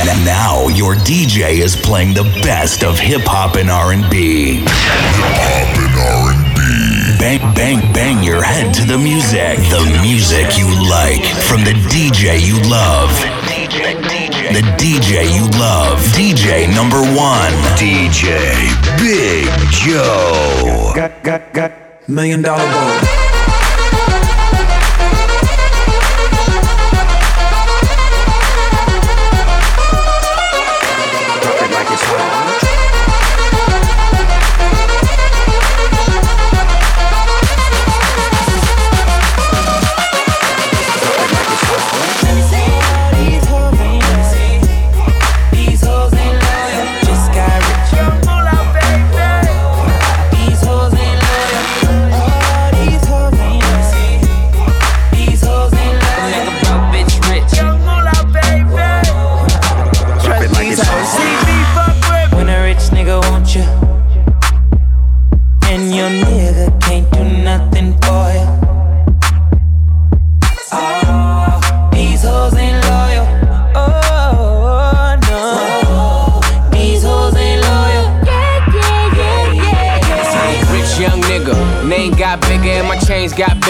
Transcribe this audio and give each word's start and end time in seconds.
And 0.00 0.24
now 0.24 0.68
your 0.68 0.94
DJ 0.94 1.60
is 1.60 1.76
playing 1.76 2.14
the 2.14 2.24
best 2.42 2.82
of 2.82 2.98
hip 2.98 3.20
hop 3.24 3.56
and 3.56 3.70
R&B. 3.70 4.60
Hip 4.60 4.68
hop 4.70 5.76
and 5.76 5.94
R&B. 6.00 7.18
Bang, 7.20 7.54
bang, 7.54 7.92
bang 7.92 8.24
your 8.24 8.42
head 8.42 8.72
to 8.74 8.86
the 8.86 8.96
music. 8.96 9.58
The 9.68 9.84
music 10.00 10.56
you 10.56 10.64
like 10.88 11.20
from 11.44 11.64
the 11.64 11.76
DJ 11.92 12.40
you 12.40 12.56
love. 12.70 13.10
DJ, 13.44 13.92
DJ. 14.00 14.54
The 14.56 14.64
DJ 14.80 15.28
you 15.36 15.44
love. 15.60 15.98
DJ 16.16 16.74
number 16.74 17.00
one. 17.12 17.52
DJ 17.76 18.40
Big 18.96 19.52
Joe. 19.70 20.92
Got, 20.96 21.22
got, 21.22 21.52
got 21.52 22.08
million 22.08 22.40
dollar 22.40 22.64
goal. 22.72 23.19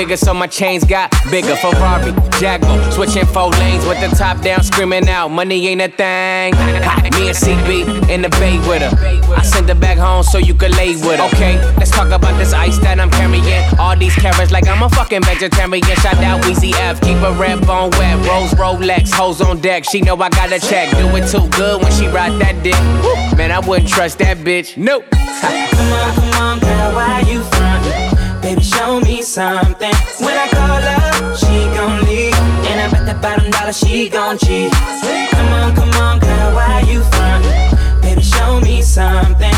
Bigger, 0.00 0.16
so 0.16 0.32
my 0.32 0.46
chains 0.46 0.82
got 0.82 1.12
bigger. 1.30 1.54
Ferrari, 1.56 2.12
Jaguar, 2.40 2.90
switching 2.90 3.26
four 3.26 3.50
lanes 3.50 3.84
with 3.84 4.00
the 4.00 4.08
top 4.16 4.40
down, 4.40 4.62
screaming 4.62 5.06
out, 5.10 5.28
money 5.28 5.68
ain't 5.68 5.82
a 5.82 5.88
thing. 5.88 6.54
Me 7.16 7.28
and 7.28 7.36
CB 7.36 8.08
in 8.08 8.22
the 8.22 8.30
bay 8.40 8.56
with 8.66 8.80
her. 8.80 8.92
I 9.36 9.42
send 9.42 9.68
her 9.68 9.74
back 9.74 9.98
home 9.98 10.22
so 10.22 10.38
you 10.38 10.54
can 10.54 10.70
lay 10.72 10.96
with 10.96 11.20
her. 11.20 11.28
Okay, 11.34 11.56
let's 11.76 11.90
talk 11.90 12.10
about 12.12 12.38
this 12.38 12.54
ice 12.54 12.78
that 12.78 12.98
I'm 12.98 13.10
carrying. 13.10 13.44
All 13.78 13.94
these 13.94 14.14
carrots 14.14 14.50
like 14.50 14.66
I'm 14.68 14.82
a 14.82 14.88
fucking 14.88 15.22
vegetarian. 15.22 15.96
Shout 16.00 16.16
out 16.24 16.40
Weezy 16.44 16.72
F, 16.72 16.98
keep 17.02 17.18
a 17.18 17.32
red 17.34 17.60
bone 17.66 17.90
wet. 17.98 18.16
Rose 18.26 18.52
Rolex, 18.52 19.12
hoes 19.12 19.42
on 19.42 19.60
deck. 19.60 19.84
She 19.84 20.00
know 20.00 20.16
I 20.16 20.30
got 20.30 20.50
a 20.50 20.60
check. 20.60 20.90
Do 20.96 21.08
it 21.16 21.28
too 21.28 21.46
good 21.50 21.82
when 21.82 21.92
she 21.92 22.08
ride 22.08 22.40
that 22.40 22.62
dick. 22.62 22.80
Man, 23.36 23.50
I 23.50 23.58
wouldn't 23.60 23.88
trust 23.88 24.18
that 24.20 24.38
bitch. 24.38 24.78
Nope. 24.78 25.04
come 25.10 25.92
on, 25.92 26.14
come 26.14 26.42
on, 26.42 26.58
girl, 26.58 26.94
why 26.94 27.20
me 29.20 29.24
something. 29.24 29.94
When 30.24 30.36
I 30.44 30.48
call 30.48 30.80
her, 30.80 31.36
she 31.36 31.56
gon' 31.76 32.04
leave. 32.08 32.34
And 32.70 32.80
I 32.80 32.88
bet 32.90 33.04
that 33.04 33.20
bottom 33.20 33.50
dollar 33.50 33.72
she 33.72 34.08
gon' 34.08 34.38
cheat. 34.38 34.72
Come 34.72 35.52
on, 35.60 35.74
come 35.76 35.92
on, 36.00 36.18
girl, 36.20 36.54
why 36.56 36.80
you 36.88 37.00
frontin'? 37.12 38.00
Baby, 38.00 38.22
show 38.22 38.60
me 38.60 38.80
something. 38.80 39.56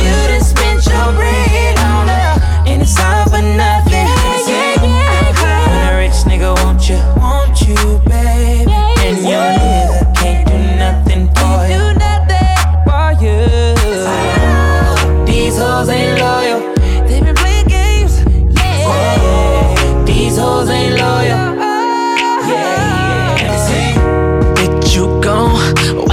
You 0.00 0.14
done 0.30 0.40
spent 0.40 0.80
your 0.88 1.08
bread 1.18 1.76
on 1.92 2.08
her, 2.08 2.32
and 2.70 2.80
it's 2.80 2.98
all 2.98 3.24
for 3.28 3.44
nothing. 3.44 4.08
Yeah, 4.08 4.48
yeah, 4.48 4.74
yeah, 4.88 5.42
yeah. 5.42 5.68
When 5.68 5.84
a 5.92 5.96
rich 6.00 6.20
nigga 6.24 6.50
want 6.64 6.88
you, 6.88 7.00
want 7.20 7.60
you, 7.60 7.76
baby, 8.08 8.13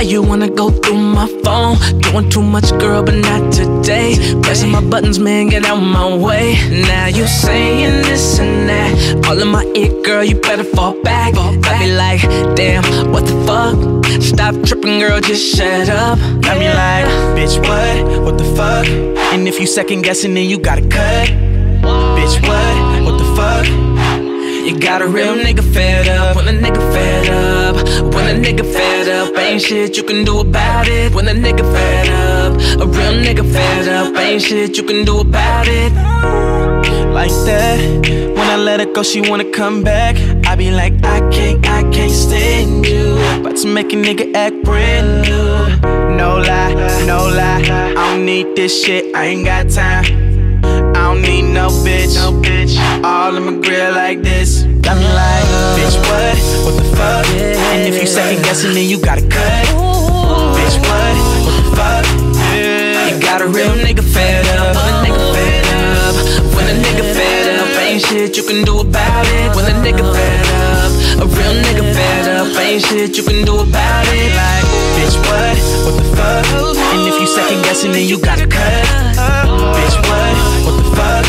Why 0.01 0.07
you 0.07 0.23
wanna 0.23 0.49
go 0.49 0.71
through 0.71 0.97
my 0.97 1.27
phone? 1.43 1.77
Doing 1.99 2.27
too 2.27 2.41
much, 2.41 2.71
girl, 2.79 3.03
but 3.03 3.13
not 3.13 3.53
today. 3.53 4.17
Pressing 4.41 4.71
my 4.71 4.81
buttons, 4.81 5.19
man, 5.19 5.49
get 5.49 5.63
out 5.63 5.75
my 5.75 6.07
way. 6.17 6.55
Now 6.71 7.05
you 7.05 7.27
saying 7.27 8.01
this 8.01 8.39
and 8.39 8.67
that. 8.67 9.27
All 9.27 9.39
in 9.39 9.49
my 9.49 9.63
ear, 9.75 9.93
girl, 10.01 10.23
you 10.23 10.41
better 10.41 10.63
fall 10.63 10.99
back. 11.03 11.35
Fall 11.35 11.55
back. 11.59 11.81
I 11.81 11.85
be 11.85 11.93
like, 11.93 12.21
damn, 12.55 12.83
what 13.11 13.27
the 13.27 13.37
fuck? 13.45 13.77
Stop 14.23 14.55
tripping, 14.65 14.97
girl, 14.97 15.21
just 15.21 15.55
shut 15.55 15.87
up. 15.89 16.17
Got 16.41 16.57
me 16.57 16.67
like, 16.69 17.05
bitch, 17.37 17.59
what? 17.61 18.23
What 18.23 18.39
the 18.39 18.45
fuck? 18.57 18.87
And 19.33 19.47
if 19.47 19.59
you 19.59 19.67
second 19.67 20.01
guessing, 20.01 20.33
then 20.33 20.49
you 20.49 20.57
gotta 20.57 20.81
cut. 20.81 21.29
Bitch, 22.17 22.41
what? 22.41 23.03
What 23.05 23.19
the 23.19 23.27
fuck? 23.37 23.67
You 24.65 24.79
got 24.79 25.03
a 25.03 25.07
real 25.07 25.35
nigga 25.35 25.63
fed 25.75 26.07
up. 26.07 26.37
When 26.37 26.47
a 26.47 26.53
nigga 26.53 26.81
fed 26.91 27.29
up. 27.29 27.60
When 28.13 28.25
a 28.33 28.35
nigga 28.39 28.65
fed 28.73 29.07
up. 29.09 29.37
Ain't 29.37 29.61
shit 29.61 29.97
you 29.97 30.03
can 30.03 30.23
do 30.23 30.39
about 30.39 30.87
it. 30.87 31.13
When 31.13 31.27
a 31.27 31.33
nigga 31.33 31.65
fed 31.73 32.09
up. 32.09 32.53
A 32.81 32.85
real 32.87 33.13
nigga 33.13 33.45
fed 33.53 33.87
up. 33.87 34.15
Ain't 34.17 34.41
shit 34.41 34.77
you 34.77 34.83
can 34.83 35.03
do 35.05 35.19
about 35.19 35.67
it. 35.67 35.91
Like 37.11 37.31
that. 37.45 37.79
When 38.35 38.47
I 38.49 38.55
let 38.55 38.79
her 38.79 38.91
go, 38.91 39.03
she 39.03 39.21
wanna 39.29 39.51
come 39.51 39.83
back. 39.83 40.15
I 40.45 40.55
be 40.55 40.71
like, 40.71 40.93
I 41.03 41.19
can't, 41.29 41.67
I 41.67 41.83
can't 41.91 42.11
stand 42.11 42.85
you. 42.85 43.17
About 43.39 43.57
to 43.57 43.67
make 43.67 43.93
a 43.93 43.97
nigga 43.97 44.33
act 44.35 44.63
brand 44.63 45.21
new. 45.21 46.15
No 46.15 46.37
lie, 46.37 46.73
no 47.05 47.27
lie. 47.27 47.61
I 47.69 47.93
don't 47.93 48.25
need 48.25 48.55
this 48.55 48.83
shit. 48.83 49.15
I 49.15 49.25
ain't 49.25 49.45
got 49.45 49.69
time 49.69 50.30
don't 51.13 51.21
need 51.21 51.41
no 51.41 51.67
bitch. 51.83 52.15
No 52.15 52.31
bitch. 52.31 52.77
All 53.03 53.35
in 53.35 53.43
my 53.43 53.53
grill 53.61 53.91
like 53.93 54.21
this. 54.21 54.63
Got 54.85 54.97
me 54.97 55.07
like, 55.21 55.47
bitch, 55.75 55.97
what? 56.07 56.37
What 56.65 56.75
the 56.79 56.85
fuck? 56.95 57.25
And 57.73 57.87
if 57.87 58.01
you 58.01 58.07
second 58.07 58.43
guessing, 58.43 58.73
then 58.73 58.87
you 58.87 58.97
gotta 58.99 59.21
cut. 59.21 59.65
Bitch, 60.55 60.77
what? 60.87 61.15
What 61.45 61.55
the 61.57 61.75
fuck? 61.75 62.05
You 63.09 63.19
got 63.19 63.41
a 63.41 63.47
real 63.47 63.73
nigga 63.85 64.03
fed 64.03 64.45
up. 64.57 64.75
When 64.75 64.93
a 64.93 65.03
nigga 65.03 65.23
fed 65.35 65.65
up. 65.83 66.15
When 66.55 66.65
a 66.71 66.75
nigga 66.85 67.05
fed 67.15 67.59
up, 67.59 67.81
ain't 67.81 68.01
shit 68.01 68.37
you 68.37 68.43
can 68.43 68.63
do 68.63 68.79
about 68.79 69.25
it. 69.27 69.55
When 69.55 69.65
a 69.65 69.75
nigga 69.83 70.05
fed 70.15 70.47
up. 70.55 70.60
A 71.21 71.23
real 71.23 71.53
nigga 71.53 71.85
fed 71.93 72.27
up, 72.29 72.47
ain't 72.57 72.81
shit 72.81 73.15
you 73.15 73.21
can 73.21 73.45
do 73.45 73.59
about 73.59 74.07
it. 74.09 74.33
Like, 74.33 74.65
bitch, 74.97 75.15
what? 75.21 75.53
What 75.85 75.95
the 76.01 76.05
fuck? 76.17 76.49
And 76.93 77.07
if 77.07 77.21
you 77.21 77.27
second 77.27 77.61
guessing, 77.61 77.91
then 77.91 78.07
you 78.09 78.17
gotta 78.19 78.47
cut. 78.47 78.85
Bitch, 79.77 79.97
what? 80.09 80.35
What 80.65 80.75
the 80.81 80.85
fuck? 80.97 81.25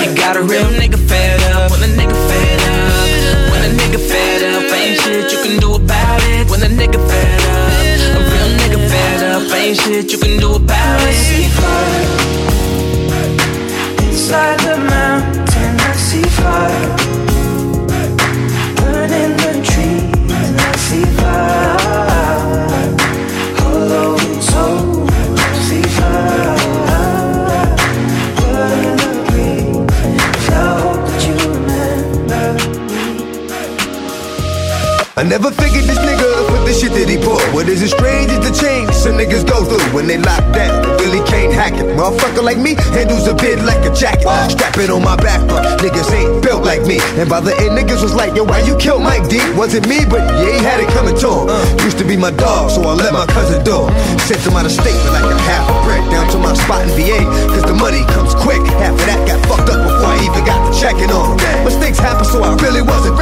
You 0.00 0.16
got 0.16 0.38
a 0.38 0.40
real 0.40 0.64
nigga 0.80 0.96
fed 0.96 1.42
up. 1.52 1.70
When 1.72 1.82
a 1.84 1.92
nigga 1.92 2.16
fed 2.28 2.60
up. 2.72 3.52
When 3.52 3.60
a 3.68 3.70
nigga 3.76 4.00
fed 4.00 4.40
up, 4.56 4.72
ain't 4.72 4.98
shit 5.00 5.30
you 5.30 5.42
can 5.44 5.60
do 5.60 5.74
about 5.74 6.22
it. 6.32 6.48
When 6.50 6.62
a 6.62 6.68
nigga 6.72 6.96
fed 6.96 7.40
up. 7.52 8.16
A 8.16 8.22
real 8.32 8.48
nigga 8.56 8.80
fed 8.88 9.22
up, 9.28 9.54
ain't 9.54 9.76
shit 9.76 10.10
you 10.10 10.18
can 10.18 10.40
do 10.40 10.54
about 10.54 11.00
it. 11.02 11.16
Inside 14.08 14.58
the 14.60 14.85
I 35.18 35.22
never 35.22 35.48
figured 35.50 35.88
this 35.88 35.96
nigga 35.96 36.28
for 36.44 36.60
the 36.68 36.76
shit 36.76 36.92
that 36.92 37.08
he 37.08 37.16
pull. 37.16 37.40
What 37.56 37.72
is 37.72 37.80
it 37.80 37.88
strange 37.88 38.28
is 38.28 38.44
the 38.44 38.52
change 38.52 38.92
some 38.92 39.16
niggas 39.16 39.48
go 39.48 39.64
through 39.64 39.80
when 39.96 40.04
they 40.04 40.20
lock 40.20 40.44
down. 40.52 40.84
Really 41.00 41.24
can't 41.24 41.56
hack 41.56 41.72
it. 41.72 41.88
Motherfucker 41.96 42.44
like 42.44 42.60
me 42.60 42.76
handles 42.92 43.24
a 43.24 43.32
bit 43.32 43.64
like 43.64 43.80
a 43.88 43.92
jacket. 43.96 44.28
Strap 44.52 44.76
it 44.76 44.92
on 44.92 45.00
my 45.00 45.16
back, 45.16 45.40
uh, 45.48 45.80
niggas 45.80 46.12
ain't 46.12 46.44
built 46.44 46.68
like 46.68 46.84
me. 46.84 47.00
And 47.16 47.32
by 47.32 47.40
the 47.40 47.56
end, 47.56 47.80
niggas 47.80 48.04
was 48.04 48.12
like, 48.12 48.36
yo, 48.36 48.44
why 48.44 48.60
you 48.60 48.76
kill 48.76 49.00
Mike 49.00 49.24
D? 49.32 49.40
Wasn't 49.56 49.88
me, 49.88 50.04
but 50.04 50.20
yeah, 50.36 50.52
he 50.52 50.60
had 50.60 50.84
it 50.84 50.90
coming 50.92 51.16
to 51.16 51.28
him. 51.32 51.48
Used 51.80 51.96
to 51.96 52.04
be 52.04 52.20
my 52.20 52.28
dog, 52.36 52.68
so 52.68 52.84
I 52.84 52.92
let 52.92 53.16
my 53.16 53.24
cousin 53.32 53.64
do 53.64 53.88
him. 53.88 53.96
Sent 54.28 54.44
him 54.44 54.52
out 54.52 54.68
of 54.68 54.74
state 54.76 55.00
with 55.00 55.16
like 55.16 55.32
a 55.32 55.38
half 55.48 55.64
a 55.64 55.76
brick 55.88 56.04
down 56.12 56.28
to 56.36 56.36
my 56.36 56.52
spot 56.52 56.84
in 56.84 56.92
VA. 56.92 57.24
Cause 57.56 57.64
the 57.64 57.72
money 57.72 58.04
comes 58.12 58.36
quick. 58.36 58.60
Half 58.84 59.00
of 59.00 59.06
that 59.08 59.24
got 59.24 59.40
fucked 59.48 59.72
up 59.72 59.80
before 59.80 60.12
I 60.12 60.20
even 60.20 60.44
got 60.44 60.60
to 60.60 60.76
checking 60.76 61.08
on 61.08 61.40
him. 61.40 61.64
Mistakes 61.64 61.96
happen, 61.96 62.28
so 62.28 62.44
I 62.44 62.52
really 62.60 62.84
wasn't 62.84 63.15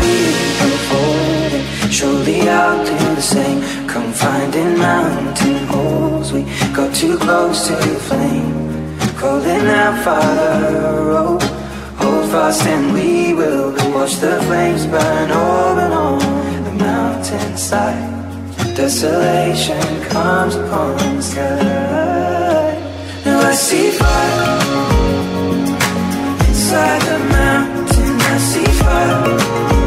being 0.00 0.52
unfolding 0.64 1.66
Surely 1.90 2.48
I'll 2.48 2.84
do 2.84 2.98
the 3.14 3.22
same 3.22 3.60
Confined 3.86 4.54
in 4.54 4.78
mountain 4.78 5.66
holes 5.66 6.32
We 6.32 6.42
got 6.72 6.94
too 6.94 7.16
close 7.18 7.66
to 7.68 7.74
the 7.74 7.96
flame 8.06 8.98
Calling 9.16 9.66
out 9.66 10.04
Father 10.04 11.10
oh, 11.22 11.38
Hold 12.00 12.30
fast 12.30 12.66
and 12.66 12.92
we 12.92 13.34
will 13.34 13.72
Watch 13.94 14.16
the 14.16 14.40
flames 14.46 14.86
burn 14.86 15.30
over 15.30 15.80
and 15.80 15.94
on 15.94 16.64
The 16.64 16.74
mountainside 16.84 18.76
Desolation 18.76 20.02
comes 20.04 20.54
upon 20.54 20.96
the 21.16 21.22
sky 21.22 22.74
Now 23.24 23.40
I 23.40 23.54
see 23.54 23.90
fire 23.90 24.98
Inside 26.48 27.02
the 27.02 27.18
mountain 27.18 28.20
I 28.20 28.38
see 28.38 28.64
fire. 28.82 29.77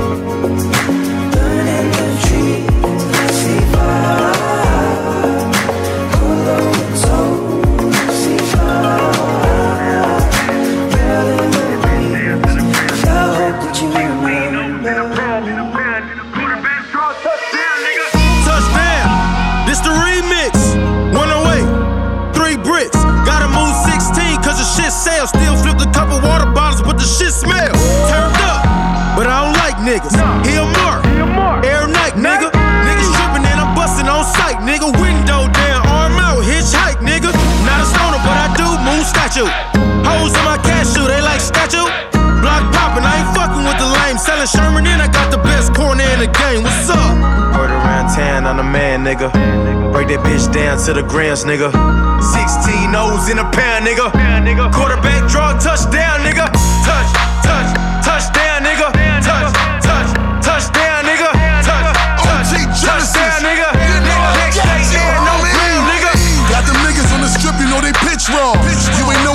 Game. 46.36 46.64
What's 46.64 46.90
up? 46.90 47.16
Word 47.56 47.72
around 47.72 48.14
town, 48.16 48.46
I'm 48.46 48.58
the 48.58 48.64
man, 48.64 49.04
nigga. 49.04 49.32
Break 49.92 50.08
that 50.10 50.20
bitch 50.26 50.52
down 50.52 50.78
to 50.86 50.94
the 50.94 51.04
grams, 51.04 51.44
nigga. 51.44 51.72
16 51.72 52.96
O's 52.96 53.30
in 53.30 53.40
a 53.40 53.48
pound, 53.52 53.88
nigga. 53.88 54.12
Quarterback 54.74 55.30
draw 55.32 55.56
touchdown, 55.58 56.22
nigga. 56.22 56.52
Touch, 56.84 57.10
touch, 57.46 57.70
touchdown, 58.04 58.68
nigga. 58.68 58.92
Touch, 59.24 59.52
touch, 59.80 60.10
touchdown, 60.44 61.08
nigga. 61.08 61.32
Touch, 61.64 61.90
touch, 62.20 62.50
touchdown, 62.84 63.40
nigga. 63.46 63.70
Next 64.36 64.60
day, 64.60 64.84
no 65.24 65.36
nigga. 65.88 66.12
Got 66.52 66.68
them 66.68 66.76
niggas 66.84 67.08
on 67.16 67.22
the 67.24 67.32
strip, 67.32 67.56
you 67.60 67.68
know 67.72 67.80
they 67.80 67.96
pitch 68.04 68.28
raw. 68.28 68.52
You 69.00 69.08
ain't 69.08 69.24
knowing 69.24 69.31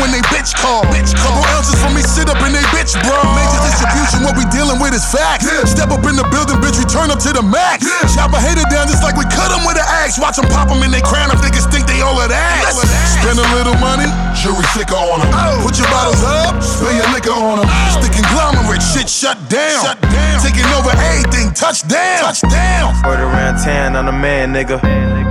when 0.00 0.10
they 0.10 0.24
bitch 0.32 0.56
call. 0.56 0.82
Bitch 0.88 1.12
Couple 1.20 1.44
ounces 1.52 1.76
for 1.78 1.92
me, 1.92 2.00
sit 2.00 2.26
up 2.32 2.40
in 2.40 2.56
they 2.56 2.64
bitch 2.72 2.96
bro. 3.04 3.20
Major 3.36 3.60
distribution, 3.68 4.24
what 4.24 4.34
we 4.34 4.48
dealing 4.48 4.80
with 4.80 4.96
is 4.96 5.04
facts. 5.04 5.46
Step 5.68 5.92
up 5.92 6.02
in 6.08 6.16
the 6.16 6.26
building, 6.32 6.56
bitch, 6.58 6.80
we 6.80 6.88
turn 6.88 7.12
up 7.12 7.20
to 7.20 7.30
the 7.30 7.44
max. 7.44 7.84
Chop 8.16 8.32
a 8.32 8.40
hater 8.40 8.64
down 8.72 8.88
just 8.88 9.04
like 9.04 9.14
we 9.14 9.28
cut 9.28 9.52
them 9.52 9.62
with 9.68 9.76
an 9.76 9.86
axe. 9.86 10.16
Watch 10.16 10.40
them 10.40 10.48
pop 10.48 10.72
them 10.72 10.80
in 10.82 10.90
they 10.90 11.04
crown 11.04 11.28
if 11.30 11.38
niggas 11.44 11.68
think 11.68 11.84
they 11.84 12.00
all 12.00 12.16
of 12.16 12.32
that. 12.32 12.72
Spend 13.20 13.36
a 13.36 13.46
little 13.52 13.76
money, 13.78 14.08
jury 14.32 14.64
sicker 14.72 14.96
on 14.96 15.20
them. 15.20 15.30
Oh. 15.36 15.60
Put 15.68 15.76
your 15.76 15.88
bottles 15.92 16.24
up, 16.24 16.56
spill 16.64 16.96
your 16.96 17.08
liquor 17.12 17.36
on 17.36 17.60
them. 17.60 17.68
It's 17.92 18.00
the 18.00 18.10
conglomerate, 18.10 18.82
shit 18.82 19.06
shut 19.06 19.36
down. 19.52 19.84
Shut 19.84 20.00
down. 20.00 20.40
Taking 20.40 20.66
over 20.72 20.90
everything, 20.96 21.52
touchdown. 21.52 22.32
Touchdown. 22.32 22.96
Word 23.04 23.20
around 23.20 23.60
town, 23.60 23.94
I'm 23.94 24.08
the 24.08 24.16
man, 24.16 24.56
nigga. 24.56 24.80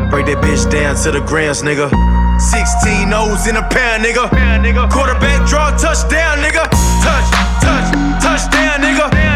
Break 0.10 0.26
that 0.28 0.38
bitch 0.42 0.70
down 0.70 0.96
to 1.04 1.12
the 1.12 1.22
grams, 1.22 1.62
nigga. 1.62 1.90
16 2.40 3.14
O's 3.14 3.48
in 3.48 3.58
a 3.58 3.62
pound, 3.70 4.04
nigga. 4.04 4.30
Quarterback 4.90 5.48
draw 5.48 5.72
touchdown, 5.78 6.38
nigga. 6.40 6.70
Touch, 7.04 7.30
touch, 7.62 7.92
touchdown, 8.24 8.82
nigga. 8.82 9.29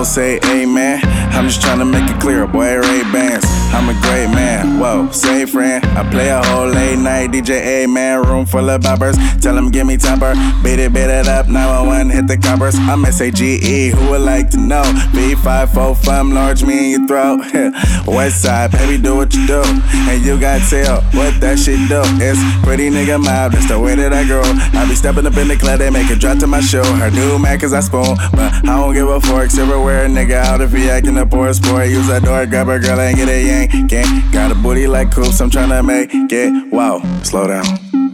Them 0.00 0.06
say 0.06 0.40
amen. 0.46 1.00
I'm 1.32 1.46
just 1.46 1.60
trying 1.60 1.78
to 1.78 1.84
make 1.84 2.08
it 2.10 2.20
clear, 2.20 2.46
boy, 2.46 2.78
Ray 2.78 3.02
Bans. 3.12 3.44
I'm 3.72 3.88
a 3.88 3.92
great 4.02 4.26
man, 4.34 4.80
whoa, 4.80 5.10
say 5.12 5.46
friend. 5.46 5.84
I 5.96 6.08
play 6.10 6.28
a 6.28 6.42
whole 6.42 6.66
late 6.66 6.98
night 6.98 7.30
DJ, 7.30 7.84
A 7.84 7.86
man. 7.86 8.22
Room 8.22 8.44
full 8.44 8.68
of 8.68 8.80
boppers. 8.80 9.16
Tell 9.40 9.54
them 9.54 9.70
give 9.70 9.86
me 9.86 9.96
topper. 9.96 10.34
Beat 10.62 10.80
it, 10.80 10.92
beat 10.92 11.08
it 11.08 11.28
up. 11.28 11.46
911, 11.46 12.10
hit 12.10 12.26
the 12.26 12.36
coppers. 12.36 12.74
I'm 12.76 13.04
SAGE, 13.04 13.92
who 13.94 14.10
would 14.10 14.22
like 14.22 14.50
to 14.50 14.56
know? 14.56 14.82
B54 15.12 16.04
fun, 16.04 16.30
large 16.34 16.64
me 16.64 16.94
in 16.94 17.00
your 17.00 17.06
throat. 17.06 17.40
West 18.06 18.42
side, 18.42 18.72
baby, 18.72 19.00
do 19.00 19.14
what 19.14 19.32
you 19.34 19.46
do. 19.46 19.62
And 19.64 20.24
you 20.24 20.38
got 20.38 20.68
tell 20.68 21.02
what 21.12 21.40
that 21.40 21.58
shit 21.58 21.88
do. 21.88 22.02
It's 22.18 22.40
pretty 22.64 22.90
nigga 22.90 23.22
mob, 23.22 23.52
that's 23.52 23.68
the 23.68 23.78
way 23.78 23.94
that 23.94 24.12
I 24.12 24.24
grow. 24.24 24.42
I 24.44 24.86
be 24.88 24.94
stepping 24.94 25.26
up 25.26 25.36
in 25.36 25.46
the 25.46 25.56
club, 25.56 25.78
they 25.78 25.90
make 25.90 26.10
it 26.10 26.18
drop 26.18 26.38
to 26.38 26.46
my 26.46 26.60
show. 26.60 26.84
Her 26.84 27.10
new 27.10 27.38
Mac 27.38 27.60
cause 27.60 27.72
I 27.72 27.80
spoon, 27.80 28.16
but 28.32 28.52
I 28.66 28.76
don't 28.80 28.94
give 28.94 29.08
a 29.08 29.20
fork. 29.20 29.50
Silverware, 29.50 29.99
nigga, 30.08 30.34
out 30.34 30.60
if 30.60 30.72
he 30.72 30.88
acting 30.88 31.18
a 31.18 31.26
poor 31.26 31.52
sport. 31.52 31.88
Use 31.88 32.06
that 32.08 32.22
door, 32.22 32.46
grab 32.46 32.68
a 32.68 32.78
girl 32.78 33.00
and 33.00 33.16
get 33.16 33.28
a 33.28 33.42
yank. 33.42 33.88
Gang. 33.88 34.30
Got 34.30 34.52
a 34.52 34.54
booty 34.54 34.86
like 34.86 35.12
coops, 35.12 35.40
I'm 35.40 35.50
tryna 35.50 35.84
make 35.84 36.10
it. 36.12 36.72
Wow, 36.72 37.00
slow 37.22 37.48
down, 37.48 37.64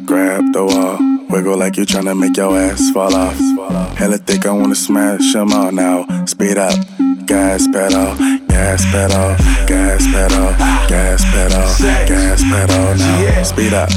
grab 0.07 0.53
the 0.53 0.65
wall. 0.65 0.99
Wiggle 1.29 1.59
like 1.59 1.77
you 1.77 1.85
tryna 1.85 2.19
make 2.19 2.37
your 2.37 2.57
ass 2.57 2.91
fall 2.91 3.15
off. 3.15 3.37
Hella 3.97 4.19
thick, 4.19 4.47
I 4.47 4.53
wanna 4.53 4.75
smash 4.75 5.33
them 5.33 5.53
all 5.53 5.73
now. 5.73 6.07
Speed 6.25 6.57
up, 6.57 6.75
gas 7.27 7.67
pedal, 7.67 8.15
gas 8.47 8.85
pedal, 8.87 9.37
gas 9.67 10.05
pedal, 10.07 10.53
gas 10.89 11.25
pedal, 11.25 11.67
gas 12.07 12.43
pedal 12.43 12.95
now. 12.97 13.43
Speed 13.43 13.75
up, 13.75 13.89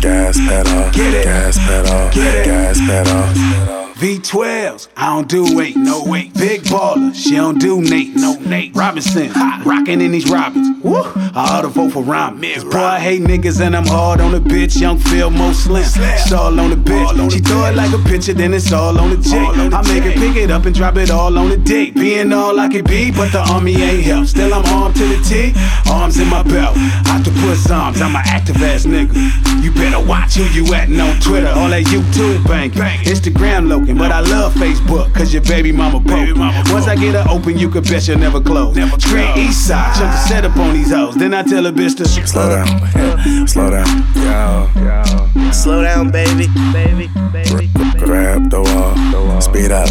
gas 0.00 0.36
pedal, 0.38 0.90
gas 0.92 1.56
pedal, 1.58 2.10
gas 2.12 2.38
pedal, 2.38 2.44
gas 2.44 2.78
pedal. 2.78 3.81
V12s, 4.02 4.88
I 4.96 5.14
don't 5.14 5.28
do 5.28 5.56
weight, 5.56 5.76
no 5.76 6.02
weight. 6.04 6.34
Big 6.34 6.62
baller, 6.62 7.14
she 7.14 7.36
don't 7.36 7.60
do 7.60 7.80
Nate, 7.80 8.16
no 8.16 8.34
Nate. 8.34 8.74
Robinson, 8.74 9.28
hot, 9.28 9.64
rockin' 9.64 10.00
in 10.00 10.10
these 10.10 10.28
Robins. 10.28 10.82
Woo, 10.82 10.96
I 10.96 11.58
oughta 11.58 11.68
vote 11.68 11.92
for 11.92 12.02
Rhyme. 12.02 12.40
Boy, 12.40 12.78
I 12.78 12.98
hate 12.98 13.22
niggas 13.22 13.60
and 13.60 13.76
I'm 13.76 13.86
hard 13.86 14.20
on 14.20 14.32
the 14.32 14.40
bitch. 14.40 14.80
Young 14.80 14.98
Phil, 14.98 15.30
Mo 15.30 15.52
Slim. 15.52 15.84
It's 15.84 16.32
all 16.32 16.58
on 16.58 16.70
the 16.70 16.76
bitch. 16.76 17.30
She 17.30 17.38
throw 17.38 17.66
it 17.66 17.76
like 17.76 17.92
a 17.92 17.98
picture, 17.98 18.34
then 18.34 18.52
it's 18.54 18.72
all 18.72 18.98
on 18.98 19.10
the 19.10 19.18
J. 19.18 19.38
I 19.38 19.82
make 19.86 20.02
it 20.02 20.16
pick 20.16 20.34
it 20.34 20.50
up 20.50 20.66
and 20.66 20.74
drop 20.74 20.96
it 20.96 21.12
all 21.12 21.38
on 21.38 21.50
the 21.50 21.56
dick. 21.56 21.94
Being 21.94 22.32
all 22.32 22.58
I 22.58 22.66
can 22.66 22.84
be, 22.84 23.12
but 23.12 23.30
the 23.30 23.38
army 23.52 23.80
ain't 23.80 24.02
help. 24.02 24.26
Still, 24.26 24.52
I'm 24.52 24.64
armed 24.64 24.96
to 24.96 25.06
the 25.06 25.22
T, 25.22 25.52
arms 25.88 26.18
in 26.18 26.26
my 26.26 26.42
belt. 26.42 26.76
Octopus 27.06 27.70
arms, 27.70 28.02
I'm 28.02 28.16
an 28.16 28.22
active 28.24 28.60
ass 28.64 28.84
nigga. 28.84 29.14
You 29.62 29.70
better 29.70 30.04
watch 30.04 30.34
who 30.34 30.42
you 30.46 30.74
at 30.74 30.88
on 30.88 31.20
Twitter. 31.20 31.50
All 31.50 31.68
that 31.68 31.84
YouTube 31.84 32.44
bank, 32.48 32.74
Instagram 32.74 33.68
looking. 33.68 33.91
But 33.98 34.10
I 34.10 34.20
love 34.20 34.54
Facebook, 34.54 35.12
cause 35.14 35.32
your 35.32 35.42
baby 35.42 35.72
mama 35.72 36.00
broke. 36.00 36.36
Once 36.72 36.86
I 36.88 36.96
get 36.96 37.14
her 37.14 37.24
open, 37.30 37.58
you 37.58 37.68
can 37.68 37.82
bet 37.82 38.02
she'll 38.02 38.18
never 38.18 38.40
close. 38.40 38.74
Straight 39.02 39.36
east 39.36 39.66
side, 39.66 39.94
jump 39.96 40.10
to 40.12 40.18
set 40.28 40.44
up 40.44 40.56
on 40.56 40.74
these 40.74 40.90
hoes. 40.90 41.14
Then 41.16 41.34
I 41.34 41.42
tell 41.42 41.66
a 41.66 41.72
bitch 41.72 41.96
to 41.98 42.04
Slow 42.26 42.48
down, 42.48 43.46
slow 43.46 43.70
down, 43.70 43.86
yo. 44.16 45.50
Slow 45.52 45.82
down, 45.82 46.10
baby. 46.10 46.46
Baby, 46.72 47.08
baby. 47.32 47.68
Grab 47.98 48.50
the 48.50 48.60
wall, 48.62 49.40
speed 49.40 49.70
up, 49.70 49.88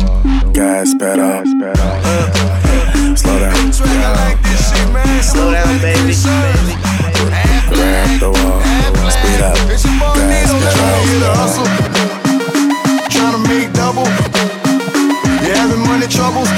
gas 0.53 0.93
pedal. 0.95 1.43
Slow 3.15 3.39
down, 3.39 3.73
Slow 3.73 5.51
down, 5.51 5.79
baby. 5.81 6.13
grab 7.69 8.19
the 8.19 8.29
wall, 8.31 8.61
speed 9.09 9.41
up, 9.41 9.55
gas 10.17 10.51
pedal. 12.07 12.20
Make 13.47 13.73
double. 13.73 14.05
You 15.43 15.51
having 15.55 15.81
money 15.85 16.07
troubles? 16.07 16.49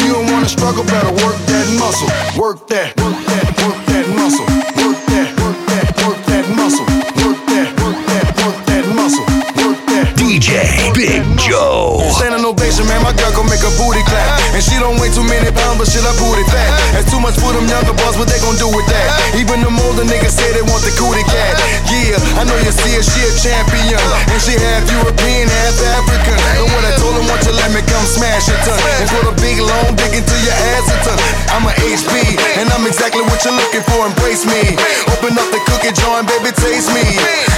You 0.00 0.12
don't 0.12 0.30
wanna 0.32 0.48
struggle, 0.48 0.84
better 0.84 1.12
work 1.24 1.36
that 1.50 1.66
muscle. 1.78 2.08
Work 2.40 2.66
that, 2.68 2.96
work 3.00 3.16
that, 3.26 3.46
work 3.62 3.78
that 3.86 4.06
muscle. 4.14 4.46
Work 4.80 5.00
that, 5.12 5.28
work 5.40 5.58
that, 5.66 5.86
work 6.04 6.20
that 6.26 6.44
muscle. 6.56 6.86
Work 7.24 7.40
that, 7.52 7.68
work 7.80 7.98
that, 8.06 8.26
work 8.44 8.58
that 8.66 8.84
muscle. 8.94 9.26
Work 9.64 9.78
that. 9.86 10.06
DJ 10.16 10.92
Big 10.94 11.22
Joe. 11.38 12.00
Standing 12.16 12.44
ovation, 12.44 12.86
man, 12.86 13.02
my 13.02 13.12
girl 13.16 13.32
gon' 13.32 13.46
make 13.48 13.62
a 13.62 13.72
booty 13.76 14.02
clap. 14.04 14.43
And 14.54 14.62
she 14.62 14.78
don't 14.78 14.94
weigh 15.02 15.10
too 15.10 15.26
many 15.26 15.50
pounds, 15.50 15.82
but 15.82 15.90
shit, 15.90 16.06
I 16.06 16.14
booty 16.14 16.46
fat. 16.46 16.70
That's 16.94 17.10
too 17.10 17.18
much 17.18 17.34
for 17.42 17.50
them 17.50 17.66
younger 17.66 17.90
boys, 17.90 18.14
what 18.14 18.30
they 18.30 18.38
gon' 18.38 18.54
do 18.54 18.70
with 18.70 18.86
that? 18.86 19.34
Even 19.34 19.58
them 19.66 19.74
older 19.82 20.06
niggas 20.06 20.30
say 20.30 20.46
they 20.54 20.62
want 20.62 20.86
the 20.86 20.94
cootie 20.94 21.26
cat. 21.26 21.58
Yeah, 21.90 22.22
I 22.38 22.46
know 22.46 22.54
you 22.62 22.70
see 22.70 22.94
her, 22.94 23.02
she 23.02 23.18
a 23.26 23.34
champion. 23.34 23.98
And 24.30 24.38
she 24.38 24.54
half 24.54 24.86
European, 24.86 25.50
half 25.50 25.74
African. 25.98 26.38
And 26.38 26.70
when 26.70 26.86
I 26.86 26.94
told 27.02 27.18
her, 27.18 27.26
want 27.26 27.42
you 27.42 27.50
let 27.50 27.74
me 27.74 27.82
come 27.82 28.06
smash 28.06 28.46
it, 28.46 28.54
ton. 28.62 28.78
And 29.02 29.10
put 29.10 29.26
a 29.26 29.34
big 29.42 29.58
long 29.58 29.98
dick 29.98 30.14
into 30.14 30.36
your 30.46 30.54
ass 30.78 30.86
a 30.86 30.96
ton. 31.02 31.18
I'm 31.50 31.66
a 31.66 31.74
HB, 31.74 32.14
and 32.62 32.70
I'm 32.70 32.86
exactly 32.86 33.26
what 33.26 33.42
you're 33.42 33.58
looking 33.58 33.82
for, 33.90 34.06
embrace 34.06 34.46
me. 34.46 34.78
Open 35.18 35.34
up 35.34 35.50
the 35.50 35.58
cookie 35.66 35.90
jar 35.98 36.22
and 36.22 36.30
baby, 36.30 36.54
taste 36.54 36.94
me. 36.94 37.02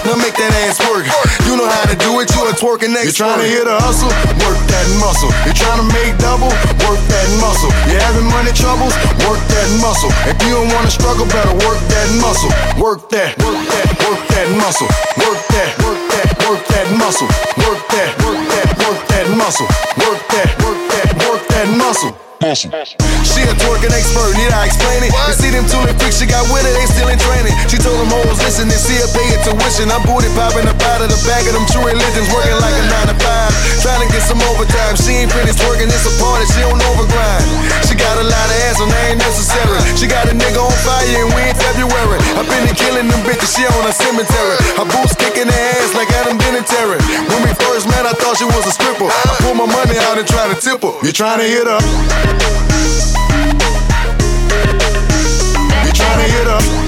Now 0.08 0.16
make 0.16 0.32
that 0.40 0.52
ass 0.64 0.80
work. 0.88 1.04
You 1.44 1.60
know 1.60 1.68
how 1.68 1.92
to 1.92 1.96
do 2.00 2.24
it, 2.24 2.32
you 2.32 2.40
a 2.40 2.56
twerking 2.56 2.96
next. 2.96 3.20
You 3.20 3.28
trying 3.28 3.44
to 3.44 3.48
hit 3.48 3.68
a 3.68 3.76
hustle? 3.84 4.08
Work 4.40 4.60
that 4.72 4.88
muscle. 4.96 5.28
You 5.44 5.52
trying 5.52 5.84
to 5.84 5.88
make 5.92 6.16
double? 6.16 6.48
Work 6.86 7.02
that 7.10 7.28
muscle. 7.42 7.72
You 7.90 7.98
having 7.98 8.30
money 8.30 8.54
troubles? 8.54 8.94
Work 9.26 9.42
that 9.50 9.68
muscle. 9.82 10.10
If 10.30 10.38
you 10.46 10.54
don't 10.54 10.70
wanna 10.70 10.90
struggle, 10.90 11.26
better 11.26 11.50
work 11.66 11.82
that 11.90 12.08
muscle. 12.22 12.50
Work 12.78 13.10
that, 13.10 13.34
work 13.42 13.58
that, 13.58 13.90
work 14.06 14.22
that 14.30 14.48
muscle. 14.54 14.86
Work 15.18 15.42
that, 15.50 15.74
work 15.82 15.98
that, 16.14 16.28
work 16.46 16.62
that 16.70 16.86
muscle. 16.94 17.26
Work 17.66 17.82
that, 17.90 18.14
work 18.22 18.38
that, 18.54 18.68
work 18.78 19.00
that 19.10 19.26
muscle. 19.34 19.66
Work 19.98 20.22
that, 20.30 20.48
work 20.62 20.78
that, 20.94 21.10
work 21.26 21.42
that 21.48 21.68
muscle. 21.76 22.25
Muscle. 22.40 22.68
She 23.24 23.40
a 23.48 23.54
twerking 23.56 23.92
expert, 23.96 24.36
need 24.36 24.52
I 24.52 24.68
explain 24.68 25.00
it? 25.02 25.12
You 25.12 25.34
see 25.36 25.50
them 25.50 25.64
two 25.64 25.80
little 25.80 25.96
freaks 25.96 26.20
she 26.20 26.26
got 26.28 26.44
with 26.52 26.64
her, 26.64 26.72
they 26.76 26.86
still 26.88 27.08
in 27.08 27.16
training. 27.16 27.54
She 27.68 27.80
told 27.80 27.96
them 27.96 28.12
hoes, 28.12 28.36
listen, 28.44 28.68
and 28.68 28.76
see 28.80 29.00
her 29.00 29.08
pay 29.16 29.28
it 29.32 29.40
tuition. 29.40 29.88
I'm 29.88 30.04
booty 30.04 30.28
popping 30.36 30.68
up 30.68 30.76
out 30.92 31.00
of 31.00 31.08
the 31.08 31.20
back 31.24 31.48
of 31.48 31.56
them 31.56 31.64
true 31.72 31.84
religions, 31.84 32.28
working 32.32 32.58
like 32.60 32.76
a 32.76 32.84
9 33.08 33.12
to 33.12 33.16
5. 33.16 33.84
Trying 33.84 34.02
to 34.04 34.08
get 34.12 34.22
some 34.24 34.40
overtime. 34.52 34.94
She 35.00 35.24
ain't 35.24 35.32
finished 35.32 35.60
working, 35.64 35.88
it's 35.88 36.04
a 36.04 36.12
party, 36.20 36.44
she 36.52 36.60
don't 36.60 36.80
overgrind. 36.92 37.46
She 37.88 37.96
got 37.96 38.20
a 38.20 38.26
lot 38.26 38.46
of 38.52 38.56
ass, 38.68 38.78
and 38.84 38.90
they 38.92 39.04
ain't 39.16 39.20
necessary. 39.20 39.80
She 39.96 40.04
got 40.04 40.28
a 40.28 40.34
nigga 40.36 40.60
on 40.60 40.76
fire, 40.84 41.08
and 41.08 41.32
we 41.32 41.40
in 41.48 41.56
February. 41.56 42.20
I 42.36 42.44
been 42.44 42.68
in 42.68 42.76
killing 42.76 43.08
them 43.08 43.22
bitches, 43.24 43.56
she 43.56 43.64
on 43.64 43.84
a 43.88 43.94
cemetery. 43.96 44.56
Her 44.76 44.84
boots 44.84 45.16
kicking 45.16 45.48
her 45.48 45.62
ass 45.80 45.96
like 45.96 46.12
Adam 46.20 46.36
Vinatieri. 46.36 47.00
When 47.32 47.40
we 47.46 47.52
first 47.56 47.88
met, 47.88 48.04
I 48.04 48.12
thought 48.12 48.36
she 48.36 48.44
was 48.44 48.64
a 48.68 48.74
stripper. 48.76 49.08
I 49.08 49.32
pulled 49.40 49.56
my 49.56 49.68
money 49.68 49.96
out 50.04 50.20
and 50.20 50.26
tried 50.28 50.52
to 50.52 50.58
tip 50.58 50.84
her. 50.84 50.92
You 51.00 51.12
trying 51.12 51.40
to 51.40 51.48
hit 51.48 51.64
her? 51.64 52.25
Trying 55.94 56.18
to 56.18 56.26
hit 56.32 56.46
her? 56.46 56.85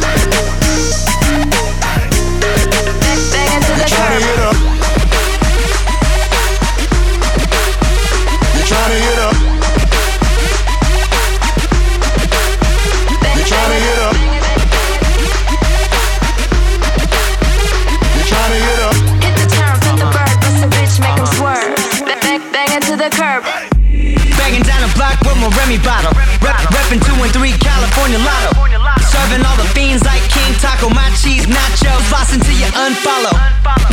Rep, 26.89 27.05
two 27.05 27.13
and 27.21 27.33
three 27.37 27.53
California 27.61 28.17
Lotto. 28.17 28.57
Serving 29.13 29.45
all 29.45 29.57
the 29.61 29.69
fiends 29.77 30.05
like 30.09 30.25
King 30.33 30.57
Taco, 30.57 30.89
my 30.89 31.05
cheese 31.21 31.45
nachos. 31.45 32.01
Floss 32.09 32.33
until 32.33 32.57
you 32.57 32.65
unfollow. 32.73 33.37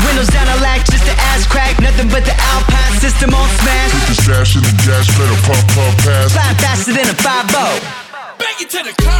Windows 0.07 0.31
down 0.31 0.47
a 0.47 0.55
lack 0.63 0.79
just 0.87 1.03
the 1.03 1.11
ass 1.35 1.45
crack. 1.45 1.75
Nothing 1.83 2.07
but 2.07 2.23
the 2.23 2.31
Alpine 2.55 2.95
system 3.03 3.35
on 3.35 3.49
smash. 3.59 3.91
Put 3.91 4.07
the 4.07 4.15
stash 4.15 4.55
in 4.55 4.63
the 4.63 4.71
gas 4.87 5.11
pedal, 5.11 5.35
pump, 5.43 5.59
pump, 5.75 5.95
pass. 6.07 6.31
Flying 6.31 6.55
faster 6.63 6.93
than 6.95 7.11
a 7.11 7.15
5 7.19 7.51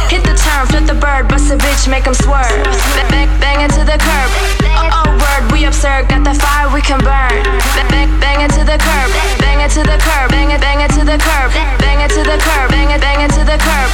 Hit 0.08 0.24
the 0.24 0.32
turn, 0.32 0.66
flip 0.72 0.86
the 0.88 0.96
bird, 0.96 1.28
bust 1.28 1.52
a 1.52 1.56
bitch, 1.56 1.84
make 1.88 2.06
'em 2.06 2.14
swerve. 2.14 2.48
Bang, 2.96 3.10
bang, 3.12 3.28
bang 3.40 3.60
into 3.60 3.84
the 3.84 3.98
curb. 4.00 4.30
Oh, 4.72 5.04
oh, 5.04 5.08
word, 5.20 5.52
we 5.52 5.66
absurd, 5.66 6.08
got 6.08 6.24
the 6.24 6.32
fire 6.32 6.72
we 6.72 6.80
can 6.80 7.00
burn. 7.04 7.44
Bang, 7.76 7.88
bang, 7.92 8.20
bang 8.20 8.40
into 8.40 8.64
the 8.64 8.78
curb. 8.80 9.45
Bang 9.56 9.64
it 9.64 9.72
to 9.72 9.82
the 9.84 9.96
curb, 9.96 10.30
bang 10.30 10.50
it, 10.50 10.60
bang 10.60 10.80
it 10.84 10.90
to 10.90 11.00
the 11.00 11.16
curb. 11.16 11.50
Bang 11.80 12.04
it 12.04 12.10
to 12.10 12.20
the 12.20 12.36
curb, 12.36 12.68
bang 12.68 12.90
it, 12.90 13.00
bang 13.00 13.24
it 13.24 13.32
to 13.32 13.40
the 13.40 13.56
curb. 13.56 13.88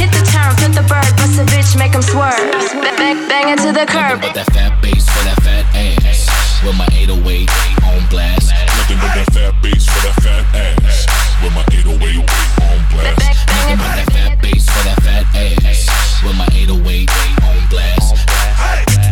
Hit 0.00 0.10
the 0.16 0.24
turn, 0.32 0.56
flip 0.56 0.72
the 0.72 0.80
bird, 0.88 1.04
bust 1.20 1.36
a 1.36 1.44
bitch, 1.44 1.76
make 1.76 1.94
'em 1.94 2.00
swerve. 2.00 2.40
Bang, 2.80 2.96
bang, 2.96 3.28
bang 3.28 3.48
into 3.50 3.70
the 3.70 3.84
curb. 3.84 4.22
But 4.22 4.32
that 4.32 4.48
fat 4.54 4.80
bass 4.80 5.04
for 5.04 5.24
that 5.28 5.36
fat 5.44 5.66
ass. 5.76 6.24
With 6.64 6.76
my 6.80 6.88
808 6.96 7.50
on 7.84 8.06
blast. 8.08 8.48
Nothing 8.48 8.96
but 8.96 9.12
that 9.12 9.28
fat 9.34 9.52
bass 9.60 9.84
for 9.92 10.00
that 10.08 10.16
fat 10.24 10.44
ass. 10.56 11.06
With 11.42 11.52
my 11.52 11.64
808 11.68 12.24
on 12.64 12.78
blast. 12.88 13.20
Nothing 13.52 13.76
but 13.76 13.92
that 14.00 14.08
fat 14.08 14.40
bass 14.40 14.64
for 14.72 14.84
that 14.88 15.02
fat 15.04 15.26
ass. 15.36 15.80
With 16.24 16.36
my 16.40 16.48
808 16.56 17.10
on 17.44 17.60
blast. 17.68 18.16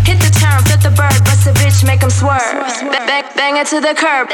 Hit 0.08 0.18
the 0.24 0.32
turn, 0.40 0.56
flip 0.64 0.80
the 0.80 0.90
bird, 0.96 1.20
bust 1.28 1.46
a 1.46 1.52
bitch, 1.52 1.84
make 1.84 2.02
'em 2.02 2.08
swerve. 2.08 2.64
Bang, 2.80 3.06
bang, 3.06 3.24
bang 3.36 3.56
it 3.58 3.66
to 3.66 3.78
the 3.78 3.92
curb. 3.92 4.32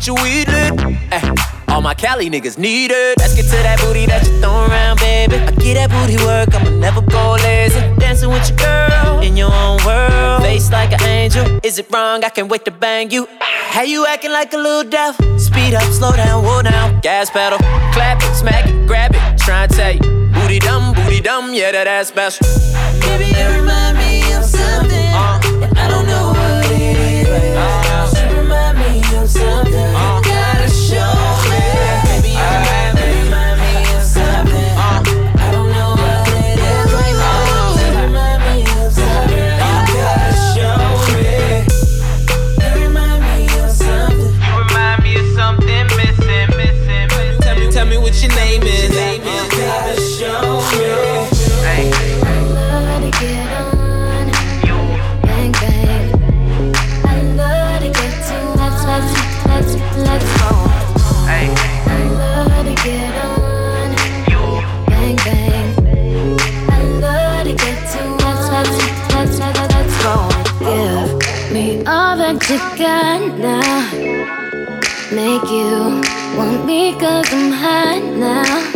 Get 0.00 0.06
you 0.06 0.14
weed 0.22 0.48
lit. 0.48 0.96
Eh, 1.12 1.34
all 1.68 1.82
my 1.82 1.94
Cali 1.94 2.30
niggas 2.30 2.58
need 2.58 2.90
it. 2.90 3.18
Let's 3.18 3.34
get 3.34 3.44
to 3.44 3.62
that 3.62 3.78
booty 3.80 4.06
that 4.06 4.26
you 4.26 4.40
throw 4.40 4.66
around, 4.66 4.98
baby. 4.98 5.36
I 5.36 5.50
get 5.52 5.74
that 5.74 5.90
booty 5.90 6.16
work, 6.24 6.54
I'ma 6.54 6.70
never 6.70 7.02
go 7.02 7.36
lazy. 7.42 7.80
Dancing 7.98 8.30
with 8.30 8.48
your 8.48 8.58
girl 8.58 9.20
in 9.20 9.36
your 9.36 9.52
own 9.52 9.78
world. 9.84 10.42
Face 10.42 10.70
like 10.70 10.92
an 10.92 11.02
angel. 11.02 11.60
Is 11.62 11.78
it 11.78 11.90
wrong? 11.90 12.24
I 12.24 12.30
can't 12.30 12.48
wait 12.48 12.64
to 12.64 12.70
bang 12.70 13.10
you. 13.10 13.28
How 13.40 13.82
you 13.82 14.06
acting 14.06 14.32
like 14.32 14.52
a 14.52 14.56
little 14.56 14.88
devil? 14.88 15.38
Speed 15.38 15.74
up, 15.74 15.82
slow 15.92 16.12
down, 16.12 16.44
whoa 16.44 16.62
down. 16.62 17.00
Gas 17.00 17.30
pedal, 17.30 17.58
clap 17.92 18.22
it, 18.22 18.34
smack 18.34 18.66
it, 18.66 18.86
grab 18.86 19.14
it. 19.14 19.38
Try 19.38 19.64
and 19.64 19.72
tell 19.72 19.92
you. 19.92 20.00
Booty 20.32 20.58
dumb, 20.58 20.94
booty 20.94 21.20
dumb, 21.20 21.52
yeah, 21.52 21.72
that 21.72 21.86
ass 21.86 22.08
special. 22.08 22.46
Baby, 23.00 23.36
you 23.36 23.46
remind 23.60 23.98
me 23.98 23.99
now. 72.80 73.90
Make 75.12 75.44
you 75.50 76.00
want 76.36 76.64
me 76.64 76.92
cause 76.98 77.30
I'm 77.32 77.52
hot 77.52 78.02
now. 78.16 78.72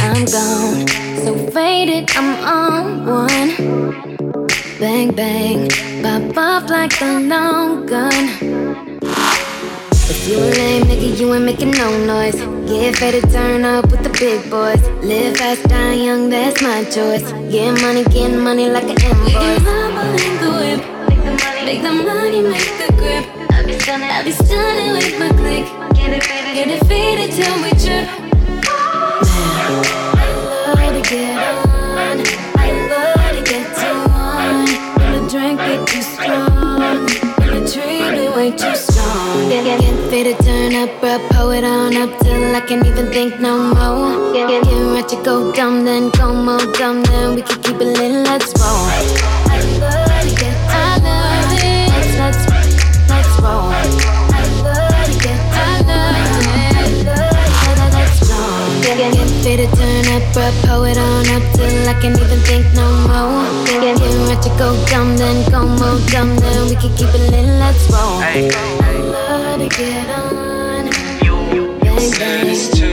I'm 0.00 0.24
gone, 0.24 0.86
so 1.24 1.36
faded, 1.50 2.10
I'm 2.16 2.34
on 2.44 3.06
one. 3.06 3.50
Bang, 4.80 5.12
bang, 5.14 5.70
pop 6.02 6.36
off 6.36 6.68
like 6.70 7.00
a 7.00 7.20
long 7.20 7.86
gun. 7.86 8.28
If 10.10 10.28
you 10.28 10.38
a 10.38 10.50
lame 10.50 10.82
nigga, 10.84 11.18
you 11.20 11.32
ain't 11.34 11.44
making 11.44 11.70
no 11.72 11.88
noise. 12.04 12.34
Get 12.68 12.96
faded, 12.96 13.30
turn 13.30 13.64
up 13.64 13.90
with 13.92 14.02
the 14.02 14.10
big 14.18 14.50
boys. 14.50 14.82
Live 15.04 15.36
fast, 15.36 15.62
die 15.68 15.94
young, 15.94 16.30
that's 16.30 16.60
my 16.60 16.82
choice. 16.84 17.30
Get 17.50 17.80
money, 17.80 18.02
get 18.04 18.30
money 18.30 18.68
like 18.68 18.84
an 18.84 18.96
invoice. 19.00 19.62
Make 21.64 21.80
the 21.80 21.92
money, 21.92 22.42
make 22.42 22.76
the 22.76 22.92
grip. 22.98 23.24
I 23.52 23.62
be 23.64 23.78
stunning, 23.78 24.10
I 24.10 24.22
be 24.24 24.32
stunning 24.32 24.92
with 24.92 25.18
my 25.18 25.28
click. 25.28 25.64
Get 25.94 26.10
it 26.12 26.24
faded, 26.24 26.54
get 26.54 26.68
it 26.68 26.84
faded 26.86 27.30
till 27.30 27.54
we 27.62 27.70
trip. 27.78 28.08
I 30.02 30.26
love 30.74 30.92
to 30.92 31.02
get 31.08 31.38
on. 31.38 32.18
I 32.58 32.68
love 32.90 33.36
to 33.36 33.42
get 33.48 33.66
too 33.78 33.96
on. 34.10 34.66
When 34.98 35.10
the 35.14 35.30
drink 35.30 35.60
get 35.60 35.86
too 35.86 36.02
strong, 36.02 37.06
when 37.38 37.50
the 37.62 37.70
tree 37.70 38.10
be 38.10 38.26
way 38.34 38.50
too 38.50 38.74
strong. 38.74 39.48
Get, 39.48 39.80
fit 40.10 40.36
turn 40.44 40.74
up, 40.74 40.90
bro. 41.00 41.18
Pull 41.30 41.50
it 41.52 41.64
on 41.64 41.96
up 41.96 42.10
till 42.20 42.56
I 42.56 42.60
can't 42.60 42.84
even 42.84 43.06
think 43.12 43.40
no 43.40 43.56
more. 43.56 44.32
Get, 44.34 44.48
get, 44.48 44.64
get 44.64 44.82
right 44.92 45.08
to 45.08 45.16
go 45.22 45.52
dumb, 45.52 45.84
then 45.84 46.10
go 46.10 46.34
more 46.34 46.58
dumb, 46.74 47.04
then 47.04 47.36
we 47.36 47.42
can 47.42 47.62
keep 47.62 47.76
it 47.76 47.96
lit. 47.98 48.26
Let's 48.26 48.52
roll. 48.58 48.88
I 49.48 49.78
love 49.80 50.01
to 55.06 55.12
get 55.22 55.40
done 55.52 55.88
up 55.88 56.30
and 57.68 57.94
let's 57.94 58.30
write 58.30 58.72
fit 59.42 59.56
to 59.56 59.66
turn 59.76 60.06
up, 60.14 60.22
bro. 60.32 60.46
Pull 60.62 60.84
it 60.84 60.98
on 60.98 61.26
up 61.34 61.42
till 61.54 61.88
I 61.88 61.94
can't 62.00 62.18
even 62.18 62.40
think 62.40 62.66
no 62.74 62.86
more. 63.08 63.46
Get 63.66 63.98
right 64.28 64.42
to 64.42 64.50
go 64.58 64.68
dumb, 64.86 65.16
then 65.16 65.50
go 65.50 65.66
more 65.66 65.98
dumb, 66.10 66.36
then 66.36 66.68
we 66.68 66.76
can 66.76 66.94
keep 66.96 67.08
it 67.08 67.30
lit. 67.30 67.46
Let's 67.58 67.90
roll. 67.90 68.20
I 68.20 68.50
love 69.14 69.60
to 69.60 69.68
get 69.76 70.08
on. 70.10 70.90
Bang, 71.80 72.10
bang. 72.18 72.91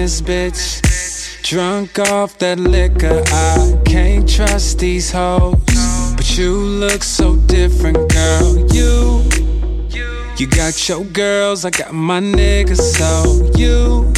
This 0.00 0.22
bitch. 0.22 1.42
Drunk 1.42 1.98
off 1.98 2.38
that 2.38 2.58
liquor. 2.58 3.22
I 3.26 3.78
can't 3.84 4.26
trust 4.26 4.78
these 4.78 5.12
hoes. 5.12 5.56
But 6.16 6.38
you 6.38 6.54
look 6.54 7.02
so 7.02 7.36
different, 7.36 7.98
girl. 8.08 8.50
You. 8.72 9.22
You 10.38 10.46
got 10.46 10.88
your 10.88 11.04
girls, 11.04 11.66
I 11.66 11.70
got 11.70 11.92
my 11.92 12.18
niggas, 12.18 12.80
so 12.80 13.10
you 13.58 14.10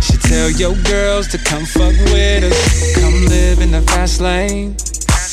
should 0.00 0.22
tell 0.22 0.48
your 0.48 0.74
girls 0.84 1.28
to 1.32 1.38
come 1.38 1.66
fuck 1.66 1.92
with 2.12 2.44
us. 2.44 2.94
Come 2.96 3.26
live 3.26 3.60
in 3.60 3.70
the 3.72 3.82
fast 3.82 4.22
lane. 4.22 4.74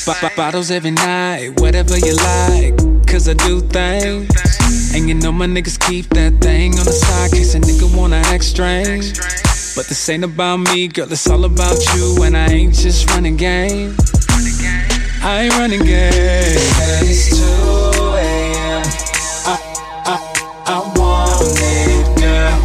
B- 0.06 0.36
bottles 0.36 0.70
every 0.70 0.91
night, 0.91 1.62
whatever 1.62 1.98
you 1.98 2.13
like. 2.15 2.76
Cause 3.08 3.30
I 3.30 3.36
do 3.36 3.62
things. 3.62 4.28
And 4.94 5.08
you 5.08 5.15
know 5.15 5.32
my 5.32 5.46
niggas 5.46 5.80
keep 5.88 6.10
that 6.10 6.41
thing 6.41 6.78
on 6.78 6.84
the 6.84 6.91
side, 6.91 7.32
a 7.32 7.60
nigga 7.65 7.98
wanna 7.98 8.18
act 8.18 8.44
strange. 8.44 9.13
But 9.76 9.88
this 9.88 10.08
ain't 10.08 10.24
about 10.24 10.58
me, 10.58 10.88
girl, 10.88 11.12
it's 11.12 11.30
all 11.30 11.44
about 11.44 11.78
you. 11.96 12.24
And 12.24 12.38
I 12.38 12.48
ain't 12.48 12.74
just 12.74 13.10
running 13.12 13.36
game. 13.36 13.94
I 15.22 15.42
ain't 15.44 15.54
running 15.58 15.84
game. 15.84 15.92
And 15.92 17.08
it's 17.10 17.38
2 17.38 17.44
a.m. 17.44 18.84
I, 19.46 19.60
I, 20.06 20.18
I 20.66 20.80
want 20.98 21.60
it, 21.60 22.22
girl. 22.22 22.58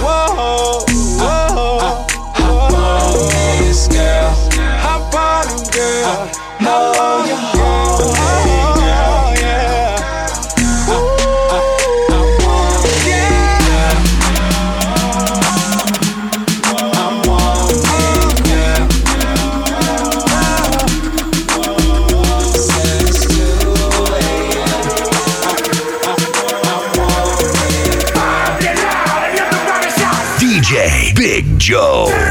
Whoa, 0.00 0.86
whoa, 1.20 2.06
hop 2.32 2.72
on 2.72 3.12
this, 3.60 3.86
girl. 3.88 4.32
Hop 4.80 5.14
on 5.14 5.46
it, 5.60 5.70
girl. 5.70 6.30
Hop 6.60 6.98
on 6.98 7.28
your 7.28 7.53
Joe. 31.64 32.23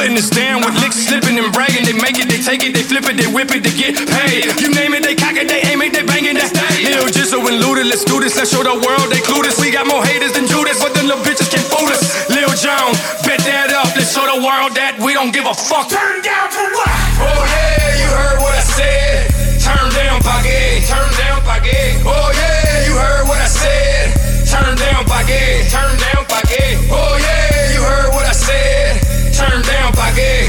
In 0.00 0.14
the 0.14 0.22
strippers 0.22 0.30
putting 0.30 0.30
us 0.30 0.30
down 0.32 0.58
with 0.64 0.74
licks 0.80 0.96
slipping 0.96 1.36
and 1.36 1.52
bragging. 1.52 1.84
They 1.84 1.92
make 1.92 2.16
it, 2.16 2.26
they 2.32 2.40
take 2.40 2.64
it, 2.64 2.72
they 2.72 2.82
flip 2.82 3.04
it, 3.04 3.20
they 3.20 3.28
whip 3.28 3.52
it, 3.52 3.60
they 3.60 3.74
get 3.76 3.94
paid. 4.08 4.48
You 4.56 4.72
name 4.72 4.96
it, 4.96 5.04
they 5.04 5.14
cock 5.14 5.36
it, 5.36 5.46
they 5.46 5.60
aim 5.68 5.82
it, 5.82 5.92
they 5.92 6.02
bang 6.02 6.24
it. 6.24 6.40
That's 6.40 6.56
Lil 6.80 7.12
Jizzle 7.12 7.44
and 7.44 7.60
Luda 7.60 7.84
let's 7.84 8.04
do 8.04 8.18
this. 8.18 8.34
Let's 8.36 8.50
show 8.50 8.64
the 8.64 8.74
world 8.80 9.06
they 9.12 9.20
clue 9.20 9.44
this. 9.44 9.60
We 9.60 9.70
got 9.70 9.86
more 9.86 10.00
haters 10.00 10.32
than 10.32 10.48
Judas, 10.48 10.80
but 10.80 10.96
them 10.96 11.06
little 11.06 11.20
bitches 11.20 11.52
can't 11.52 11.66
fool 11.68 11.84
us. 11.92 12.00
Lil 12.32 12.48
Jon, 12.56 12.96
bet 13.28 13.44
that 13.44 13.76
up. 13.76 13.92
Let's 13.92 14.10
show 14.10 14.24
the 14.24 14.40
world 14.40 14.72
that 14.80 14.96
we 15.04 15.12
don't 15.12 15.36
give 15.36 15.44
a 15.44 15.52
fuck. 15.52 15.92
Turn 15.92 16.24
down 16.24 16.48
for 16.48 16.64
what? 16.64 16.96
Oh 17.20 17.42
yeah, 17.44 18.00
you 18.00 18.08
heard 18.08 18.38
what 18.40 18.56
I 18.56 18.64
said. 18.64 19.28
Turn 19.60 19.86
down, 19.92 20.18
Pagay. 20.24 20.80
Turn 20.88 21.10
down, 21.20 21.38
Pagay. 21.44 22.00
Oh 22.08 22.28
yeah, 22.32 22.88
you 22.88 22.96
heard 22.96 23.28
what 23.28 23.36
I 23.36 23.50
said. 23.52 24.16
Turn 24.48 24.74
down, 24.80 25.04
Pagay. 25.04 25.68
Turn 25.68 25.92
down, 26.00 26.24
Pagay. 26.24 26.88
Oh 26.88 27.20
yeah, 27.20 27.39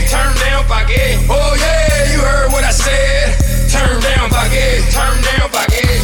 Turn 0.09 0.33
down, 0.39 0.63
Pagay. 0.65 1.27
Oh 1.29 1.55
yeah, 1.59 2.13
you 2.13 2.19
heard 2.19 2.51
what 2.51 2.63
I 2.63 2.71
said. 2.71 3.37
Turn 3.69 3.99
down, 4.01 4.29
Pagay. 4.29 4.81
Turn 4.91 5.21
down, 5.21 5.49
Pagay. 5.49 5.99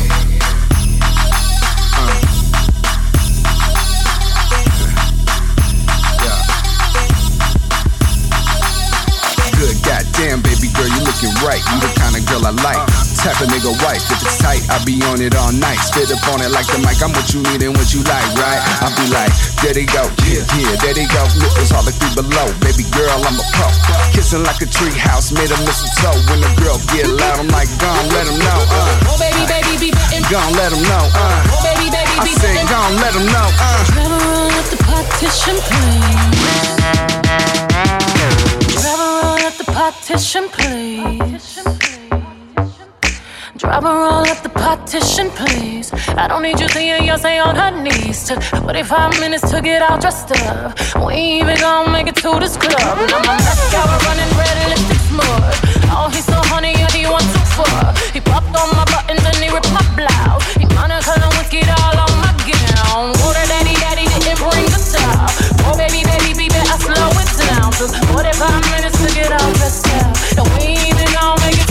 Good 9.58 9.78
goddamn 9.84 10.42
baby 10.42 10.70
girl, 10.74 10.88
you 10.88 11.02
looking 11.04 11.34
right. 11.46 11.62
You 11.72 11.80
the 11.82 11.94
kind 11.98 12.16
of 12.16 12.26
girl 12.28 12.46
I 12.46 12.52
like. 12.52 12.97
Tap 13.18 13.42
a 13.42 13.50
nigga 13.50 13.74
wife, 13.82 14.06
if 14.14 14.22
it's 14.24 14.38
tight, 14.38 14.62
I 14.70 14.78
be 14.86 15.02
on 15.10 15.20
it 15.20 15.34
all 15.36 15.52
night. 15.52 15.82
Spit 15.82 16.14
up 16.14 16.22
on 16.32 16.40
it 16.40 16.54
like 16.54 16.70
the 16.70 16.78
mic, 16.86 17.02
I'm 17.02 17.12
what 17.18 17.28
you 17.34 17.42
need 17.50 17.66
and 17.66 17.74
what 17.76 17.90
you 17.92 18.06
like, 18.06 18.30
right? 18.38 18.62
I 18.80 18.94
be 18.94 19.10
like, 19.10 19.34
there 19.60 19.74
they 19.74 19.90
go, 19.90 20.06
yeah, 20.30 20.46
yeah, 20.56 20.78
there 20.80 20.94
they 20.94 21.10
go. 21.10 21.26
Nipples 21.36 21.74
all 21.74 21.82
the 21.84 21.92
three 21.92 22.14
below, 22.14 22.48
baby 22.64 22.86
girl, 22.94 23.18
I'm 23.26 23.36
a 23.36 23.46
pro. 23.58 23.68
Kissing 24.14 24.46
like 24.46 24.62
a 24.62 24.70
tree 24.70 24.94
house 24.96 25.34
made 25.34 25.50
of 25.50 25.60
mistletoe. 25.66 26.16
When 26.30 26.40
the 26.46 26.52
girl 26.62 26.78
get 26.94 27.10
loud, 27.10 27.42
I'm 27.42 27.50
like, 27.52 27.68
gone, 27.82 28.06
let 28.14 28.30
them 28.30 28.38
know, 28.38 28.60
uh. 28.70 29.10
Oh 29.12 29.18
baby, 29.20 29.44
baby, 29.50 29.74
be 29.82 29.90
bitten. 29.92 30.22
Gone, 30.30 30.54
let 30.54 30.70
them 30.72 30.84
know, 30.86 31.04
uh. 31.12 31.52
Oh 31.52 31.60
baby, 31.66 31.90
baby, 31.90 32.14
I 32.16 32.24
be 32.24 32.34
said, 32.38 32.54
bitten. 32.54 32.70
gone, 32.70 32.94
let 33.02 33.12
them 33.18 33.28
know, 33.34 33.48
uh. 33.60 34.62
Up 34.62 34.68
the 34.72 34.80
partition, 34.88 35.58
please. 35.68 36.70
Drive 38.78 39.02
around 39.02 39.42
at 39.42 39.56
the 39.58 39.68
partition, 39.74 40.44
please. 40.54 41.37
Drive 43.68 43.84
around 43.84 44.28
at 44.32 44.42
the 44.44 44.48
partition, 44.48 45.28
please. 45.36 45.92
I 46.16 46.26
don't 46.30 46.42
need 46.42 46.58
you 46.58 46.70
seeing 46.70 47.04
say 47.18 47.38
on 47.38 47.54
her 47.60 47.68
knees. 47.84 48.24
Took 48.24 48.42
45 48.64 49.20
minutes 49.20 49.52
to 49.52 49.60
get 49.60 49.84
all 49.84 50.00
dressed 50.00 50.32
up. 50.40 50.72
We 51.04 51.12
ain't 51.12 51.44
even 51.44 51.60
gonna 51.60 51.92
make 51.92 52.08
it 52.08 52.16
to 52.24 52.40
this 52.40 52.56
club. 52.56 52.80
Now 52.80 53.20
my 53.28 53.36
mascara 53.36 54.00
running 54.08 54.32
red, 54.40 54.72
lipstick 54.72 55.04
smud. 55.12 55.52
Oh, 55.92 56.08
he's 56.08 56.24
so 56.24 56.40
honey, 56.48 56.80
yeah, 56.80 56.88
he 56.96 57.12
wants 57.12 57.28
to 57.36 57.44
fuck. 57.60 57.92
He 58.16 58.22
popped 58.24 58.56
on 58.56 58.72
my 58.72 58.88
buttons 58.88 59.20
and 59.28 59.36
he 59.36 59.52
ripped 59.52 59.68
my 59.76 59.84
blouse. 60.00 60.48
He 60.56 60.64
Monica 60.72 61.20
Lewinsky 61.20 61.68
all 61.68 62.08
on 62.08 62.14
my 62.24 62.32
gown. 62.48 63.12
Water 63.20 63.46
daddy, 63.52 63.76
daddy 63.84 64.08
didn't 64.16 64.40
bring 64.48 64.64
the 64.72 64.80
towel. 64.96 65.28
Oh, 65.68 65.76
baby, 65.76 66.08
baby, 66.08 66.32
baby, 66.40 66.56
I 66.56 66.80
slow 66.80 67.12
it 67.20 67.32
down. 67.36 67.76
Took 67.76 67.92
45 68.16 68.48
minutes 68.80 68.96
to 69.04 69.12
get 69.12 69.36
all 69.36 69.52
dressed 69.60 69.92
up. 69.92 70.16
And 70.40 70.48
we 70.56 70.72
ain't 70.72 70.88
even 70.88 71.08
gonna 71.12 71.36
make 71.44 71.60
it 71.60 71.67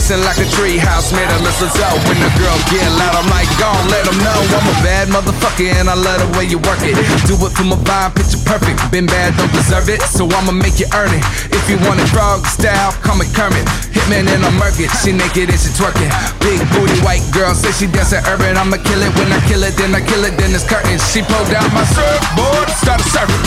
Kissing 0.00 0.24
like 0.24 0.40
a 0.40 0.48
tree 0.56 0.80
house 0.80 1.12
made 1.12 1.28
of 1.28 1.44
mistletoe. 1.44 2.00
When 2.08 2.16
the 2.24 2.32
girl 2.40 2.56
get 2.72 2.88
loud, 2.96 3.20
I'm 3.20 3.28
like, 3.28 3.52
gone, 3.60 3.84
let 3.92 4.08
them 4.08 4.16
know 4.24 4.40
I'm 4.56 4.64
a 4.64 4.76
bad 4.80 5.12
motherfucker 5.12 5.76
and 5.76 5.92
I 5.92 5.94
love 5.94 6.24
the 6.24 6.28
way 6.40 6.48
you 6.48 6.56
work 6.56 6.80
it. 6.80 6.96
Do 7.28 7.36
it 7.36 7.52
for 7.52 7.68
my 7.68 7.76
vibe, 7.84 8.16
picture 8.16 8.40
perfect. 8.48 8.80
Been 8.88 9.04
bad, 9.04 9.36
don't 9.36 9.52
deserve 9.52 9.92
it, 9.92 10.00
so 10.00 10.24
I'ma 10.24 10.56
make 10.56 10.80
you 10.80 10.88
earn 10.96 11.12
it. 11.12 11.20
If 11.52 11.68
you 11.68 11.76
want 11.84 12.00
it 12.00 12.08
frog 12.08 12.48
style, 12.48 12.96
call 13.04 13.20
me 13.20 13.28
Kermit. 13.36 13.68
Hitman 13.92 14.24
and 14.24 14.40
I'm 14.40 14.56
murking, 14.56 14.88
she 15.04 15.12
naked 15.12 15.52
and 15.52 15.60
she 15.60 15.68
twerking. 15.76 16.08
Big 16.40 16.64
booty 16.72 16.96
white 17.04 17.20
girl, 17.36 17.52
say 17.52 17.68
she 17.68 17.84
dancing 17.84 18.24
urban. 18.24 18.56
I'ma 18.56 18.80
kill 18.80 19.04
it 19.04 19.12
when 19.20 19.28
I 19.28 19.36
kill 19.52 19.60
it, 19.68 19.76
then 19.76 19.92
I 19.92 20.00
kill 20.00 20.24
it, 20.24 20.32
then 20.40 20.56
it's 20.56 20.64
curtains. 20.64 21.04
She 21.12 21.20
pulled 21.20 21.52
out 21.52 21.68
my 21.76 21.84
surfboard, 21.84 22.69
started 22.80 23.04
surfing. 23.12 23.44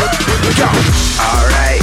Go. 0.57 0.69
Alright, 1.17 1.81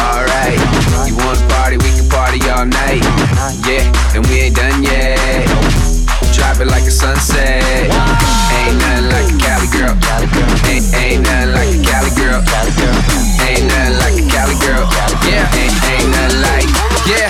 alright. 0.00 0.58
You 1.04 1.14
wanna 1.20 1.44
party, 1.52 1.76
we 1.76 1.92
can 1.92 2.08
party 2.08 2.40
all 2.48 2.64
night. 2.64 3.04
Yeah, 3.68 3.84
and 4.16 4.24
we 4.26 4.48
ain't 4.48 4.56
done 4.56 4.82
yet. 4.82 5.44
Drop 6.32 6.60
it 6.60 6.66
like 6.66 6.84
a 6.84 6.90
sunset. 6.90 7.60
Ain't 7.60 8.80
nothing 8.80 9.08
like 9.12 9.28
a 9.28 9.36
Cali 9.36 9.68
girl. 9.68 9.94
Ain't, 10.64 10.88
ain't 10.96 11.22
nothing 11.28 11.52
like 11.52 11.72
a 11.76 11.80
Cali 11.84 12.12
girl. 12.16 12.40
Ain't 13.44 13.68
nothing 13.68 13.96
like 14.00 14.16
a 14.16 14.24
Cali 14.32 14.56
girl. 14.64 14.88
Yeah, 15.28 15.44
ain't, 15.60 15.76
ain't 15.92 16.08
nothing 16.08 16.40
like, 16.40 16.68
yeah. 17.04 17.28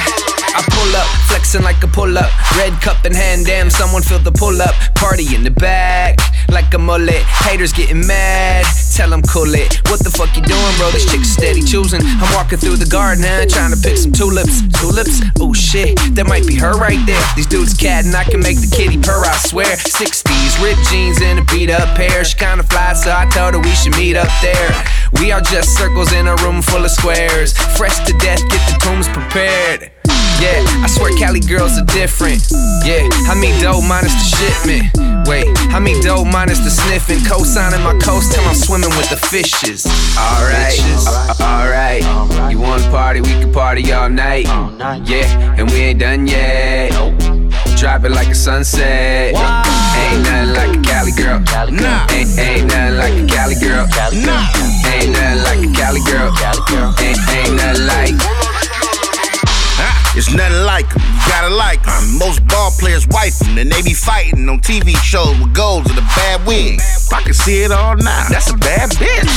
I 0.55 0.63
pull 0.71 0.91
up, 0.97 1.07
flexing 1.29 1.63
like 1.63 1.83
a 1.83 1.89
pull 1.89 2.17
up. 2.17 2.31
Red 2.57 2.73
cup 2.81 3.05
in 3.05 3.15
hand, 3.15 3.47
damn, 3.47 3.71
someone 3.71 4.03
feel 4.03 4.19
the 4.19 4.33
pull 4.33 4.61
up. 4.63 4.75
Party 4.95 5.35
in 5.35 5.43
the 5.45 5.51
back, 5.51 6.19
like 6.51 6.73
a 6.75 6.79
mullet. 6.79 7.23
Haters 7.45 7.73
getting 7.73 8.07
mad, 8.07 8.65
tell 8.95 9.11
them 9.11 9.23
cool 9.23 9.55
it. 9.55 9.81
What 9.91 10.01
the 10.03 10.11
fuck 10.11 10.35
you 10.37 10.43
doing, 10.43 10.75
bro? 10.77 10.91
This 10.91 11.11
chick's 11.11 11.29
steady 11.29 11.63
choosing. 11.63 12.01
I'm 12.03 12.33
walking 12.35 12.59
through 12.59 12.77
the 12.77 12.87
garden, 12.87 13.25
huh? 13.27 13.47
Trying 13.47 13.73
to 13.73 13.81
pick 13.81 13.97
some 13.97 14.13
tulips. 14.13 14.63
Tulips? 14.81 15.21
Oh 15.41 15.53
shit, 15.53 15.99
that 16.15 16.27
might 16.27 16.47
be 16.47 16.57
her 16.57 16.73
right 16.73 17.01
there. 17.07 17.23
These 17.37 17.47
dudes 17.47 17.75
cat 17.75 18.05
and 18.05 18.15
I 18.15 18.25
can 18.25 18.41
make 18.41 18.61
the 18.61 18.71
kitty 18.71 18.99
purr, 18.99 19.25
I 19.25 19.37
swear. 19.39 19.77
60s, 19.77 20.63
ripped 20.63 20.85
jeans 20.91 21.21
and 21.23 21.39
a 21.39 21.45
beat 21.53 21.71
up 21.71 21.97
pair. 21.97 22.25
She 22.25 22.37
kinda 22.37 22.65
fly, 22.65 22.93
so 22.95 23.13
I 23.13 23.27
told 23.27 23.55
her 23.55 23.61
we 23.61 23.75
should 23.75 23.97
meet 23.97 24.17
up 24.17 24.31
there. 24.43 24.71
We 25.21 25.33
are 25.33 25.41
just 25.41 25.77
circles 25.77 26.13
in 26.13 26.27
a 26.27 26.37
room 26.37 26.63
full 26.63 26.85
of 26.85 26.91
squares. 26.91 27.53
Fresh 27.77 28.05
to 28.07 28.13
death, 28.19 28.43
get 28.49 28.63
the 28.69 28.79
tombs 28.81 29.09
prepared. 29.09 29.98
Yeah, 30.41 30.63
I 30.83 30.87
swear 30.87 31.11
Cali 31.19 31.41
girls 31.41 31.79
are 31.79 31.85
different. 31.87 32.47
Yeah, 32.87 33.09
I 33.27 33.35
mean 33.35 33.61
dope 33.61 33.83
minus 33.85 34.15
the 34.15 34.27
shipment. 34.39 35.27
Wait, 35.27 35.47
I 35.75 35.81
mean 35.81 36.01
dope 36.01 36.27
minus 36.27 36.61
the 36.61 36.71
sniffing. 36.71 37.25
Co-signing 37.25 37.83
my 37.83 37.99
coast 37.99 38.33
till 38.33 38.45
I'm 38.45 38.55
swimming 38.55 38.91
with 38.91 39.11
the 39.11 39.17
fishes. 39.17 39.85
Alright, 40.17 40.79
alright. 41.41 42.03
You 42.53 42.61
wanna 42.61 42.89
party, 42.91 43.21
we 43.21 43.31
can 43.31 43.53
party 43.53 43.93
all 43.93 44.09
night. 44.09 44.47
Yeah, 45.07 45.27
and 45.59 45.69
we 45.71 45.91
ain't 45.91 45.99
done 45.99 46.27
yet. 46.27 46.93
Drop 47.77 48.05
it 48.05 48.11
like 48.11 48.29
a 48.29 48.35
sunset. 48.35 49.35
Ain't 49.35 50.23
nothing 50.23 50.55
like 50.55 50.79
a 50.79 50.83
Cali 50.83 51.13
girl. 51.13 51.43
Ain't, 52.11 52.39
ain't 52.39 52.67
nothing 52.69 52.97
like 52.97 53.15
a 53.15 53.27
Cali 53.27 53.55
girl. 53.57 53.87
Nah. 54.15 54.47
Ain't 54.87 55.11
nothing 55.13 55.43
like 55.43 55.63
a 55.67 55.73
Cali 55.75 56.01
girl. 56.07 56.31
Ain't, 57.03 57.19
ain't 57.29 57.57
nothing 57.57 57.87
like. 57.87 58.78
It's 60.19 60.35
nothing 60.35 60.65
like 60.67 60.91
'em, 60.97 61.03
you 61.15 61.31
gotta 61.31 61.55
like 61.55 61.79
'em. 61.87 62.19
Most 62.19 62.45
ball 62.49 62.73
players 62.73 63.07
wife 63.07 63.41
'em, 63.47 63.57
and 63.57 63.71
they 63.71 63.83
be 63.83 63.95
fighting 63.95 64.49
on 64.49 64.59
TV 64.59 64.97
shows 64.97 65.39
with 65.39 65.55
goals 65.55 65.87
and 65.89 65.97
a 65.97 66.03
bad 66.17 66.45
wig. 66.45 66.81
I 67.15 67.23
can 67.23 67.33
see 67.33 67.63
it 67.63 67.71
all 67.71 67.95
now, 67.95 68.27
that's 68.29 68.51
a 68.51 68.57
bad 68.57 68.91
bitch. 68.99 69.31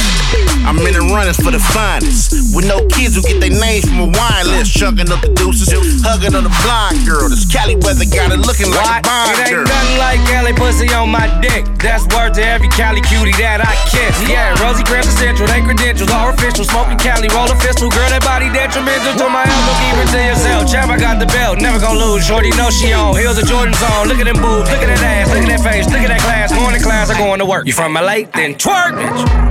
In 0.82 0.98
the 0.98 1.06
runnings 1.14 1.38
for 1.38 1.54
the 1.54 1.62
finest. 1.62 2.34
With 2.58 2.66
no 2.66 2.82
kids 2.90 3.14
who 3.14 3.22
get 3.22 3.38
their 3.38 3.54
names 3.54 3.86
from 3.86 4.02
a 4.02 4.10
wine 4.10 4.46
list, 4.50 4.74
chunking 4.74 5.14
up 5.14 5.22
the 5.22 5.30
deuces, 5.38 5.70
hugging 6.02 6.34
on 6.34 6.42
the 6.42 6.54
blind 6.66 7.06
girl. 7.06 7.30
This 7.30 7.46
Cali 7.46 7.78
weather 7.86 8.04
got 8.10 8.34
it 8.34 8.42
looking 8.42 8.74
like 8.74 9.06
a 9.06 9.06
bond 9.06 9.30
It 9.38 9.54
girl. 9.54 9.62
ain't 9.62 9.70
nothing 9.70 9.98
like 10.02 10.20
Cali 10.26 10.54
pussy 10.58 10.90
on 10.90 11.14
my 11.14 11.30
dick. 11.38 11.70
That's 11.78 12.02
word 12.10 12.34
to 12.36 12.44
every 12.44 12.66
Cali 12.74 13.00
cutie 13.06 13.32
that 13.38 13.62
I 13.62 13.78
kiss. 13.94 14.18
Yeah, 14.26 14.58
Rosecrans 14.58 15.06
Central, 15.14 15.46
they 15.46 15.62
credentials 15.62 16.10
are 16.10 16.34
official. 16.34 16.66
Smoking 16.66 16.98
Cali, 16.98 17.30
roll 17.30 17.46
a 17.46 17.56
fistful. 17.62 17.94
Girl, 17.94 18.10
that 18.10 18.26
body 18.26 18.50
detrimental 18.50 19.14
to 19.22 19.30
my. 19.30 19.46
Don't 19.46 19.78
keep 19.86 19.96
it 20.02 20.10
to 20.18 20.20
yourself. 20.34 20.66
Chap, 20.66 20.90
I 20.90 20.98
got 20.98 21.22
the 21.22 21.30
belt, 21.30 21.62
never 21.62 21.78
gonna 21.78 22.02
lose. 22.02 22.26
Shorty 22.26 22.50
know 22.58 22.74
she 22.74 22.90
on. 22.90 23.14
Heels 23.14 23.38
of 23.38 23.46
Jordan's 23.46 23.78
on. 23.86 24.10
Look 24.10 24.18
at 24.18 24.26
them 24.26 24.42
boobs, 24.42 24.66
look 24.74 24.82
at 24.82 24.90
that 24.90 25.06
ass, 25.06 25.30
look 25.30 25.46
at 25.46 25.52
that 25.54 25.62
face, 25.62 25.86
look 25.94 26.02
at 26.02 26.10
that 26.10 26.26
class. 26.26 26.50
Going 26.50 26.74
to 26.74 26.82
class, 26.82 27.14
I'm 27.14 27.22
going 27.22 27.38
to 27.38 27.46
work. 27.46 27.70
You 27.70 27.74
from 27.78 27.94
LA? 27.94 28.26
Then 28.34 28.58
twerk, 28.58 28.98
bitch. 28.98 29.51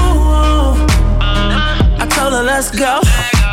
Let's 2.31 2.71
go, 2.71 3.01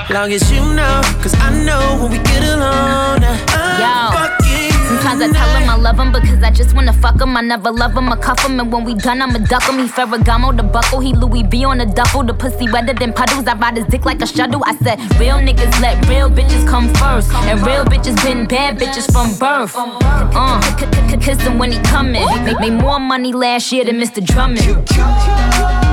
long 0.08 0.32
as 0.32 0.52
you 0.52 0.60
know, 0.60 1.00
cause 1.20 1.34
I 1.40 1.50
know 1.64 1.98
when 2.00 2.12
we 2.12 2.18
get 2.18 2.44
alone. 2.44 3.24
I'm 3.24 3.80
Yo. 3.82 4.38
Sometimes 4.86 5.20
I 5.20 5.28
tell 5.32 5.60
him 5.60 5.68
I 5.68 5.76
love 5.76 5.98
him 5.98 6.12
because 6.12 6.42
I 6.44 6.50
just 6.52 6.76
wanna 6.76 6.92
fuck 6.92 7.20
him. 7.20 7.36
I 7.36 7.40
never 7.40 7.72
love 7.72 7.96
him, 7.96 8.08
I 8.12 8.16
cuff 8.16 8.40
him. 8.44 8.60
And 8.60 8.72
when 8.72 8.84
we 8.84 8.94
done, 8.94 9.20
I'ma 9.20 9.40
duck 9.40 9.64
him. 9.64 9.78
He 9.78 9.88
Ferragamo, 9.88 10.56
the 10.56 10.62
buckle. 10.62 11.00
He 11.00 11.12
Louis 11.12 11.42
V 11.42 11.64
on 11.64 11.78
the 11.78 11.86
duffel. 11.86 12.22
The 12.22 12.34
pussy 12.34 12.70
wetter 12.70 12.94
than 12.94 13.12
puddles. 13.12 13.48
I 13.48 13.54
ride 13.54 13.76
his 13.76 13.86
dick 13.86 14.04
like 14.04 14.22
a 14.22 14.26
shuttle. 14.26 14.62
I 14.64 14.76
said, 14.76 15.00
real 15.18 15.38
niggas 15.38 15.80
let 15.80 16.08
real 16.08 16.30
bitches 16.30 16.66
come 16.66 16.88
first. 16.94 17.32
And 17.34 17.60
real 17.66 17.84
bitches 17.84 18.16
been 18.22 18.46
bad 18.46 18.78
bitches 18.78 19.10
from 19.12 19.36
birth. 19.38 19.74
Uh, 19.76 21.18
kiss 21.20 21.40
him 21.42 21.58
when 21.58 21.72
he 21.72 21.80
coming. 21.80 22.24
Make, 22.44 22.60
made 22.60 22.80
more 22.80 23.00
money 23.00 23.32
last 23.32 23.72
year 23.72 23.84
than 23.84 23.96
Mr. 23.96 24.24
Drummond. 24.24 25.87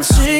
I'm 0.00 0.39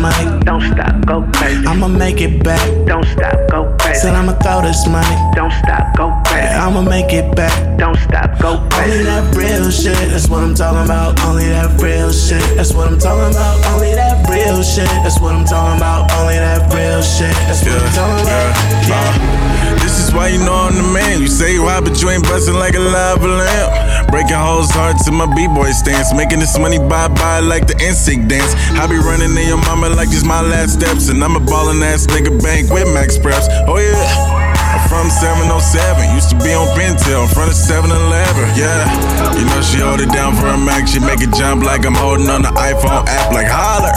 Throw 0.00 0.39
this. 0.40 0.46
Don't 0.46 0.62
stop, 0.62 1.06
go 1.06 1.22
crazy. 1.32 1.66
I'ma 1.66 1.88
make 1.88 2.20
it 2.20 2.42
back. 2.42 2.60
Don't 2.86 3.04
stop, 3.04 3.36
go 3.50 3.76
crazy. 3.78 4.00
Said 4.00 4.14
I'ma 4.14 4.32
throw 4.34 4.62
this 4.62 4.86
money. 4.86 5.16
Don't 5.34 5.52
stop, 5.52 5.96
go 5.96 6.10
crazy. 6.26 6.54
I'ma 6.54 6.82
make 6.82 7.12
it 7.12 7.34
back. 7.36 7.52
Don't 7.78 7.96
stop, 7.96 8.38
go 8.40 8.66
crazy. 8.70 8.92
Only 8.92 9.04
that 9.04 9.34
real 9.34 9.70
shit. 9.70 9.96
That's 10.10 10.28
what 10.28 10.42
I'm 10.42 10.54
talking 10.54 10.84
about. 10.84 11.20
Only 11.24 11.48
that 11.48 11.80
real 11.80 12.12
shit. 12.12 12.42
That's 12.56 12.72
what 12.74 12.88
I'm 12.88 12.98
talking 12.98 13.34
about. 13.34 13.64
Only 13.74 13.94
that 13.94 14.28
real 14.28 14.62
shit. 14.62 14.88
That's 15.04 15.20
what 15.20 15.34
I'm 15.34 15.44
talking 15.44 15.76
about. 15.78 16.10
Only 16.18 16.36
that 16.36 16.72
real 16.72 17.02
shit. 17.02 17.34
That's 17.46 17.62
what 17.64 17.80
I'm 17.80 17.92
talking 17.94 18.24
about. 18.24 18.56
Yeah. 18.88 19.80
This 19.80 19.98
is 19.98 20.12
why 20.14 20.28
you 20.28 20.38
know 20.38 20.54
I'm 20.54 20.74
the 20.76 20.82
man. 20.82 21.20
You 21.20 21.28
say 21.28 21.54
you 21.54 21.66
hot, 21.66 21.84
but 21.84 22.00
you 22.02 22.10
ain't 22.10 22.24
bustin' 22.24 22.54
like 22.54 22.74
a 22.74 22.80
lava 22.80 23.26
lamp. 23.26 24.10
Breaking 24.10 24.36
hoes 24.36 24.70
hearts 24.70 25.06
in 25.08 25.14
my 25.14 25.26
b-boy 25.34 25.70
stance. 25.70 26.12
Making 26.14 26.40
this 26.40 26.58
money 26.58 26.78
bye-bye 26.78 27.40
like 27.40 27.66
the 27.66 27.74
NSYNC 27.74 28.28
dance. 28.28 28.54
I 28.76 28.86
be 28.86 28.98
running 28.98 29.30
in 29.36 29.46
your 29.46 29.62
mama 29.66 29.88
like 29.90 30.10
this 30.10 30.24
my 30.30 30.40
last 30.42 30.74
steps. 30.74 31.08
And 31.08 31.24
I'm 31.24 31.34
a 31.34 31.40
ballin' 31.40 31.82
ass 31.82 32.06
nigga 32.06 32.40
bank 32.40 32.70
with 32.70 32.86
Max 32.94 33.18
Preps. 33.18 33.48
Oh 33.66 33.78
yeah. 33.78 34.49
From 34.90 35.06
707, 35.06 36.18
used 36.18 36.34
to 36.34 36.36
be 36.42 36.50
on 36.50 36.66
Pentel, 36.74 37.22
in 37.22 37.30
front 37.30 37.46
of 37.46 37.54
7 37.54 37.86
Eleven. 37.86 38.46
Yeah, 38.58 38.90
you 39.38 39.46
know 39.46 39.62
she 39.62 39.78
hold 39.78 40.02
it 40.02 40.10
down 40.10 40.34
for 40.34 40.50
a 40.50 40.58
Mac. 40.58 40.90
She 40.90 40.98
make 40.98 41.22
it 41.22 41.30
jump 41.38 41.62
like 41.62 41.86
I'm 41.86 41.94
holding 41.94 42.26
on 42.26 42.42
the 42.42 42.50
iPhone 42.58 43.06
app, 43.06 43.30
like 43.30 43.46
holler. 43.46 43.94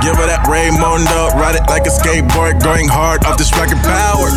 Give 0.00 0.16
her 0.16 0.24
that 0.24 0.48
Raymondo, 0.48 1.36
ride 1.36 1.60
it 1.60 1.68
like 1.68 1.84
a 1.84 1.92
skateboard, 1.92 2.64
going 2.64 2.88
hard 2.88 3.28
off 3.28 3.36
this 3.36 3.52
rocket 3.52 3.76
power. 3.84 4.32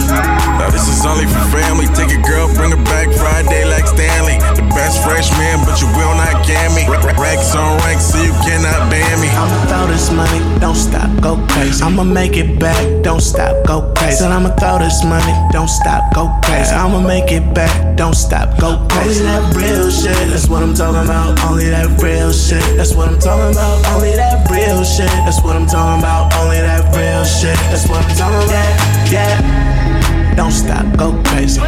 Now 0.60 0.68
this 0.68 0.84
is 0.92 1.08
only 1.08 1.32
for 1.32 1.40
family. 1.48 1.88
Take 1.96 2.12
a 2.12 2.20
girl, 2.28 2.52
bring 2.60 2.76
her 2.76 2.84
back 2.92 3.08
Friday 3.16 3.64
like 3.64 3.88
Stanley. 3.88 4.36
The 4.60 4.68
best 4.76 5.00
freshman, 5.00 5.64
but 5.64 5.80
you 5.80 5.88
will 5.96 6.12
not 6.20 6.44
get 6.44 6.76
me. 6.76 6.84
Racks 7.16 7.56
on 7.56 7.80
ranks, 7.88 8.12
so 8.12 8.20
you 8.20 8.36
cannot 8.44 8.92
ban 8.92 9.16
me. 9.24 9.32
I'ma 9.32 9.58
throw 9.72 9.88
this 9.88 10.12
money, 10.12 10.44
don't 10.60 10.76
stop, 10.76 11.08
go 11.24 11.40
crazy. 11.48 11.80
I'ma 11.80 12.04
make 12.04 12.36
it 12.36 12.60
back, 12.60 12.84
don't 13.02 13.24
stop, 13.24 13.56
go 13.66 13.96
crazy. 13.96 14.28
I'ma 14.28 14.52
throw 14.60 14.78
this 14.78 15.02
money, 15.08 15.34
don't 15.56 15.72
stop, 15.72 15.85
go 16.14 16.32
crazy. 16.44 16.74
I'ma 16.74 17.00
make 17.00 17.32
it 17.32 17.54
back, 17.54 17.98
don't 17.98 18.16
stop, 18.16 18.60
go 18.60 18.86
crazy. 18.90 19.22
Only 19.22 19.32
that 19.32 19.56
real 19.56 19.92
shit, 19.92 20.30
that's 20.30 20.48
what 20.48 20.64
I'm 20.64 20.74
talking 20.74 21.04
about. 21.04 21.40
Only 21.46 21.70
that 21.70 22.02
real 22.02 22.32
shit, 22.32 22.64
that's 22.78 22.94
what 22.96 23.08
I'm 23.08 23.20
talking 23.20 23.52
about. 23.54 23.86
Only 23.94 24.16
that 24.16 24.50
real 24.50 24.84
shit, 24.84 25.10
that's 25.26 25.42
what 25.44 25.56
I'm 25.56 25.68
talking 25.68 26.00
about. 26.00 26.34
Only 26.42 26.58
that 26.58 26.84
real 26.96 27.24
shit, 27.24 27.58
that's 27.70 27.88
what 27.88 28.04
I'm 28.04 28.16
talking 28.18 28.44
about. 28.50 29.12
Yeah, 29.12 29.40
yeah. 29.40 30.36
Don't 30.36 30.52
stop, 30.52 30.86
go 30.98 31.22
crazy. 31.30 31.62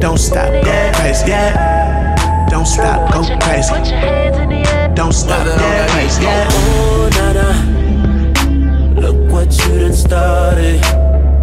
Don't 0.00 0.18
stop, 0.18 0.52
go 0.52 0.92
crazy. 0.94 1.30
Yeah. 1.30 2.48
Don't 2.50 2.66
stop, 2.66 3.12
go 3.12 3.22
crazy. 3.40 3.72
Don't 4.94 5.12
stop, 5.12 5.46
go 5.46 5.86
crazy. 5.92 6.22
Yeah. 6.22 6.48
Oh, 6.50 7.08
nana. 7.12 9.00
Look 9.00 9.32
what 9.32 9.52
you 9.58 9.78
done 9.80 9.92
started. 9.92 10.80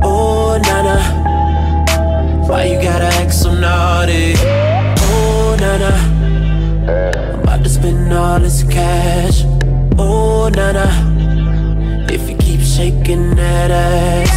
Oh, 0.04 0.60
nana. 0.64 1.33
Why 2.48 2.66
you 2.66 2.82
gotta 2.82 3.06
act 3.22 3.34
so 3.34 3.54
naughty? 3.54 4.34
Oh, 4.38 5.56
nana. 5.60 5.94
I'm 7.34 7.40
about 7.42 7.64
to 7.64 7.70
spend 7.70 8.14
all 8.14 8.40
this 8.40 8.64
cash. 8.64 9.44
Oh, 9.98 10.50
nana. 10.50 10.88
If 12.12 12.30
you 12.30 12.36
keep 12.38 12.62
shaking 12.62 13.36
that 13.36 13.72
ass. 13.72 14.34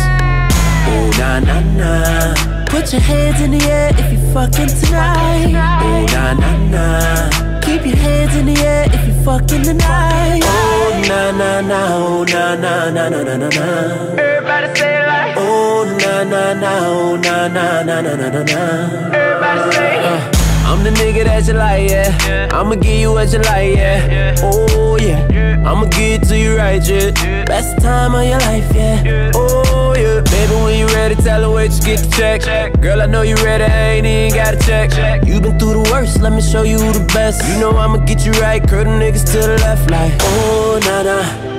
Oh, 0.88 1.10
na 1.18 1.40
na 1.40 1.60
na. 1.80 2.64
Put 2.66 2.92
your 2.92 3.02
hands 3.02 3.40
in 3.40 3.50
the 3.52 3.64
air 3.64 3.90
if 3.92 4.12
you 4.12 4.32
fucking 4.32 4.68
tonight. 4.68 5.54
Oh, 5.82 6.06
na 6.12 6.34
na 6.34 6.50
na. 6.72 7.55
Keep 7.76 7.88
your 7.88 7.96
hands 7.96 8.34
in 8.34 8.46
the 8.46 8.56
air 8.62 8.86
if 8.90 9.06
you 9.06 9.12
fucking 9.22 9.62
tonight. 9.62 10.40
Oh, 10.42 11.04
na 11.08 11.30
na 11.30 11.60
na. 11.60 11.96
Oh, 11.98 12.24
na 12.24 12.54
na 12.56 12.88
na 12.88 13.10
na 13.10 13.22
na 13.22 13.36
na 13.36 13.48
na. 13.48 14.16
Everybody 14.16 14.80
say 14.80 15.02
it 15.02 15.06
like. 15.06 15.36
Oh, 15.36 15.84
na 16.00 16.24
na 16.24 16.54
na, 16.54 16.72
oh 16.88 17.16
na 17.16 17.48
na 17.48 17.82
na 17.82 18.00
na 18.00 18.16
na 18.16 18.28
na 18.30 18.42
na. 18.44 19.12
Everybody 19.12 19.76
say. 19.76 19.98
Uh. 19.98 20.32
I'm 20.64 20.84
the 20.84 20.90
nigga 20.90 21.24
that 21.24 21.46
you 21.46 21.52
like, 21.52 21.90
yeah. 21.90 22.48
I'ma 22.50 22.76
give 22.76 22.98
you 22.98 23.12
what 23.12 23.30
you 23.30 23.40
like, 23.40 23.76
yeah. 23.76 24.34
Oh, 24.38 24.96
yeah. 24.96 25.62
I'ma 25.68 25.84
give 25.84 26.22
it 26.22 26.28
to 26.28 26.38
you 26.38 26.56
right, 26.56 26.82
yeah. 26.88 27.44
Best 27.44 27.78
time 27.82 28.14
of 28.14 28.24
your 28.24 28.40
life, 28.40 28.74
yeah. 28.74 29.32
Oh, 29.34 29.62
yeah. 29.96 30.20
Baby, 30.20 30.54
when 30.64 30.78
you 30.78 30.86
ready, 30.88 31.14
tell 31.16 31.42
her 31.42 31.50
wait, 31.50 31.70
just 31.70 31.84
get 31.84 31.98
the 32.00 32.10
check. 32.16 32.80
Girl, 32.80 33.00
I 33.02 33.06
know 33.06 33.22
you 33.22 33.34
ready, 33.36 33.64
I 33.64 33.90
ain't 33.96 34.06
even 34.06 34.34
gotta 34.34 34.58
check. 34.58 34.90
You 35.26 35.40
been 35.40 35.58
through 35.58 35.82
the 35.82 35.90
worst, 35.90 36.20
let 36.20 36.32
me 36.32 36.40
show 36.40 36.62
you 36.62 36.78
the 36.78 37.04
best. 37.12 37.42
You 37.48 37.60
know 37.60 37.70
I'ma 37.76 37.98
get 37.98 38.24
you 38.24 38.32
right, 38.32 38.62
curl 38.66 38.84
niggas 38.84 39.24
to 39.32 39.38
the 39.38 39.58
left, 39.58 39.90
like, 39.90 40.12
oh, 40.20 40.78
nah. 40.84 41.56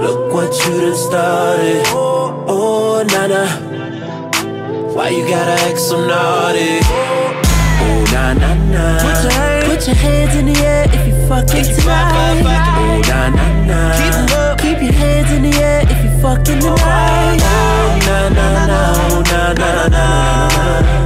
Look 0.00 0.32
what 0.32 0.52
you 0.66 0.80
done 0.80 0.96
started. 0.96 1.82
Oh, 1.88 2.44
oh, 2.46 3.02
nah. 3.02 3.74
Why 4.94 5.10
you 5.10 5.28
gotta 5.28 5.52
act 5.68 5.78
so 5.78 6.06
naughty? 6.06 6.80
Oh, 7.86 8.04
nah, 8.12 8.34
nah, 8.34 8.54
nah. 8.74 8.98
Put 8.98 9.22
your, 9.22 9.32
hands, 9.32 9.64
put 9.68 9.86
your 9.86 9.96
hands 9.96 10.34
in 10.34 10.46
the 10.46 10.56
air 10.60 10.84
if 10.86 11.06
you 11.06 11.14
fucking 11.28 11.64
tonight. 11.64 12.42
Oh, 12.42 13.00
nah, 13.08 13.28
nah, 13.30 13.64
nah. 13.70 13.94
Keep, 13.98 14.14
Keep 14.58 14.82
your 14.82 14.92
hands 14.92 15.30
in 15.30 15.42
the 15.42 15.54
air 15.56 15.82
if 15.82 16.04
you 16.04 16.10
fucking 16.20 16.60
tonight. 16.60 17.38
Oh, 17.42 17.98
nah, 18.06 18.28
nah, 18.28 18.66
nah. 18.66 18.94
Oh, 19.10 19.22
nah, 19.30 19.52
nah, 19.52 19.88
nah. 19.88 20.26
Everybody 20.56 21.05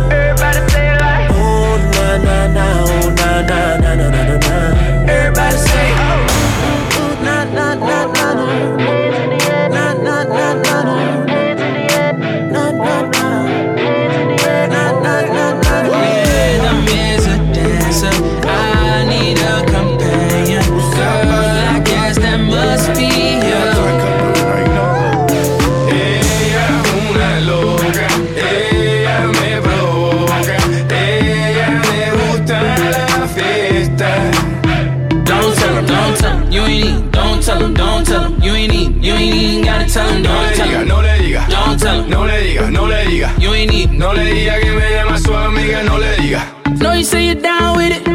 you 43.38 43.54
ain't 43.54 43.72
even. 43.72 43.98
No 43.98 44.12
le 44.12 44.24
diga 44.24 44.60
que 44.60 44.70
me 44.72 44.90
llama 44.94 45.18
su 45.18 45.34
amiga, 45.34 45.82
no 45.82 45.98
le 45.98 46.16
diga. 46.16 46.42
No, 46.80 46.92
you 46.94 47.04
say 47.04 47.26
you're 47.26 47.34
down 47.40 47.76
with 47.76 47.92
it. 47.92 48.06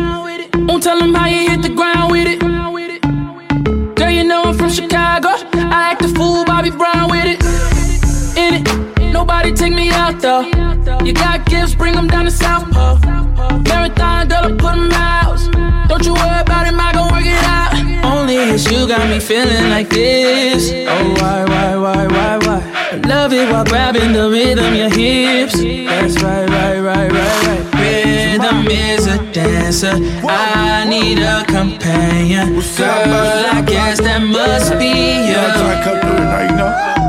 Won't 0.67 0.83
tell 0.83 0.99
them 0.99 1.13
how 1.13 1.27
you 1.27 1.49
hit 1.49 1.61
the 1.61 1.69
ground 1.69 2.11
with 2.11 2.27
it. 2.27 2.39
Girl, 3.95 4.09
you 4.09 4.23
know 4.23 4.43
I'm 4.43 4.57
from 4.57 4.69
Chicago. 4.69 5.29
I 5.53 5.91
act 5.91 6.01
a 6.03 6.07
fool, 6.09 6.43
Bobby 6.45 6.71
Brown 6.71 7.09
with 7.09 7.25
it. 7.25 7.39
In 8.37 8.55
it, 8.55 9.13
nobody 9.13 9.51
take 9.53 9.73
me 9.73 9.89
out 9.89 10.19
though. 10.19 10.43
You 11.03 11.13
got 11.13 11.45
gifts, 11.45 11.75
bring 11.75 11.93
them 11.93 12.07
down 12.07 12.25
to 12.25 12.31
South 12.31 12.69
Pole. 12.71 12.97
Marathon, 13.67 14.27
girl, 14.27 14.45
I 14.45 14.51
put 14.57 14.75
them 14.75 14.91
out. 14.91 15.37
Don't 15.87 16.05
you 16.05 16.13
worry 16.13 16.41
about 16.41 16.67
it, 16.67 16.73
I 16.73 16.91
gon' 16.93 17.11
work 17.11 17.25
it 17.25 17.43
out. 17.43 18.11
Only 18.11 18.35
it's 18.35 18.69
you 18.71 18.87
got 18.87 19.07
me 19.09 19.19
feeling 19.19 19.69
like 19.69 19.89
this. 19.89 20.71
Oh, 20.71 21.13
why, 21.21 21.45
why, 21.45 21.75
why, 21.77 22.07
why, 22.07 22.37
why? 22.37 22.74
Love 23.03 23.33
it 23.33 23.51
while 23.51 23.65
grabbing 23.65 24.13
the 24.13 24.29
rhythm, 24.29 24.73
your 24.73 24.89
hips. 24.89 25.55
That's 25.55 26.21
right, 26.23 26.47
right, 26.49 26.79
right, 26.79 27.11
right, 27.11 27.43
right. 27.47 27.65
Rhythm 27.79 28.67
is 28.67 29.07
a 29.07 29.17
dancer. 29.31 29.93
I 30.27 30.85
need 30.87 31.19
a 31.19 31.43
companion. 31.45 32.53
Girl, 32.53 33.45
I 33.57 33.63
guess 33.65 33.99
that 33.99 34.21
must 34.23 34.77
be 34.79 35.27
you. 35.27 37.04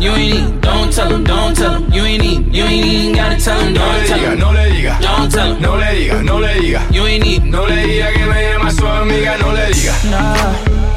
You 0.00 0.10
ain't 0.12 0.34
even. 0.34 0.60
Don't 0.60 0.92
tell 0.92 1.10
him, 1.12 1.24
don't 1.24 1.54
tell 1.56 1.74
him, 1.80 1.92
you 1.92 2.02
ain't 2.02 2.24
even. 2.24 2.54
You 2.54 2.64
ain't 2.64 2.86
even 2.86 3.14
gotta 3.16 3.36
tell 3.42 3.58
him, 3.60 3.72
No 3.74 3.80
don't 3.80 4.00
le 4.00 4.06
tell 4.06 4.18
diga, 4.18 4.32
him. 4.32 4.38
no 4.38 4.50
le 4.52 4.64
diga, 4.70 5.00
Don't 5.00 5.30
tell 5.32 5.52
him, 5.54 5.62
no 5.62 5.76
le 5.76 5.86
diga, 5.86 6.24
no 6.24 6.38
le 6.38 6.48
diga. 6.54 6.80
you 6.94 7.06
ain't 7.06 7.26
even. 7.26 7.50
No 7.50 7.64
le 7.66 7.76
diga 7.86 8.12
que 8.12 8.26
me 8.26 8.52
llama 8.52 8.70
su 8.70 8.86
amiga, 8.86 9.36
no 9.38 9.52
le 9.52 9.66
diga. 9.72 9.94
Nah, 10.10 10.52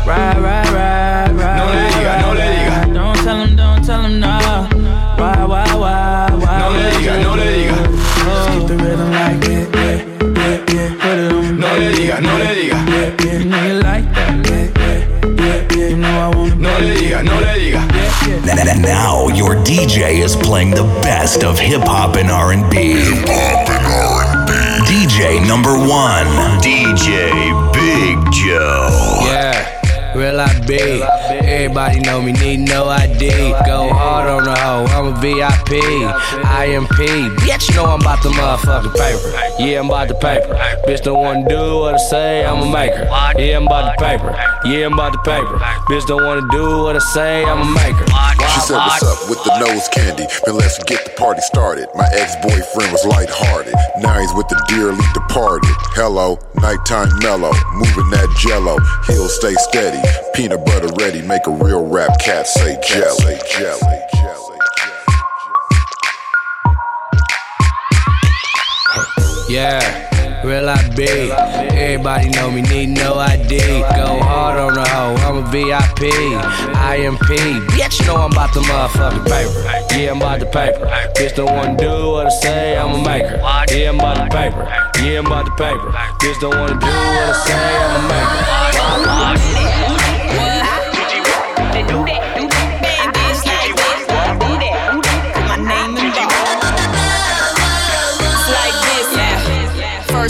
right, 0.06 0.38
right, 0.38 0.70
right, 0.76 1.32
right. 1.32 1.58
No 1.60 1.66
le 1.74 1.84
diga, 1.94 2.22
no 2.22 2.34
le 2.34 2.48
diga. 2.56 2.94
Don't 2.94 3.18
tell 3.24 3.38
him, 3.44 3.56
don't 3.56 3.86
tell 3.86 4.02
him, 4.02 4.20
nah. 4.20 4.68
Why, 5.20 5.46
why, 5.46 5.76
why, 5.76 6.30
why? 6.42 6.60
No 6.60 6.70
le 6.72 6.92
diga, 6.98 7.22
no 7.24 7.36
le 7.36 7.48
diga. 7.58 7.78
Just 8.20 8.50
keep 8.50 8.68
the 8.68 8.76
rhythm 8.84 9.12
like 9.12 9.46
it, 9.46 9.76
yeah, 9.76 9.98
yeah, 10.40 10.74
yeah. 10.74 10.90
Put 11.02 11.18
it 11.20 11.32
on, 11.34 11.60
No 11.60 11.68
le 11.78 11.90
diga, 11.98 12.22
no 12.22 12.38
le 12.38 12.50
diga. 12.56 12.78
yeah, 12.90 13.26
yeah. 13.26 13.40
You 13.40 13.46
know 13.46 13.64
you 13.68 13.74
like 13.82 14.08
that, 14.14 14.49
le 16.82 16.96
diga, 16.96 17.24
no 17.24 17.40
le 17.40 17.54
diga. 17.56 17.82
N- 18.50 18.68
n- 18.68 18.82
Now 18.82 19.28
your 19.30 19.56
DJ 19.56 20.22
is 20.24 20.36
playing 20.36 20.72
the 20.72 20.84
best 21.02 21.44
of 21.44 21.60
hip 21.60 21.82
hop 21.86 22.16
and 22.16 22.30
R&B. 22.32 22.76
hip 22.76 23.28
hop 23.28 23.70
and 23.70 23.86
R&B. 23.86 24.52
DJ 24.90 25.40
number 25.48 25.78
one, 25.78 26.28
DJ 26.62 27.30
Big 27.74 28.18
Joe. 28.32 28.99
Real 30.20 30.42
I 30.42 30.52
be. 30.68 31.02
Everybody 31.48 32.02
know 32.02 32.22
me, 32.22 32.34
need 32.34 32.68
no 32.68 32.90
ID. 32.90 33.30
Go 33.66 33.88
hard 33.88 34.28
on 34.28 34.44
the 34.44 34.54
hoe, 34.54 34.84
I'm 34.92 35.14
a 35.14 35.20
VIP. 35.22 35.80
IMP, 36.44 37.00
bitch, 37.40 37.74
know 37.74 37.86
I'm 37.86 38.02
about 38.02 38.22
the 38.22 38.28
motherfucking 38.28 38.92
paper. 39.00 39.64
Yeah, 39.64 39.80
I'm 39.80 39.86
about 39.86 40.10
the 40.10 40.16
paper. 40.16 40.60
Bitch, 40.86 41.04
don't 41.04 41.24
wanna 41.24 41.48
do 41.48 41.80
what 41.80 41.96
I 41.96 41.98
say, 42.12 42.46
I'm 42.46 42.64
a 42.64 42.70
maker. 42.70 43.08
Yeah, 43.40 43.56
I'm 43.56 43.68
about 43.68 43.96
the 43.96 44.04
paper. 44.04 44.36
Yeah, 44.66 44.88
I'm 44.88 44.94
about 44.94 45.14
the 45.14 45.20
paper. 45.20 45.58
Bitch, 45.88 46.06
don't 46.06 46.26
wanna 46.26 46.46
do 46.52 46.84
what 46.84 46.98
I 46.98 47.00
say, 47.00 47.46
I'm 47.46 47.62
a 47.62 47.72
maker. 47.74 48.06
Said, 48.70 48.78
What's 48.78 49.02
up 49.02 49.30
with 49.32 49.44
the 49.46 49.60
nose 49.66 49.88
candy? 49.88 50.28
Then 50.46 50.56
let's 50.56 50.78
get 50.84 51.04
the 51.04 51.10
party 51.18 51.42
started. 51.42 51.90
My 51.96 52.08
ex 52.14 52.36
boyfriend 52.36 52.92
was 52.92 53.04
lighthearted. 53.04 53.74
Now 53.98 54.20
he's 54.20 54.32
with 54.36 54.48
the 54.48 54.62
dearly 54.70 55.02
departed. 55.16 55.74
Hello, 55.98 56.38
nighttime 56.54 57.10
mellow. 57.18 57.50
Moving 57.74 58.12
that 58.14 58.30
jello. 58.38 58.78
He'll 59.08 59.28
stay 59.28 59.56
steady. 59.56 59.98
Peanut 60.36 60.64
butter 60.68 60.94
ready. 61.00 61.24
Make 61.24 61.48
a 61.48 61.50
real 61.50 61.84
rap 61.90 62.20
cat 62.22 62.46
say 62.46 62.78
jelly. 62.86 63.42
jelly, 63.50 64.00
jelly. 64.14 64.58
Yeah, 69.50 69.80
real 70.44 70.70
I 70.70 70.88
be. 70.96 71.32
Everybody 71.76 72.30
know 72.30 72.52
me, 72.52 72.62
need 72.62 72.90
no 72.90 73.16
ID. 73.16 73.58
Go 73.96 74.20
hard 74.22 74.60
on 74.60 74.74
the 74.74 74.88
hoe, 74.88 75.16
I'm 75.28 75.38
a 75.38 75.42
VIP. 75.52 76.12
IMP, 76.76 77.28
bitch, 77.74 78.06
know 78.06 78.16
I'm 78.16 78.32
about 78.32 78.54
the 78.54 78.62
motherfucking 78.62 79.26
paper. 79.26 79.96
Yeah, 79.96 80.12
I'm 80.12 80.18
about 80.18 80.40
the 80.40 80.46
paper. 80.46 80.86
Bitch, 81.16 81.36
don't 81.36 81.54
wanna 81.54 81.78
do 81.78 82.12
what 82.12 82.28
I 82.28 82.30
say, 82.30 82.78
I'm 82.78 82.92
a 82.92 83.04
maker. 83.04 83.38
Yeah, 83.72 83.90
I'm 83.90 84.00
about 84.00 84.18
the 84.18 84.36
paper. 84.36 84.68
Yeah, 85.04 85.20
I'm 85.20 85.26
about 85.26 85.46
the 85.46 85.52
paper. 85.52 85.92
Bitch, 86.20 86.40
don't 86.40 86.58
wanna 86.58 86.80
do 86.80 86.88
what 86.88 87.30
I 87.30 87.34
say, 87.46 87.78
I'm 87.78 87.96
a 87.96 88.08
maker. 88.08 88.60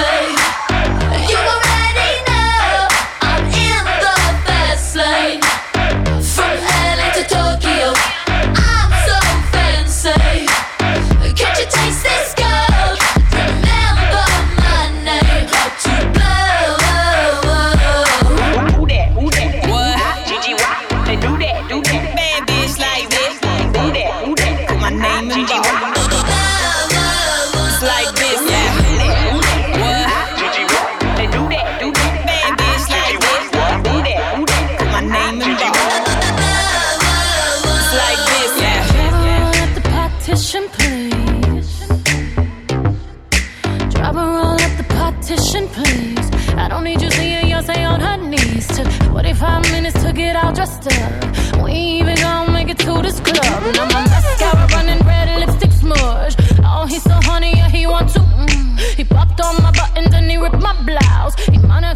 So 0.00 0.59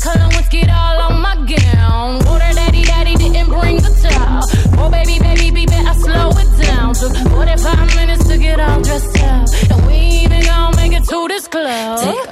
Monica 0.04 0.18
Lewinsky 0.18 0.68
all 0.68 1.00
on 1.00 1.20
my 1.22 1.34
gown. 1.46 2.24
Water 2.26 2.52
daddy, 2.54 2.82
daddy 2.82 3.16
didn't 3.16 3.48
bring 3.48 3.76
the 3.76 3.90
towel. 4.02 4.42
Oh, 4.78 4.90
baby, 4.90 5.18
baby, 5.18 5.50
baby, 5.50 5.72
I 5.74 5.94
slow 5.96 6.30
it 6.30 6.62
down. 6.62 6.94
Took 6.94 7.16
45 7.30 7.96
minutes 7.96 8.26
to 8.28 8.38
get 8.38 8.60
all 8.60 8.82
dressed 8.82 9.18
up. 9.22 9.48
And 9.70 9.86
we 9.86 9.94
even 10.24 10.42
gonna 10.42 10.76
make 10.76 10.92
it 10.92 11.04
to 11.04 11.28
this 11.28 11.48
club. 11.48 12.23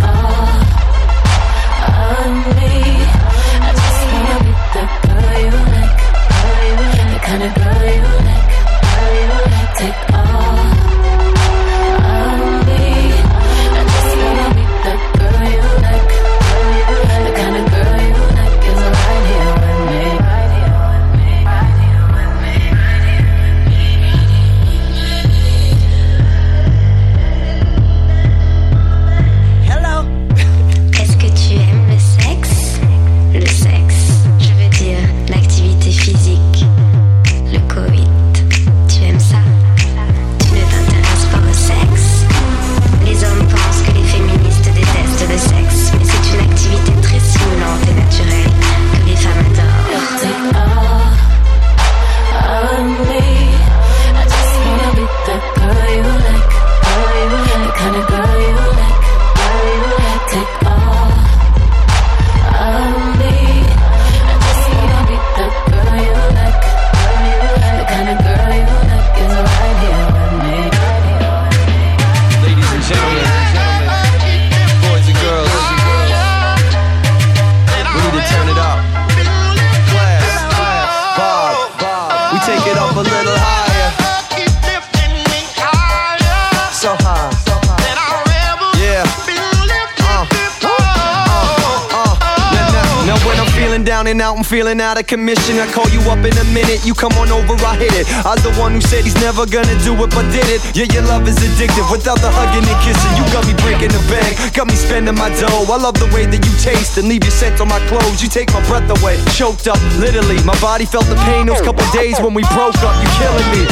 Feeling 94.52 94.82
out 94.82 95.00
of 95.00 95.06
commission. 95.06 95.58
I 95.58 95.66
call 95.72 95.88
you 95.88 96.00
up 96.10 96.18
in 96.18 96.36
a 96.36 96.44
minute, 96.62 96.86
you 96.86 96.94
come 96.94 97.12
on 97.18 97.28
over, 97.34 97.58
I 97.66 97.74
hit 97.76 97.92
it. 97.98 98.06
I 98.22 98.38
the 98.38 98.54
one 98.58 98.72
who 98.72 98.80
said 98.80 99.02
he's 99.02 99.18
never 99.18 99.46
gonna 99.46 99.74
do 99.82 99.98
it, 99.98 100.10
but 100.14 100.26
did 100.30 100.46
it. 100.46 100.62
Yeah, 100.74 100.86
your 100.94 101.02
love 101.10 101.26
is 101.26 101.38
addictive. 101.42 101.90
Without 101.90 102.22
the 102.22 102.30
hugging 102.30 102.62
and 102.62 102.80
kissing, 102.86 103.12
you 103.18 103.24
got 103.34 103.42
me 103.46 103.54
breaking 103.62 103.90
the 103.90 104.02
bank, 104.06 104.38
got 104.54 104.66
me 104.70 104.74
spending 104.78 105.14
my 105.18 105.30
dough. 105.38 105.66
I 105.66 105.78
love 105.78 105.98
the 105.98 106.10
way 106.14 106.26
that 106.26 106.40
you 106.40 106.54
taste 106.62 106.98
and 106.98 107.08
leave 107.08 107.24
your 107.26 107.34
scent 107.34 107.60
on 107.60 107.68
my 107.68 107.82
clothes. 107.90 108.22
You 108.22 108.28
take 108.30 108.52
my 108.54 108.62
breath 108.70 108.86
away, 109.02 109.18
choked 109.34 109.66
up, 109.66 109.80
literally. 109.98 110.38
My 110.46 110.56
body 110.62 110.86
felt 110.86 111.06
the 111.06 111.18
pain 111.26 111.46
those 111.46 111.60
couple 111.60 111.84
days 111.90 112.18
when 112.22 112.34
we 112.34 112.42
broke 112.54 112.78
up. 112.86 112.94
You 113.02 113.08
killing 113.18 113.48
me. 113.50 113.62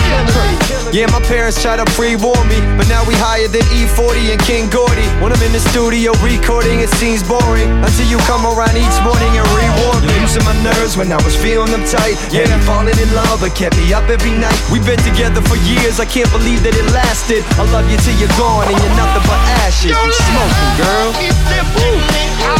Yeah, 0.90 1.06
my 1.14 1.22
parents 1.30 1.62
tried 1.62 1.78
to 1.78 1.86
pre-warn 1.94 2.42
me, 2.50 2.58
but 2.74 2.90
now 2.90 3.06
we 3.06 3.14
higher 3.14 3.46
than 3.46 3.62
E40 3.70 4.34
and 4.34 4.40
King 4.42 4.66
Gordy. 4.74 5.06
When 5.22 5.30
I'm 5.30 5.42
in 5.46 5.54
the 5.54 5.62
studio 5.70 6.10
recording, 6.18 6.82
it 6.82 6.90
seems 6.98 7.22
boring 7.22 7.70
until 7.86 8.06
you 8.10 8.18
come 8.26 8.42
around 8.42 8.74
each 8.74 8.98
morning 9.06 9.30
and 9.38 9.46
reward 9.54 10.02
me. 10.02 10.18
Losing 10.18 10.42
my 10.42 10.56
nerves 10.66 10.98
when 10.98 11.12
I 11.14 11.20
was 11.22 11.38
feeling 11.38 11.70
them 11.70 11.86
tight. 11.86 12.18
Yeah, 12.34 12.50
falling 12.80 12.98
in 12.98 13.14
love, 13.14 13.42
it 13.42 13.54
kept 13.54 13.76
me 13.76 13.92
up 13.92 14.08
every 14.08 14.32
night. 14.32 14.56
We've 14.72 14.84
been 14.84 14.98
together 15.00 15.42
for 15.42 15.56
years, 15.68 16.00
I 16.00 16.06
can't 16.06 16.30
believe 16.32 16.62
that 16.64 16.74
it 16.74 16.88
lasted. 16.92 17.44
I 17.60 17.68
love 17.72 17.84
you 17.90 17.98
till 18.00 18.16
you're 18.16 18.32
gone 18.40 18.64
and 18.68 18.76
you're 18.80 18.96
nothing 18.96 19.24
but 19.28 19.40
ashes. 19.60 19.92
You 19.92 20.12
smoking, 20.16 20.72
girl. 20.80 22.59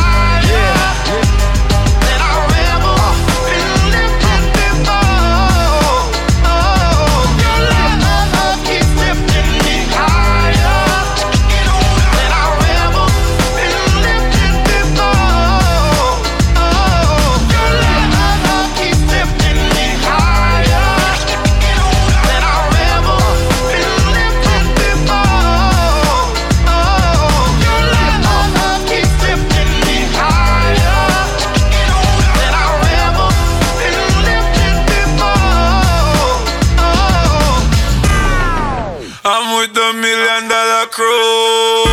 Million 40.11 40.49
dollar 40.49 40.87
crew. 40.91 41.87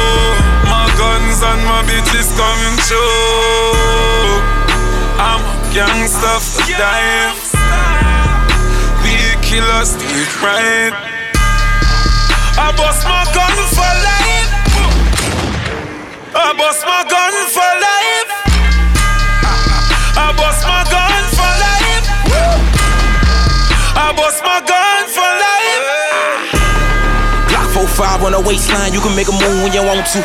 My 0.66 0.90
guns 0.98 1.38
and 1.50 1.62
my 1.70 1.82
bitches 1.86 2.30
coming 2.34 2.78
true. 2.90 4.42
I'm 5.22 5.42
a 5.54 5.56
gangster 5.74 6.38
for 6.42 6.66
dying. 6.82 7.38
Be 9.04 9.14
a 9.34 9.36
killer, 9.46 9.86
street 9.86 10.34
right. 10.42 10.94
I 12.58 12.68
bust 12.80 13.06
my 13.06 13.24
gun 13.38 13.56
for 13.78 13.94
life. 14.08 14.50
I 16.34 16.50
bust 16.58 16.82
my 16.90 17.02
gun 17.14 17.34
for 17.54 17.72
life. 17.86 17.97
On 28.28 28.36
the 28.36 28.44
waistline, 28.44 28.92
you 28.92 29.00
can 29.00 29.16
make 29.16 29.32
a 29.32 29.36
move 29.40 29.64
when 29.64 29.72
you 29.72 29.80
want 29.80 30.04
to. 30.04 30.20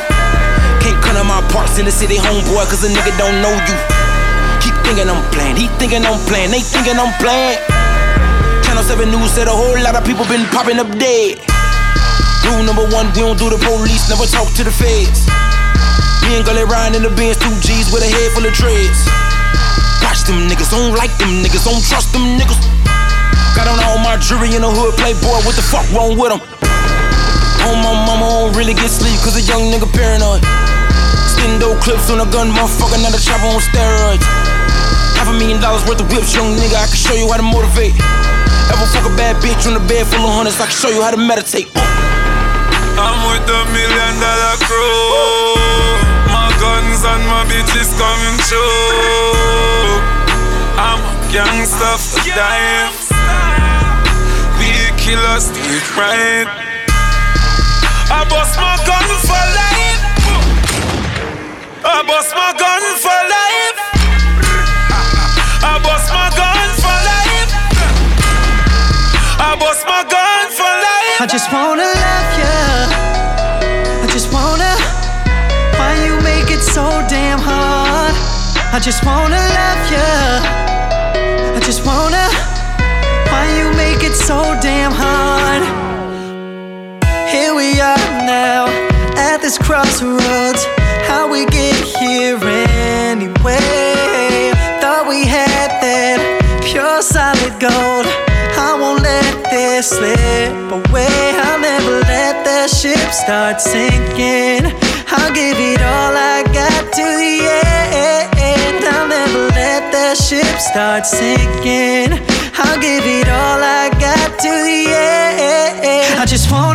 Can't 0.82 0.98
cut 0.98 1.14
on 1.14 1.30
my 1.30 1.38
parts 1.54 1.78
in 1.78 1.86
the 1.86 1.94
city, 1.94 2.18
homeboy, 2.18 2.66
cause 2.66 2.82
a 2.82 2.90
nigga 2.90 3.14
don't 3.14 3.38
know 3.38 3.54
you. 3.54 3.76
He 4.58 4.74
thinking 4.82 5.06
I'm 5.06 5.22
playing, 5.30 5.54
he 5.54 5.70
thinking 5.78 6.02
I'm 6.02 6.18
playing, 6.26 6.50
they 6.50 6.66
thinking 6.66 6.98
I'm 6.98 7.14
playing. 7.22 7.62
Channel 8.66 8.82
7 8.82 9.06
News 9.06 9.30
said 9.30 9.46
a 9.46 9.54
whole 9.54 9.78
lot 9.78 9.94
of 9.94 10.02
people 10.02 10.26
been 10.26 10.42
popping 10.50 10.82
up 10.82 10.90
dead. 10.98 11.38
Rule 12.42 12.66
number 12.66 12.82
one, 12.90 13.06
we 13.14 13.22
don't 13.22 13.38
do 13.38 13.46
the 13.54 13.60
police, 13.62 14.10
never 14.10 14.26
talk 14.26 14.50
to 14.58 14.66
the 14.66 14.74
feds. 14.74 15.30
Me 16.26 16.34
and 16.34 16.42
Gully 16.42 16.66
riding 16.66 16.98
in 16.98 17.06
the 17.06 17.12
Benz, 17.14 17.38
two 17.38 17.54
G's 17.62 17.94
with 17.94 18.02
a 18.02 18.10
head 18.10 18.34
full 18.34 18.42
of 18.42 18.50
treads. 18.50 18.98
Watch 20.02 20.26
them 20.26 20.50
niggas, 20.50 20.74
don't 20.74 20.90
like 20.98 21.14
them 21.22 21.38
niggas, 21.38 21.62
don't 21.62 21.82
trust 21.86 22.10
them 22.10 22.26
niggas. 22.34 22.58
Got 23.54 23.70
on 23.70 23.78
all 23.86 24.02
my 24.02 24.18
jewelry 24.18 24.58
in 24.58 24.66
the 24.66 24.70
hood, 24.74 24.98
playboy, 24.98 25.38
what 25.46 25.54
the 25.54 25.62
fuck 25.62 25.86
wrong 25.94 26.18
with 26.18 26.34
them? 26.34 26.61
On 27.68 27.78
my 27.78 27.94
mama, 27.94 28.26
I 28.26 28.30
don't 28.42 28.56
really 28.58 28.74
get 28.74 28.90
sleep, 28.90 29.14
cause 29.22 29.38
a 29.38 29.44
young 29.46 29.70
nigga 29.70 29.86
paranoid. 29.94 30.42
Stendo 31.30 31.78
clips 31.78 32.10
on 32.10 32.18
a 32.18 32.28
gun, 32.30 32.50
motherfucker, 32.50 32.98
not 32.98 33.14
a 33.14 33.20
chopper 33.22 33.46
on 33.46 33.62
steroids. 33.62 34.26
Half 35.14 35.30
a 35.30 35.34
million 35.38 35.60
dollars 35.62 35.86
worth 35.86 36.02
of 36.02 36.10
whips, 36.10 36.34
young 36.34 36.58
nigga, 36.58 36.74
I 36.74 36.90
can 36.90 36.98
show 36.98 37.14
you 37.14 37.30
how 37.30 37.38
to 37.38 37.46
motivate. 37.46 37.94
Ever 38.74 38.86
fuck 38.90 39.06
a 39.06 39.14
bad 39.14 39.38
bitch 39.38 39.62
on 39.70 39.78
a 39.78 39.84
bed 39.86 40.06
full 40.10 40.26
of 40.26 40.34
hundreds, 40.34 40.58
I 40.58 40.66
can 40.66 40.74
show 40.74 40.90
you 40.90 41.02
how 41.02 41.14
to 41.14 41.20
meditate. 41.20 41.70
Uh. 41.74 41.82
I'm 42.98 43.18
with 43.30 43.46
the 43.46 43.60
million 43.72 44.14
dollar 44.20 44.56
crew. 44.66 45.54
My 46.34 46.50
guns 46.60 47.00
and 47.06 47.24
my 47.30 47.46
bitches 47.46 47.94
coming 47.96 48.38
true. 48.50 50.02
I'm 50.76 51.00
a 51.00 51.14
gangster 51.32 51.94
for 51.94 52.26
dying. 52.34 52.90
Be 54.58 54.68
a 54.86 54.92
killer, 54.98 55.40
street 55.40 55.96
right. 55.96 56.71
I 58.12 58.28
bust 58.28 58.56
my 58.60 58.76
gun 58.84 59.08
for 59.24 59.44
life. 59.56 60.02
I 61.82 62.04
bust 62.06 62.30
my 62.36 62.52
gun 62.60 62.82
for 63.00 63.20
life. 63.36 63.76
I 65.64 65.80
bust 65.82 66.08
my 66.12 66.28
gun 66.36 66.68
for 66.82 66.98
life. 67.08 67.50
I 69.40 69.56
bust 69.58 69.86
my 69.86 70.02
gun 70.04 70.44
for 70.52 70.72
life. 70.88 71.24
I 71.24 71.26
just 71.26 71.48
wanna 71.52 71.88
love 72.04 72.30
you. 72.40 72.60
I 74.04 74.06
just 74.12 74.28
wanna. 74.30 74.72
Why 75.78 75.92
you 76.04 76.20
make 76.20 76.50
it 76.50 76.60
so 76.60 76.84
damn 77.08 77.38
hard? 77.40 78.14
I 78.76 78.78
just 78.78 79.04
wanna 79.06 79.40
love 79.58 79.82
you. 79.94 80.12
I 81.56 81.60
just 81.64 81.86
wanna. 81.86 82.28
Why 83.32 83.44
you 83.56 83.72
make 83.72 84.04
it 84.04 84.14
so 84.14 84.54
damn 84.60 84.92
hard? 84.92 85.91
now 88.26 88.66
at 89.16 89.38
this 89.40 89.58
crossroads. 89.58 90.64
How 91.08 91.30
we 91.30 91.46
get 91.46 91.74
here 91.98 92.38
anyway? 92.42 93.58
Thought 94.80 95.06
we 95.08 95.26
had 95.26 95.70
that 95.82 96.18
pure 96.64 97.02
solid 97.02 97.54
gold. 97.60 98.06
I 98.56 98.78
won't 98.78 99.02
let 99.02 99.50
this 99.50 99.90
slip 99.90 100.70
away. 100.70 101.34
I'll 101.46 101.60
never 101.60 102.00
let 102.06 102.44
that 102.44 102.70
ship 102.70 103.10
start 103.12 103.60
sinking. 103.60 104.70
I'll 105.10 105.34
give 105.34 105.58
it 105.58 105.80
all 105.82 106.14
I 106.16 106.42
got 106.54 106.92
to 106.98 107.06
the 107.22 107.36
end. 107.92 108.84
I'll 108.84 109.08
never 109.08 109.48
let 109.52 109.92
that 109.92 110.16
ship 110.16 110.58
start 110.58 111.04
sinking. 111.06 112.18
I'll 112.56 112.80
give 112.80 113.04
it 113.04 113.28
all 113.28 113.60
I 113.60 113.90
got 113.98 114.38
to 114.40 114.50
the 114.50 114.80
end. 114.88 116.20
I 116.20 116.24
just 116.26 116.50
want. 116.50 116.71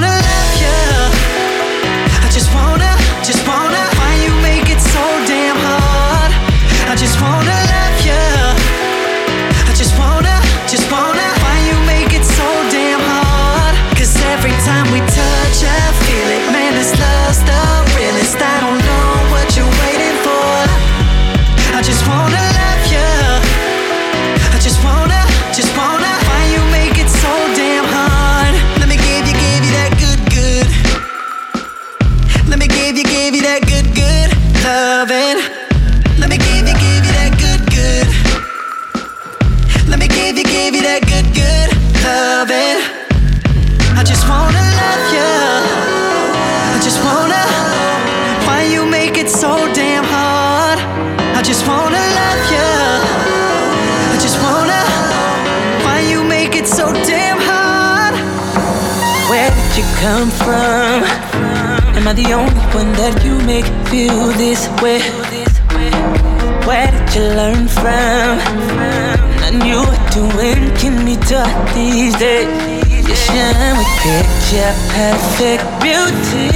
perfect 74.98 75.64
beauty. 75.80 76.50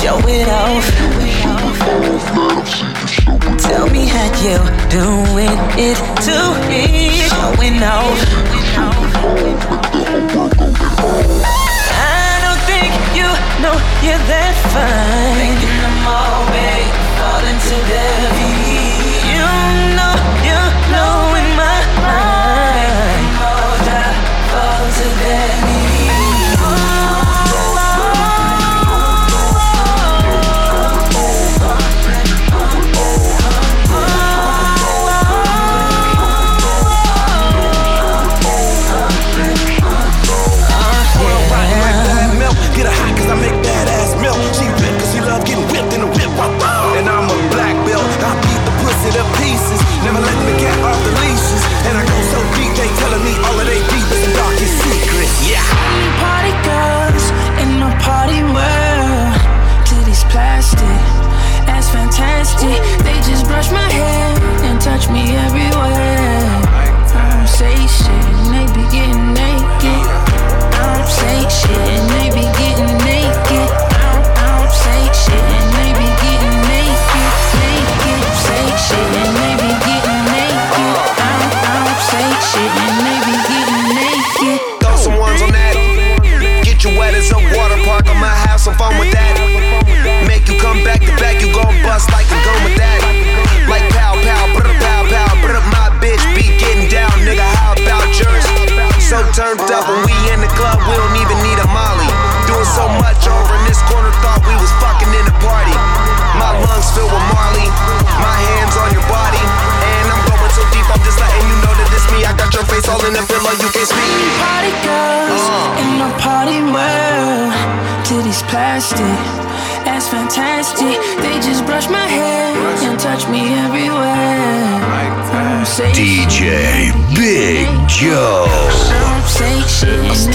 Show 0.00 0.18
it 0.30 0.48
off. 0.48 0.86
Tell 3.66 3.86
me 3.90 4.06
how 4.06 4.28
you 4.46 4.58
doing 4.98 5.58
it 5.86 5.98
to 6.26 6.38
me. 6.68 6.82
Showing 7.34 7.82
off. 7.82 8.20
I 11.90 12.38
don't 12.44 12.62
think 12.70 12.92
you 13.18 13.28
know 13.62 13.76
you're 14.06 14.24
that 14.30 14.54
fine. 14.72 15.34
Making 15.42 15.76
them 15.82 15.98
all 16.06 16.42
big, 16.54 16.86
falling 17.18 17.58
to 17.66 17.76
their 17.90 18.34
view. 18.38 18.47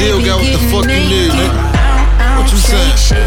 still 0.04 0.20
got 0.20 0.44
what 0.44 0.52
the 0.52 0.60
fuck 0.68 0.84
naked. 0.86 1.00
you 1.00 1.16
need, 1.16 1.32
nigga. 1.32 1.64
What 2.36 2.52
you 2.52 2.60
saying? 2.60 3.00
Shit, 3.00 3.24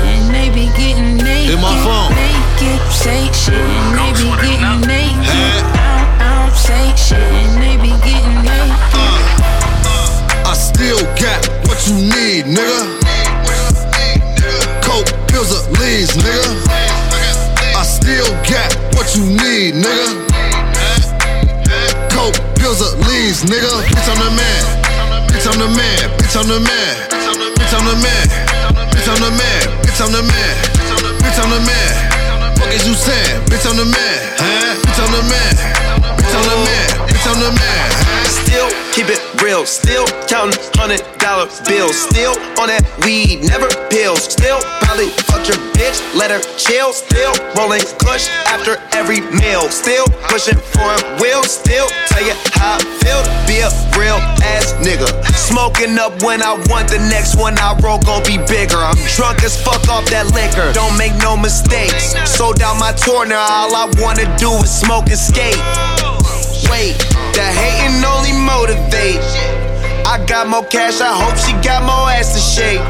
In 1.48 1.56
my 1.60 1.72
phone. 1.80 2.12
Don't 2.12 2.20
say 6.52 6.92
shit, 7.00 7.16
maybe 7.56 7.96
getting. 8.04 8.44
Uh, 8.92 9.08
I 10.44 10.52
still 10.52 11.00
got 11.16 11.48
what 11.64 11.80
you 11.88 11.96
need, 11.96 12.44
nigga. 12.44 13.00
Coke, 14.84 15.08
pills, 15.28 15.56
up 15.56 15.64
leaves, 15.80 16.12
nigga. 16.20 16.60
I 17.72 17.80
still 17.84 18.28
got 18.52 18.76
what 18.92 19.16
you 19.16 19.24
need, 19.24 19.80
nigga. 19.80 20.28
Coke, 22.12 22.36
pills, 22.56 22.82
up 22.82 22.98
leaves, 23.08 23.44
nigga. 23.44 23.82
Bitch, 23.88 24.08
I'm 24.12 24.18
the 24.20 24.30
man. 24.36 24.85
Bitch, 25.46 25.54
I'm 25.54 25.62
the 25.62 25.76
man. 25.78 26.10
Bitch, 26.18 26.34
I'm 26.34 26.48
the 26.48 26.58
man. 26.58 27.06
Bitch, 27.54 27.70
I'm 27.70 27.86
the 27.86 27.94
man. 28.02 28.26
Bitch, 28.90 29.06
I'm 29.06 29.22
the 29.22 29.30
man. 29.30 29.62
Bitch, 29.86 30.02
I'm 30.02 30.10
the 30.10 30.22
man. 30.26 30.54
Bitch, 31.22 31.38
I'm 31.38 31.50
the 31.54 31.60
man. 31.62 32.56
Fuck 32.58 32.74
is 32.74 32.82
you 32.82 32.94
saying? 32.94 33.46
Bitch, 33.46 33.62
I'm 33.62 33.78
the 33.78 33.86
man. 33.86 34.18
Bitch, 34.42 34.98
I'm 34.98 35.12
the 35.14 35.22
man. 35.30 35.54
Bitch, 36.18 36.34
I'm 36.34 36.42
the 36.50 36.58
man. 36.66 36.88
Bitch, 37.06 37.26
I'm 37.30 37.38
the 37.38 37.52
man. 37.54 38.16
Still 38.26 38.68
keep 38.90 39.06
it 39.06 39.22
real. 39.40 39.64
Still 39.66 40.06
counting 40.26 40.58
hundred 40.74 41.06
dollar 41.22 41.46
bills. 41.68 41.94
Still 41.94 42.34
on 42.58 42.66
that 42.66 42.82
weed, 43.06 43.46
never 43.46 43.70
pills. 43.86 44.26
Still 44.26 44.58
probably 44.82 45.14
fuck 45.30 45.46
your 45.46 45.62
bitch, 45.78 46.02
let 46.18 46.34
her 46.34 46.42
chill. 46.58 46.90
Still 46.92 47.30
rolling 47.54 47.86
kush 48.02 48.26
after 48.50 48.82
every 48.98 49.20
meal. 49.30 49.70
Still 49.70 50.06
pushing 50.26 50.58
foreign 50.76 51.02
wheels. 51.20 51.50
Still 51.50 51.88
tell 52.12 52.22
you 52.22 52.36
how 52.54 52.76
I 52.76 52.84
feel 53.00 53.20
to 53.24 53.32
be 53.48 53.64
a 53.64 53.70
real 53.96 54.20
ass 54.44 54.76
nigga. 54.84 55.08
Smoking 55.34 55.98
up 55.98 56.22
when 56.22 56.42
I 56.42 56.54
want 56.68 56.88
the 56.88 57.00
next 57.08 57.36
one 57.36 57.58
I 57.58 57.74
roll 57.80 57.98
gon' 57.98 58.22
be 58.22 58.36
bigger. 58.46 58.76
I'm 58.76 58.96
drunk 59.16 59.42
as 59.42 59.56
fuck 59.56 59.88
off 59.88 60.04
that 60.10 60.30
liquor. 60.36 60.72
Don't 60.72 60.96
make 60.98 61.16
no 61.24 61.36
mistakes. 61.36 62.14
Sold 62.28 62.60
out 62.62 62.78
my 62.78 62.92
tour 62.92 63.26
now. 63.26 63.40
All 63.40 63.74
I 63.74 63.86
wanna 63.98 64.28
do 64.36 64.52
is 64.60 64.70
smoke 64.70 65.08
and 65.08 65.18
skate. 65.18 65.58
Wait, 66.70 66.98
the 67.32 67.44
hating 67.44 68.04
only 68.04 68.32
motivate. 68.32 69.22
I 70.06 70.24
got 70.26 70.48
more 70.48 70.64
cash, 70.64 71.00
I 71.00 71.12
hope 71.12 71.36
she 71.36 71.52
got 71.66 71.82
more 71.82 72.10
ass 72.10 72.34
to 72.34 72.40
shake. 72.40 72.80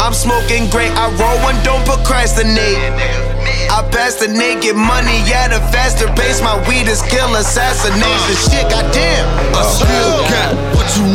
I'm 0.00 0.12
smoking 0.12 0.68
great, 0.70 0.90
I 0.92 1.06
roll 1.14 1.38
one, 1.42 1.56
don't 1.62 1.84
procrastinate. 1.86 3.31
I 3.72 3.80
pass 3.88 4.20
the 4.20 4.28
naked 4.28 4.76
money 4.76 5.24
at 5.32 5.48
a 5.48 5.60
faster 5.72 6.04
pace. 6.12 6.44
My 6.44 6.60
weed 6.68 6.92
is 6.92 7.00
kill 7.08 7.32
assassination. 7.36 8.36
Shit, 8.36 8.68
goddamn. 8.68 9.24
I 9.56 9.64
still 9.64 10.20
got 10.28 10.52
what 10.76 10.84
you 10.92 11.08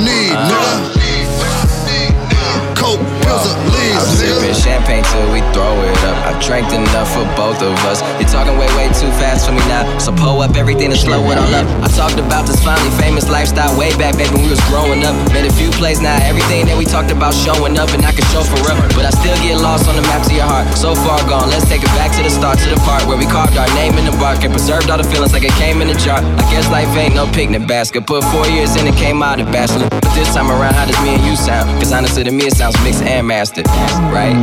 both 7.48 7.64
of 7.64 7.80
us. 7.88 8.04
You're 8.20 8.28
talking 8.28 8.60
way, 8.60 8.68
way 8.76 8.92
too 8.92 9.08
fast 9.16 9.48
for 9.48 9.56
me 9.56 9.64
now. 9.72 9.88
So 10.04 10.12
pull 10.12 10.44
up 10.44 10.60
everything 10.60 10.92
and 10.92 11.00
slow 11.00 11.24
it 11.32 11.40
all 11.40 11.54
up. 11.56 11.64
I 11.80 11.88
talked 11.96 12.20
about 12.20 12.44
this 12.44 12.60
finally 12.60 12.92
famous 13.00 13.32
lifestyle 13.32 13.72
way 13.80 13.96
back, 13.96 14.20
back 14.20 14.28
when 14.36 14.44
we 14.44 14.52
was 14.52 14.60
growing 14.68 15.08
up. 15.08 15.16
Made 15.32 15.48
a 15.48 15.54
few 15.56 15.72
plays 15.80 16.04
now, 16.04 16.20
everything 16.28 16.68
that 16.68 16.76
we 16.76 16.84
talked 16.84 17.12
about 17.12 17.32
showing 17.32 17.80
up, 17.80 17.88
and 17.96 18.04
I 18.04 18.12
can 18.12 18.28
show 18.36 18.44
forever. 18.44 18.84
But 18.92 19.08
I 19.08 19.12
still 19.16 19.38
get 19.40 19.56
lost 19.64 19.88
on 19.88 19.96
the 19.96 20.04
map 20.12 20.28
to 20.28 20.34
your 20.36 20.44
heart. 20.44 20.68
So 20.76 20.92
far 21.08 21.24
gone, 21.24 21.48
let's 21.48 21.64
take 21.72 21.88
it 21.88 21.94
back 21.96 22.12
to 22.20 22.22
the 22.24 22.30
start, 22.30 22.60
to 22.60 22.68
the 22.68 22.82
part 22.84 23.08
where 23.08 23.16
we 23.16 23.26
carved 23.26 23.56
our 23.56 23.70
name 23.80 23.96
in 23.96 24.04
the 24.04 24.16
bark 24.20 24.44
and 24.44 24.52
preserved 24.52 24.92
all 24.92 25.00
the 25.00 25.08
feelings 25.08 25.32
like 25.32 25.48
it 25.48 25.56
came 25.56 25.80
in 25.80 25.88
a 25.88 25.96
jar. 25.96 26.20
I 26.20 26.44
guess 26.52 26.68
life 26.68 26.92
ain't 27.00 27.16
no 27.16 27.32
picnic 27.32 27.64
basket. 27.64 28.04
Put 28.04 28.28
four 28.28 28.46
years 28.52 28.76
in 28.76 28.84
and 28.88 28.96
came 28.98 29.24
out 29.24 29.40
a 29.40 29.48
bachelor. 29.48 29.88
But 29.88 30.12
this 30.20 30.36
time 30.36 30.52
around, 30.52 30.76
how 30.76 30.84
does 30.84 31.00
me 31.00 31.16
and 31.16 31.24
you 31.24 31.40
sound? 31.40 31.72
Cause 31.80 31.96
honestly, 31.96 32.28
to 32.28 32.32
me, 32.32 32.52
it 32.52 32.58
sounds 32.60 32.76
mixed 32.84 33.04
and 33.04 33.24
mastered, 33.28 33.68
right? 34.12 34.36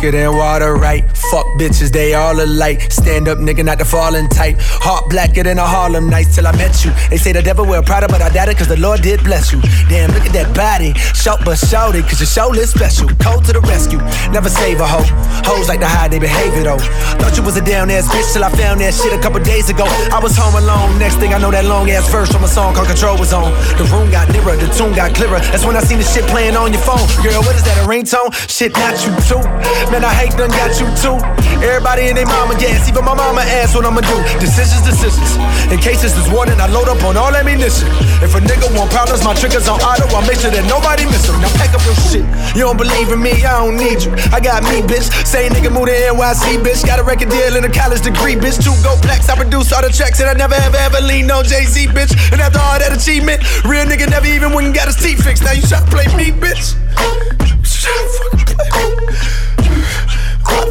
Thicker 0.00 0.16
than 0.16 0.36
water, 0.36 0.74
right? 0.74 1.04
Fuck 1.30 1.46
bitches, 1.58 1.90
they 1.92 2.14
all 2.14 2.40
alike. 2.40 2.90
Stand 2.90 3.28
up, 3.28 3.38
nigga, 3.38 3.64
not 3.64 3.78
the 3.78 3.84
falling 3.84 4.28
type. 4.28 4.56
Heart 4.58 5.10
blacker 5.10 5.42
than 5.42 5.58
a 5.58 5.66
Harlem 5.66 6.08
Nights 6.08 6.34
till 6.34 6.46
I 6.46 6.52
met 6.52 6.84
you. 6.84 6.90
They 7.10 7.16
say 7.16 7.32
the 7.32 7.42
devil 7.42 7.66
wear 7.66 7.82
Prada, 7.82 8.08
but 8.08 8.22
I 8.22 8.30
doubt 8.30 8.48
it, 8.48 8.56
cause 8.56 8.68
the 8.68 8.78
Lord 8.78 9.02
did 9.02 9.22
bless 9.24 9.52
you. 9.52 9.60
Damn, 9.88 10.10
look 10.12 10.24
at 10.24 10.32
that 10.32 10.54
body. 10.56 10.94
Shout 11.14 11.40
but 11.44 11.56
shout 11.56 11.94
it, 11.96 12.04
cause 12.04 12.20
your 12.20 12.26
show 12.26 12.52
is 12.54 12.70
special. 12.70 13.08
Cold 13.20 13.44
to 13.46 13.52
the 13.52 13.60
rescue. 13.60 13.98
Never 14.32 14.48
save 14.48 14.80
a 14.80 14.86
hoe. 14.86 15.04
Hoes 15.44 15.68
like 15.68 15.80
to 15.80 15.88
hide 15.88 16.12
their 16.12 16.20
behavior 16.20 16.62
though. 16.62 16.80
Thought 17.20 17.36
you 17.36 17.42
was 17.42 17.56
a 17.56 17.64
down 17.64 17.90
ass 17.90 18.08
bitch 18.08 18.32
till 18.32 18.44
I 18.44 18.50
found 18.50 18.80
that 18.80 18.94
shit 18.94 19.12
a 19.12 19.20
couple 19.20 19.40
days 19.40 19.68
ago. 19.68 19.84
I 20.12 20.20
was 20.22 20.36
home 20.36 20.54
alone. 20.54 20.98
Next 20.98 21.16
thing 21.16 21.34
I 21.34 21.38
know, 21.38 21.50
that 21.50 21.64
long 21.64 21.90
ass 21.90 22.08
verse 22.10 22.30
from 22.32 22.44
a 22.44 22.48
song 22.48 22.74
called 22.74 22.88
Control 22.88 23.18
was 23.18 23.32
on. 23.32 23.52
The 23.76 23.84
room 23.92 24.10
got 24.10 24.30
nearer, 24.32 24.56
the 24.56 24.68
tune 24.72 24.94
got 24.94 25.14
clearer. 25.14 25.40
That's 25.52 25.64
when 25.64 25.76
I 25.76 25.80
seen 25.80 25.98
the 25.98 26.08
shit 26.08 26.24
playing 26.24 26.56
on 26.56 26.72
your 26.72 26.82
phone. 26.82 27.04
Girl, 27.22 27.42
what 27.44 27.54
is 27.56 27.64
that, 27.64 27.76
a 27.82 27.86
ringtone? 27.86 28.32
Shit, 28.48 28.72
not 28.72 28.96
you 29.04 29.12
too. 29.28 29.42
Man, 29.90 30.06
I 30.06 30.14
hate 30.14 30.30
done 30.38 30.54
got 30.54 30.70
you 30.78 30.86
too. 31.02 31.18
Everybody 31.66 32.06
in 32.06 32.14
their 32.14 32.24
mama 32.24 32.54
gas, 32.54 32.86
even 32.86 33.02
my 33.02 33.10
mama 33.10 33.42
asked 33.42 33.74
what 33.74 33.82
I'ma 33.82 34.06
do. 34.06 34.14
Decisions, 34.38 34.86
decisions. 34.86 35.34
In 35.66 35.82
cases 35.82 36.14
there's 36.14 36.30
warning, 36.30 36.62
I 36.62 36.70
load 36.70 36.86
up 36.86 37.02
on 37.02 37.18
all 37.18 37.34
ammunition. 37.34 37.90
If 38.22 38.38
a 38.38 38.40
nigga 38.40 38.70
want 38.78 38.94
problems, 38.94 39.26
my 39.26 39.34
triggers 39.34 39.66
on 39.66 39.82
auto. 39.82 40.06
I 40.14 40.22
make 40.30 40.38
sure 40.38 40.54
that 40.54 40.62
nobody 40.70 41.10
miss 41.10 41.26
them. 41.26 41.42
Now 41.42 41.50
pack 41.58 41.74
up 41.74 41.82
your 41.82 41.98
shit. 42.06 42.22
You 42.54 42.70
don't 42.70 42.78
believe 42.78 43.10
in 43.10 43.18
me, 43.18 43.34
I 43.42 43.66
don't 43.66 43.74
need 43.74 43.98
you. 44.06 44.14
I 44.30 44.38
got 44.38 44.62
me, 44.62 44.78
bitch. 44.78 45.10
Same 45.26 45.50
nigga 45.50 45.74
moved 45.74 45.90
to 45.90 45.96
NYC, 45.98 46.62
bitch. 46.62 46.86
Got 46.86 47.02
a 47.02 47.04
record 47.04 47.34
deal 47.34 47.58
and 47.58 47.66
a 47.66 47.72
college 47.74 48.06
degree, 48.06 48.38
bitch. 48.38 48.62
Two 48.62 48.78
gold 48.86 49.02
plaques, 49.02 49.26
I 49.26 49.34
produce 49.34 49.74
all 49.74 49.82
the 49.82 49.90
tracks, 49.90 50.22
and 50.22 50.30
I 50.30 50.38
never 50.38 50.54
ever 50.54 50.78
ever 50.86 51.02
leaned 51.02 51.34
on 51.34 51.42
Jay 51.42 51.66
Z, 51.66 51.90
bitch. 51.90 52.14
And 52.30 52.38
after 52.38 52.62
all 52.62 52.78
that 52.78 52.94
achievement, 52.94 53.42
real 53.66 53.90
nigga 53.90 54.06
never 54.06 54.30
even 54.30 54.54
went 54.54 54.70
and 54.70 54.74
got 54.74 54.86
his 54.86 55.02
teeth 55.02 55.18
fixed. 55.18 55.42
Now 55.42 55.50
you 55.50 55.66
try 55.66 55.82
to 55.82 55.90
play 55.90 56.06
me, 56.14 56.30
bitch. 56.30 56.78
Try 57.66 57.90
to 57.90 58.06
fucking 58.38 58.54
play 58.54 58.94
me. 58.94 59.59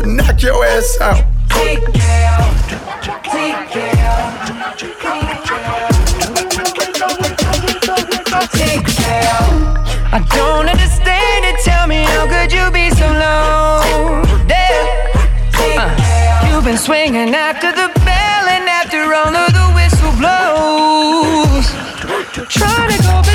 Knock 0.05 0.41
your 0.41 0.65
ass 0.65 0.97
out. 1.01 1.23
Take 1.49 1.83
care. 1.93 2.39
Take 3.23 3.69
care. 3.69 3.99
Take 8.51 8.85
care. 8.85 9.39
I 10.11 10.25
don't 10.35 10.69
understand 10.69 11.45
it. 11.45 11.59
Tell 11.63 11.85
me, 11.87 12.03
how 12.03 12.27
could 12.27 12.51
you 12.51 12.71
be 12.71 12.89
so 12.91 13.07
low? 13.07 14.23
There. 14.47 14.87
Uh, 15.77 16.47
you've 16.49 16.63
been 16.63 16.77
swinging 16.77 17.35
after 17.35 17.71
the 17.71 17.91
bell 18.05 18.47
and 18.47 18.69
after 18.69 19.03
all 19.13 19.35
of 19.35 19.53
the 19.53 19.67
whistle 19.75 20.13
blows. 20.17 21.67
Trying 22.47 22.89
to 22.91 23.03
go 23.03 23.28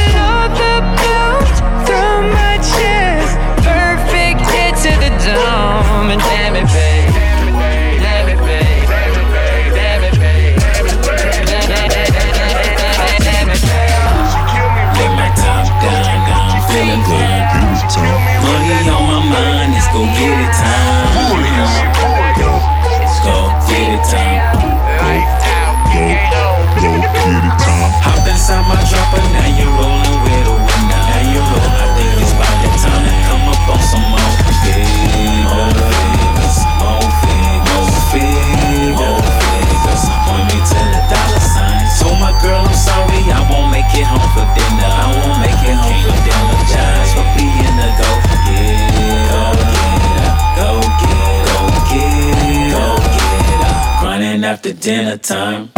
dinner 54.85 55.17
time. 55.17 55.71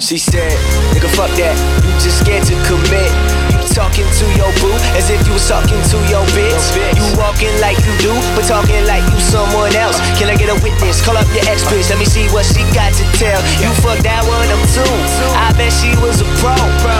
She 0.00 0.18
said, 0.18 0.50
nigga, 0.92 1.08
fuck 1.14 1.30
that. 1.38 1.56
You 1.86 1.92
just 2.00 2.18
scared 2.18 2.44
to 2.46 2.54
commit. 2.66 3.41
Talking 3.72 4.04
to 4.04 4.26
your 4.36 4.52
boo 4.60 4.76
as 4.92 5.08
if 5.08 5.24
you 5.24 5.32
was 5.32 5.48
talking 5.48 5.80
to 5.80 5.98
your 6.12 6.20
bitch. 6.36 6.76
You 6.92 7.04
walking 7.16 7.52
like 7.56 7.80
you 7.88 7.92
do, 8.04 8.12
but 8.36 8.44
talking 8.44 8.84
like 8.84 9.00
you 9.08 9.16
someone 9.16 9.72
else. 9.72 9.96
Can 10.20 10.28
I 10.28 10.36
get 10.36 10.52
a 10.52 10.58
witness? 10.60 11.00
Call 11.00 11.16
up 11.16 11.24
your 11.32 11.40
ex 11.48 11.64
bitch. 11.64 11.88
Let 11.88 11.96
me 11.96 12.04
see 12.04 12.28
what 12.36 12.44
she 12.44 12.60
got 12.76 12.92
to 12.92 13.04
tell. 13.16 13.40
You 13.64 13.72
fucked 13.80 14.04
that 14.04 14.28
one 14.28 14.44
up 14.52 14.60
too. 14.76 14.84
I 15.40 15.56
bet 15.56 15.72
she 15.72 15.96
was 16.04 16.20
a 16.20 16.28
pro. 16.44 16.52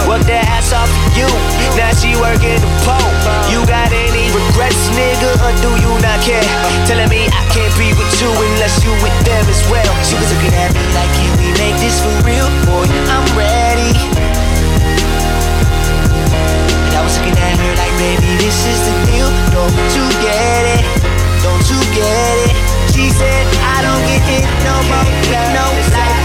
Worked 0.08 0.32
that 0.32 0.48
ass 0.48 0.72
off 0.72 0.88
for 0.88 1.12
you. 1.12 1.28
Now 1.76 1.92
she 1.92 2.16
working 2.16 2.56
the 2.56 2.70
pole. 2.88 3.12
You 3.52 3.60
got 3.68 3.92
any 3.92 4.32
regrets, 4.32 4.88
nigga, 4.96 5.28
or 5.44 5.52
do 5.60 5.76
you 5.76 5.92
not 6.00 6.24
care? 6.24 6.40
Telling 6.88 7.12
me 7.12 7.28
I 7.28 7.44
can't 7.52 7.72
be 7.76 7.92
with 8.00 8.12
you 8.16 8.32
unless 8.32 8.80
you 8.80 8.96
with 9.04 9.16
them 9.28 9.44
as 9.44 9.60
well. 9.68 9.92
She 10.08 10.16
was 10.16 10.28
looking 10.32 10.56
at 10.56 10.72
me 10.72 10.80
like, 10.96 11.12
can 11.20 11.30
we 11.36 11.52
make 11.60 11.76
this 11.84 12.00
for 12.00 12.16
real? 12.24 12.48
Baby, 18.02 18.34
this 18.42 18.66
is 18.66 18.80
the 18.86 18.94
deal. 19.06 19.30
Don't 19.54 19.78
you 19.94 20.06
get 20.26 20.62
it? 20.76 20.84
Don't 21.46 21.66
you 21.70 21.80
get 21.94 22.34
it? 22.46 22.54
She 22.90 23.06
said, 23.10 23.46
I 23.74 23.78
don't 23.86 24.02
get 24.10 24.26
it 24.38 24.46
no 24.66 24.74
more. 24.90 25.06
No 25.54 25.66
life 25.94 26.21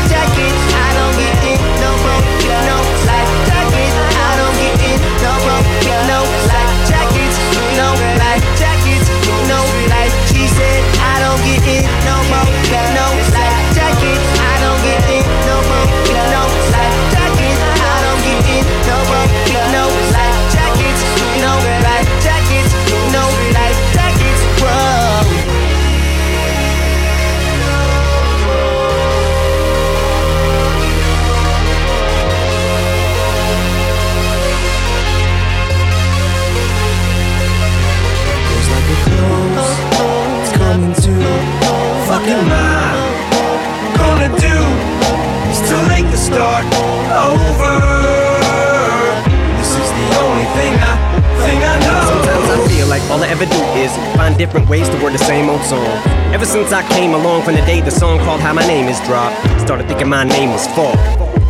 like 52.97 53.11
all 53.11 53.21
I 53.23 53.27
ever 53.27 53.45
do 53.45 53.61
is 53.77 53.93
find 54.17 54.37
different 54.37 54.67
ways 54.69 54.89
to 54.89 54.97
word 55.03 55.13
the 55.13 55.21
same 55.21 55.49
old 55.49 55.61
song. 55.61 55.85
Ever 56.33 56.45
since 56.45 56.73
I 56.73 56.81
came 56.97 57.13
along 57.13 57.43
from 57.43 57.53
the 57.53 57.61
day 57.61 57.79
the 57.81 57.91
song 57.91 58.17
called 58.19 58.41
How 58.41 58.53
My 58.53 58.65
Name 58.65 58.87
Is 58.87 58.99
dropped, 59.01 59.37
started 59.61 59.87
thinking 59.87 60.09
my 60.09 60.23
name 60.23 60.49
was 60.49 60.65
fault. 60.73 60.97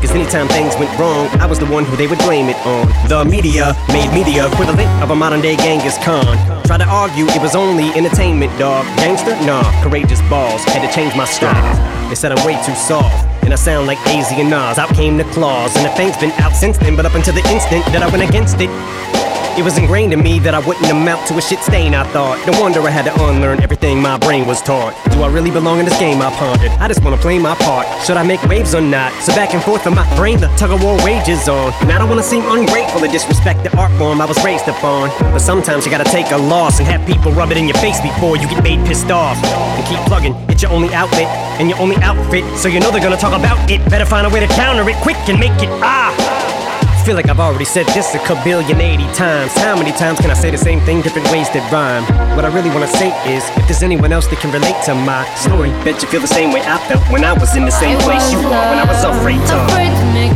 Cause 0.01 0.11
anytime 0.11 0.47
things 0.49 0.75
went 0.75 0.91
wrong, 0.99 1.27
I 1.39 1.45
was 1.45 1.57
the 1.57 1.65
one 1.65 1.85
who 1.85 1.95
they 1.95 2.05
would 2.05 2.19
blame 2.19 2.49
it 2.49 2.57
on. 2.67 2.85
The 3.07 3.23
media 3.23 3.73
made 3.89 4.11
me 4.13 4.23
the 4.27 4.45
equivalent 4.45 4.89
of 5.01 5.09
a 5.09 5.15
modern 5.15 5.41
day 5.41 5.55
Genghis 5.55 5.97
Khan. 6.03 6.35
Tried 6.65 6.83
to 6.83 6.89
argue 6.89 7.25
it 7.27 7.41
was 7.41 7.55
only 7.55 7.89
entertainment, 7.95 8.51
dog. 8.59 8.85
Gangster? 8.97 9.33
Nah, 9.47 9.63
courageous 9.81 10.21
balls. 10.29 10.63
Had 10.65 10.85
to 10.85 10.93
change 10.93 11.15
my 11.15 11.25
style. 11.25 11.73
They 12.09 12.15
said 12.15 12.31
I'm 12.31 12.45
way 12.45 12.59
too 12.63 12.75
soft. 12.75 13.25
And 13.43 13.53
I 13.53 13.55
sound 13.55 13.87
like 13.87 13.97
AZ 14.07 14.31
and 14.33 14.49
Nas. 14.49 14.77
Out 14.77 14.93
came 14.93 15.17
the 15.17 15.23
claws. 15.31 15.75
And 15.77 15.85
the 15.85 15.95
thing's 15.95 16.17
been 16.17 16.31
out 16.43 16.53
since 16.53 16.77
then, 16.77 16.95
but 16.95 17.05
up 17.05 17.15
until 17.15 17.33
the 17.33 17.45
instant 17.49 17.85
that 17.95 18.03
I 18.03 18.07
went 18.11 18.27
against 18.27 18.57
it. 18.59 18.69
It 19.57 19.65
was 19.65 19.75
ingrained 19.79 20.13
in 20.13 20.21
me 20.21 20.37
that 20.45 20.53
I 20.53 20.61
wouldn't 20.61 20.85
amount 20.85 21.25
to 21.29 21.33
a 21.33 21.41
shit 21.41 21.57
stain, 21.65 21.95
I 21.95 22.05
thought. 22.13 22.37
No 22.45 22.53
wonder 22.61 22.79
I 22.85 22.93
had 22.93 23.09
to 23.09 23.13
unlearn 23.25 23.59
everything 23.59 23.99
my 23.99 24.15
brain 24.19 24.45
was 24.45 24.61
taught. 24.61 24.93
Do 25.09 25.23
I 25.23 25.33
really 25.33 25.49
belong 25.49 25.79
in 25.79 25.85
this 25.85 25.97
game? 25.97 26.21
I 26.21 26.29
pondered. 26.37 26.69
I 26.77 26.87
just 26.87 27.03
wanna 27.03 27.17
play 27.17 27.39
my 27.39 27.55
part. 27.65 27.87
Should 28.05 28.17
I 28.17 28.23
make 28.23 28.37
waves 28.43 28.75
or 28.75 28.81
not? 28.81 29.11
So 29.23 29.33
back 29.33 29.55
and 29.55 29.63
forth 29.63 29.87
in 29.87 29.95
my 29.95 30.05
brain, 30.15 30.39
the 30.39 30.47
tug 30.61 30.69
of 30.69 30.83
war 30.83 30.95
wages 31.03 31.49
on. 31.49 31.73
And 31.81 31.91
I 31.91 31.97
don't 31.97 32.07
wanna 32.07 32.21
seem 32.21 32.45
ungrateful 32.45 33.03
or 33.03 33.07
disrespect 33.07 33.63
the 33.63 33.75
art 33.75 33.91
form 33.97 34.21
I 34.21 34.25
was 34.25 34.37
raised 34.45 34.67
upon. 34.67 35.09
But 35.33 35.39
sometimes 35.39 35.85
you 35.85 35.91
gotta 35.91 36.11
take 36.11 36.29
a 36.29 36.37
loss 36.37 36.77
and 36.77 36.87
have 36.87 37.01
people 37.07 37.31
rub 37.31 37.49
it 37.49 37.57
in 37.57 37.65
your 37.65 37.77
face 37.81 37.99
before 37.99 38.37
you 38.37 38.47
get 38.47 38.61
made 38.61 38.85
pissed 38.85 39.09
off. 39.09 39.41
And 39.43 39.83
keep 39.87 39.97
plugging, 40.05 40.35
it's 40.49 40.61
your 40.61 40.71
only 40.71 40.93
outlet 40.93 41.25
and 41.57 41.67
your 41.67 41.79
only 41.79 41.97
outfit. 42.05 42.45
So 42.59 42.67
you 42.67 42.79
know 42.79 42.91
they're 42.91 43.01
gonna 43.01 43.17
talk 43.17 43.33
about 43.33 43.57
it. 43.71 43.81
Better 43.89 44.05
find 44.05 44.27
a 44.27 44.29
way 44.29 44.39
to 44.39 44.47
counter 44.53 44.87
it 44.87 44.97
quick 44.97 45.17
and 45.27 45.39
make 45.39 45.57
it 45.65 45.69
ah. 45.81 46.36
Feel 47.07 47.15
like 47.15 47.29
I've 47.29 47.39
already 47.39 47.63
said 47.63 47.85
this 47.95 48.13
a 48.15 48.17
kabillion 48.17 48.81
80 48.81 49.05
times. 49.13 49.53
How 49.53 49.77
many 49.77 49.93
times 49.93 50.19
can 50.19 50.29
I 50.29 50.33
say 50.33 50.51
the 50.51 50.57
same 50.57 50.81
thing, 50.81 51.01
different 51.01 51.31
ways 51.31 51.47
that 51.51 51.63
rhyme? 51.71 52.03
What 52.35 52.43
I 52.43 52.49
really 52.49 52.69
wanna 52.69 52.85
say 52.85 53.15
is, 53.33 53.47
if 53.55 53.63
there's 53.63 53.81
anyone 53.81 54.11
else 54.11 54.27
that 54.27 54.39
can 54.39 54.51
relate 54.51 54.75
to 54.87 54.93
my 54.93 55.23
story, 55.35 55.69
bet 55.87 56.01
you 56.01 56.09
feel 56.09 56.19
the 56.19 56.27
same 56.27 56.51
way 56.51 56.59
I 56.59 56.77
felt 56.89 57.09
when 57.09 57.23
I 57.23 57.31
was 57.31 57.55
in 57.55 57.63
the 57.63 57.71
same 57.71 57.97
place 57.99 58.29
you 58.33 58.39
are 58.39 58.65
when 58.67 58.79
I 58.79 58.83
was 58.83 59.05
afraid 59.05 59.39
to. 59.39 60.26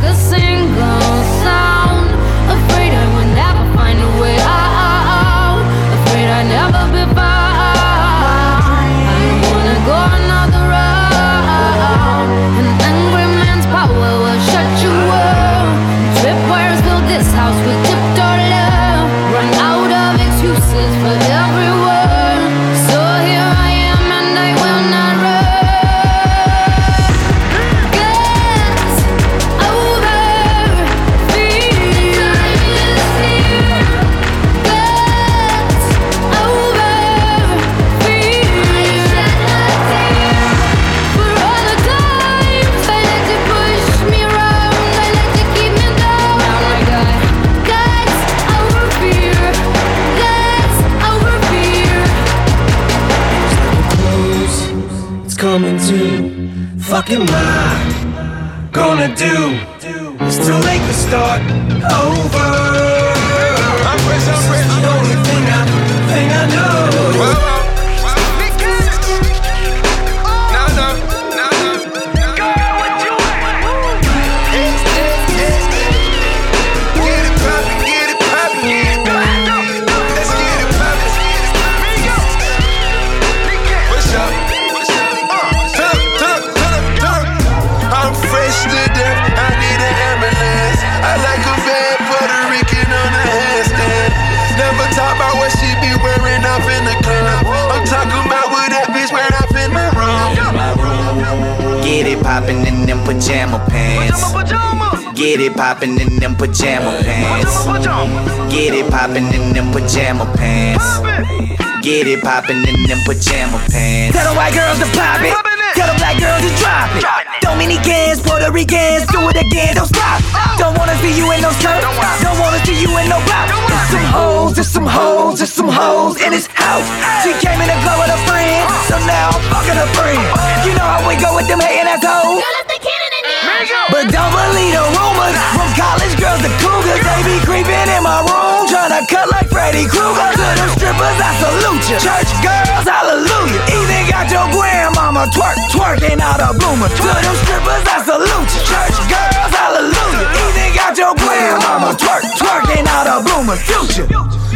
Out 153.51 153.59
a 153.59 153.65
bloomer. 153.67 153.91
Future. 153.91 154.07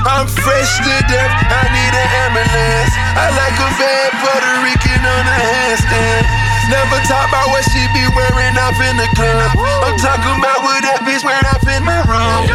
I'm 0.06 0.28
fresh 0.28 0.72
to 0.80 0.96
death, 1.08 1.34
I 1.52 1.62
need 1.72 1.94
an 1.96 2.08
ambulance. 2.24 2.94
I 3.16 3.28
like 3.36 3.58
a 3.60 3.70
bad 3.76 4.12
Puerto 4.24 4.54
Rican 4.64 5.02
on 5.04 5.26
a 5.28 5.38
handstand. 5.40 6.24
Never 6.70 6.98
talk 7.06 7.30
about 7.30 7.48
what 7.50 7.64
she 7.70 7.82
be 7.94 8.04
wearing 8.16 8.58
up 8.58 8.78
in 8.80 8.98
the 8.98 9.08
club. 9.14 9.52
I'm 9.86 9.98
talking 10.00 10.36
about 10.40 10.64
what 10.64 10.82
that 10.82 11.04
bitch 11.06 11.24
wearing 11.24 11.46
up 11.52 11.62
in 11.68 11.84
my 11.84 12.02
room. 12.10 12.46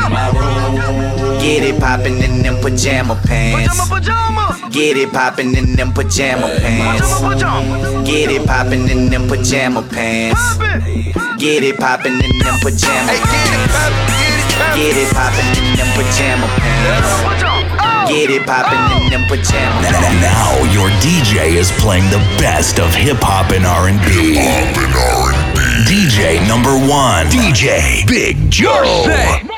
Get 1.41 1.62
it 1.62 1.80
poppin' 1.80 2.22
in 2.22 2.43
them 2.43 2.61
pajama 2.61 3.20
pants. 3.24 3.78
Get 4.70 4.97
it 4.97 5.12
poppin' 5.12 5.57
in 5.57 5.76
them 5.76 5.93
pajama 5.93 6.49
pants. 6.59 7.20
Get 8.09 8.30
it 8.30 8.47
poppin' 8.47 8.88
in 8.88 9.11
them 9.11 9.28
pajama 9.28 9.82
pants. 9.82 10.59
Get 11.38 11.62
it 11.62 11.78
poppin' 11.78 12.12
in 12.12 12.38
them 12.38 12.59
pajama 12.61 13.12
pants. 13.24 14.20
Get 14.76 14.96
it 14.96 15.11
poppin' 15.12 15.46
in 15.56 15.76
them 15.76 15.90
pajama 15.96 16.46
pants. 16.61 18.11
Get 18.11 18.30
it 18.30 18.46
poppin' 18.46 19.02
in 19.02 19.11
them 19.11 19.24
pajama 19.28 19.82
pants. 19.82 20.20
Now 20.20 20.56
your 20.72 20.88
DJ 21.00 21.56
is 21.56 21.70
playing 21.72 22.08
the 22.11 22.22
best 22.38 22.78
of 22.78 22.94
hip 22.94 23.18
hop 23.20 23.52
and 23.52 23.66
R&B. 23.66 24.38
on 24.38 24.76
an 24.76 24.92
r&b 24.94 25.61
DJ 25.90 26.46
number 26.46 26.70
one, 26.70 27.26
DJ 27.26 28.06
Big 28.06 28.50
Joe. 28.50 29.48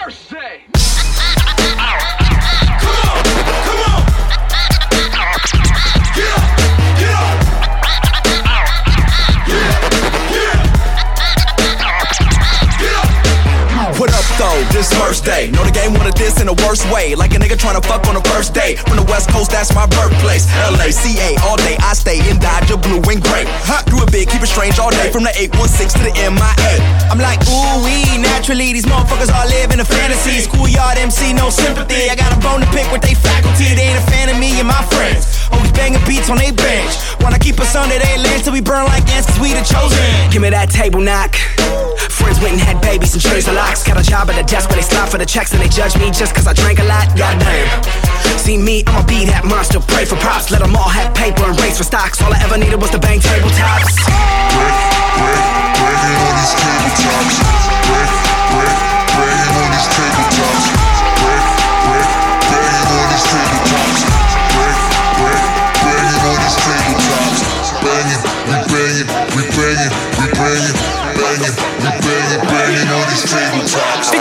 First 14.91 15.25
day. 15.25 15.51
Know 15.53 15.63
the 15.63 15.71
game 15.71 15.93
wanted 15.95 16.17
this 16.17 16.41
in 16.41 16.47
the 16.47 16.57
worst 16.65 16.89
way. 16.91 17.15
Like 17.15 17.35
a 17.35 17.39
nigga 17.39 17.61
tryna 17.61 17.85
fuck 17.85 18.09
on 18.09 18.15
the 18.15 18.25
first 18.33 18.55
date. 18.55 18.81
From 18.81 18.97
the 18.97 19.07
west 19.07 19.29
coast, 19.29 19.53
that's 19.53 19.75
my 19.75 19.87
birthplace. 19.87 20.49
LA, 20.73 20.89
CA, 20.91 21.37
all 21.45 21.61
day 21.61 21.77
I 21.85 21.93
stay 21.93 22.19
in 22.31 22.39
Dodger, 22.41 22.81
blue 22.81 23.05
and 23.13 23.21
gray. 23.23 23.45
Huh, 23.69 23.85
do 23.87 24.01
it 24.03 24.11
big, 24.11 24.33
keep 24.33 24.43
it 24.43 24.49
strange 24.49 24.79
all 24.79 24.91
day. 24.91 25.13
From 25.13 25.23
the 25.23 25.35
816 25.37 26.01
to 26.01 26.03
the 26.09 26.15
MIA. 26.17 26.75
I'm 27.13 27.21
like, 27.21 27.45
ooh, 27.47 27.85
we 27.85 28.17
naturally. 28.19 28.73
These 28.73 28.87
motherfuckers 28.89 29.29
all 29.29 29.47
live 29.47 29.71
in 29.71 29.81
a 29.81 29.87
fantasy. 29.87 30.41
Schoolyard 30.41 30.97
MC, 30.99 31.37
no 31.37 31.51
sympathy. 31.51 32.09
I 32.09 32.17
got 32.17 32.33
a 32.33 32.41
bone 32.41 32.65
to 32.65 32.71
pick 32.73 32.89
with 32.91 33.03
they 33.03 33.15
faculty. 33.15 33.75
They 33.77 33.93
ain't 33.93 34.01
a 34.01 34.07
fan 34.09 34.33
of 34.33 34.39
me 34.41 34.57
and 34.57 34.69
my 34.69 34.81
friends. 34.95 35.42
Always 35.53 35.73
banging 35.73 36.03
beats 36.07 36.29
on 36.31 36.39
they 36.39 36.51
bench. 36.51 36.97
Wanna 37.21 37.39
keep 37.39 37.61
us 37.61 37.75
under 37.77 37.99
their 37.99 38.19
lens 38.19 38.43
till 38.43 38.53
we 38.53 38.61
burn 38.61 38.85
like 38.87 39.07
ants, 39.13 39.29
we 39.39 39.53
the 39.53 39.63
chosen. 39.63 40.03
Give 40.31 40.43
me 40.43 40.51
that 40.51 40.71
table 40.71 41.01
knock. 41.01 41.37
Friends 42.11 42.41
went 42.41 42.55
and 42.55 42.63
had 42.63 42.81
babies 42.81 43.15
and 43.15 43.23
changed 43.23 43.47
the 43.47 43.53
locks. 43.53 43.83
Got 43.87 43.99
a 43.99 44.03
job 44.03 44.31
at 44.31 44.39
a 44.39 44.45
desk 44.45 44.69
where 44.69 44.77
they 44.77 44.87
slot 44.87 45.09
for 45.09 45.19
the 45.19 45.27
checks 45.27 45.53
and 45.53 45.61
they 45.61 45.69
judge 45.69 45.97
me 45.99 46.11
just 46.11 46.35
cause 46.35 46.47
I 46.47 46.53
drank 46.53 46.79
a 46.79 46.85
lot. 46.85 47.09
Goddamn. 47.17 47.69
See 48.39 48.59
me, 48.59 48.83
I'ma 48.87 49.07
be 49.07 49.25
that 49.27 49.45
monster. 49.45 49.79
Pray 49.81 50.05
for 50.05 50.17
props. 50.17 50.51
Let 50.51 50.61
them 50.63 50.75
all 50.75 50.89
have 50.89 51.15
paper 51.15 51.45
and 51.45 51.59
race 51.61 51.79
for 51.79 51.85
stocks. 51.85 52.21
All 52.23 52.33
I 52.33 52.39
ever 52.43 52.59
needed 52.59 52.81
was 52.81 52.91
the 52.91 52.99
bang 52.99 53.21
tabletops. 53.21 53.95
Banging 55.83 56.27
on 56.27 56.35
these 56.37 56.55
tabletops. 56.59 57.37
Bang, 57.87 58.11
banging 59.15 59.57
on 59.63 59.71
these 59.71 59.89
tabletops. 59.95 60.67
Bang, 61.13 62.09
banging 62.51 62.99
on 62.99 63.09
these 63.11 63.27
tabletops. 63.31 64.12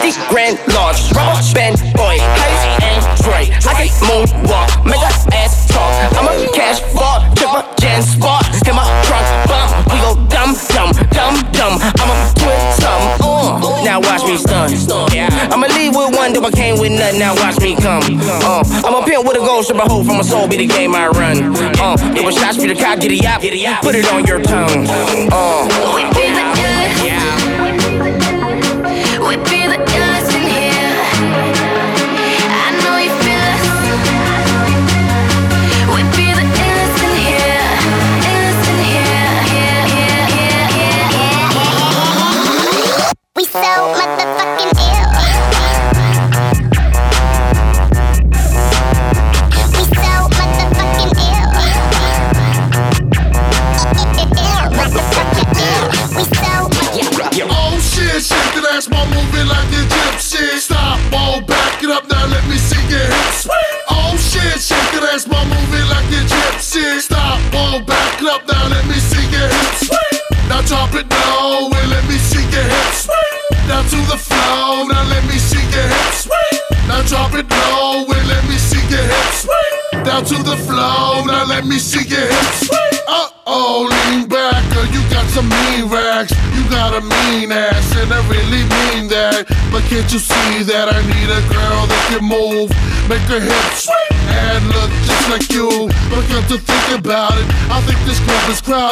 50 0.02 0.34
grand 0.34 0.58
large, 0.74 0.98
rubber 1.14 1.42
band 1.54 1.78
boy, 1.94 2.18
Ice 2.18 2.66
and 2.82 3.06
Dre. 3.22 3.54
I 3.70 3.86
can 3.86 3.90
moonwalk, 4.10 4.84
make 4.84 4.98
that 4.98 5.14
ass 5.32 5.68
talk. 5.70 5.94
I'm 6.18 6.26
a 6.26 6.50
cash 6.58 6.82
ball, 6.94 7.22
check 7.38 7.54
my 7.54 7.62
Jan 7.78 8.02
spot. 8.02 8.42
In 8.66 8.74
my 8.74 8.86
trunk, 9.06 9.26
bump, 9.46 9.70
we 9.94 9.98
go 10.02 10.18
dumb, 10.26 10.58
dumb, 10.74 10.90
dumb, 11.14 11.38
dumb. 11.54 11.78
I'm 12.02 12.10
a 12.10 12.18
twin 12.34 12.62
some, 12.82 13.04
uh. 13.22 13.84
Now 13.86 14.00
watch 14.02 14.26
me 14.26 14.38
stun. 14.38 14.74
I'ma 15.54 15.68
leave 15.78 15.96
with 15.96 16.16
one, 16.18 16.34
do 16.34 16.44
I 16.46 16.52
came 16.52 16.80
with 16.80 16.92
nothing. 16.92 17.20
Now 17.20 17.36
watch 17.36 17.60
me 17.62 17.76
come. 17.76 18.02
Uh, 18.42 18.64
I'm 18.82 18.96
a 18.96 19.06
pimp 19.06 19.26
with 19.28 19.38
a 19.38 19.40
gold 19.46 19.66
strip, 19.66 19.82
I 19.82 19.86
hope 19.86 20.06
from 20.06 20.18
my 20.18 20.24
soul 20.24 20.48
be 20.48 20.58
the 20.58 20.68
game 20.68 20.96
I 20.96 21.10
run. 21.10 21.54
Uh, 21.78 21.98
it 22.18 22.26
was 22.26 22.36
shots 22.36 22.58
for 22.58 22.68
the 22.68 22.76
cop, 22.76 23.00
get 23.00 23.12
it 23.14 23.26
up, 23.26 23.42
put 23.84 23.94
it 23.94 24.06
on 24.14 24.26
your 24.26 24.42
tongue. 24.42 24.86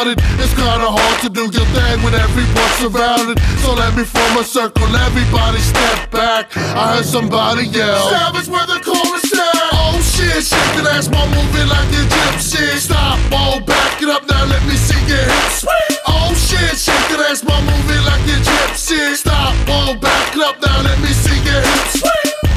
Crowded. 0.00 0.18
It's 0.40 0.54
kinda 0.54 0.88
hard 0.88 1.20
to 1.22 1.28
do 1.28 1.42
your 1.42 1.66
thing 1.76 2.02
when 2.02 2.14
everyone's 2.14 2.76
surrounded. 2.80 3.38
So 3.62 3.74
let 3.74 3.94
me 3.96 4.04
form 4.04 4.36
a 4.38 4.44
circle, 4.44 4.88
everybody 4.96 5.58
step 5.60 6.10
back. 6.10 6.56
I 6.56 6.96
heard 6.96 7.04
somebody 7.04 7.66
yell. 7.66 8.10
Savage 8.10 8.48
where 8.48 8.66
the 8.66 8.80
chorus 8.80 9.32
at. 9.32 9.72
Oh 9.72 10.00
shit, 10.00 10.44
shake 10.44 10.72
that 10.76 10.96
ass, 10.96 11.08
while 11.08 11.28
moving 11.28 11.68
like 11.68 11.90
a 11.92 12.04
gypsy. 12.14 12.78
Stop, 12.78 13.18
all 13.32 13.60
back 13.60 14.00
it 14.02 14.08
up 14.08 14.26
now, 14.28 14.44
let 14.44 14.62
me 14.64 14.76
see 14.76 15.00
your 15.06 15.24
hips. 15.32 15.64
Oh 16.06 16.32
shit, 16.34 16.76
shake 16.78 17.08
that 17.12 17.20
ass, 17.30 17.44
while 17.44 17.62
moving 17.62 18.04
like 18.04 18.24
a 18.24 18.38
gypsy. 18.48 19.14
Stop, 19.16 19.54
all 19.68 19.94
back 19.94 20.34
it 20.34 20.42
up 20.42 20.56
now, 20.62 20.80
let 20.80 20.98
me 21.00 21.12
see 21.12 21.38
your 21.44 21.60
hips. 21.60 22.02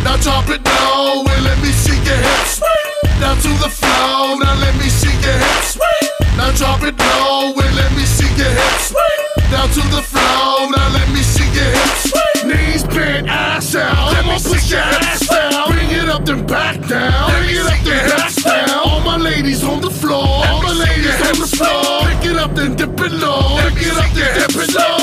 Now 0.04 0.18
drop 0.18 0.50
it 0.50 0.62
low 0.64 1.24
and 1.24 1.44
let 1.44 1.60
me 1.62 1.72
see 1.72 1.98
your 2.08 2.20
hips. 2.28 2.62
Down 3.20 3.38
to 3.38 3.52
the 3.64 3.70
floor, 3.70 4.40
now 4.40 4.56
let 4.60 4.76
me 4.76 4.88
see 4.90 5.16
your 5.24 5.38
hips. 5.38 5.93
Now 6.44 6.52
drop 6.52 6.84
it 6.84 7.00
low 7.00 7.54
and 7.56 7.76
let 7.78 7.90
me 7.96 8.04
see 8.04 8.28
your 8.36 8.52
hips. 8.52 8.92
Down 9.50 9.70
to 9.70 9.84
the 9.96 10.04
floor, 10.04 10.70
now 10.76 10.90
let 10.92 11.08
me 11.16 11.22
see 11.22 11.48
your 11.56 11.72
hips. 11.72 12.12
Knees 12.44 12.84
bent, 12.84 13.30
ass 13.30 13.74
out. 13.76 14.12
Let 14.12 14.26
me 14.26 14.34
push 14.52 14.70
your 14.70 14.82
ass 14.82 15.26
down. 15.26 15.72
Bring 15.72 15.90
it 15.90 16.10
up 16.10 16.26
then 16.26 16.46
back 16.46 16.86
down. 16.86 17.32
Bring 17.32 17.56
it 17.56 17.66
up 17.66 17.80
then 17.86 18.10
back 18.10 18.36
down. 18.44 18.70
All 18.72 19.00
my 19.00 19.16
ladies 19.16 19.64
on 19.64 19.80
the 19.80 19.90
floor. 19.90 20.44
All 20.46 20.62
my 20.62 20.74
ladies 20.74 21.16
on 21.30 21.40
the 21.40 21.48
floor. 21.48 22.10
Pick 22.12 22.32
it 22.32 22.38
up 22.38 22.54
then 22.56 22.76
dip 22.76 23.00
it 23.00 23.12
low. 23.14 23.58
Pick 23.64 23.88
it 23.88 23.96
up 23.96 24.12
then 24.12 24.40
dip 24.42 24.68
it 24.68 24.76
low. 24.76 25.03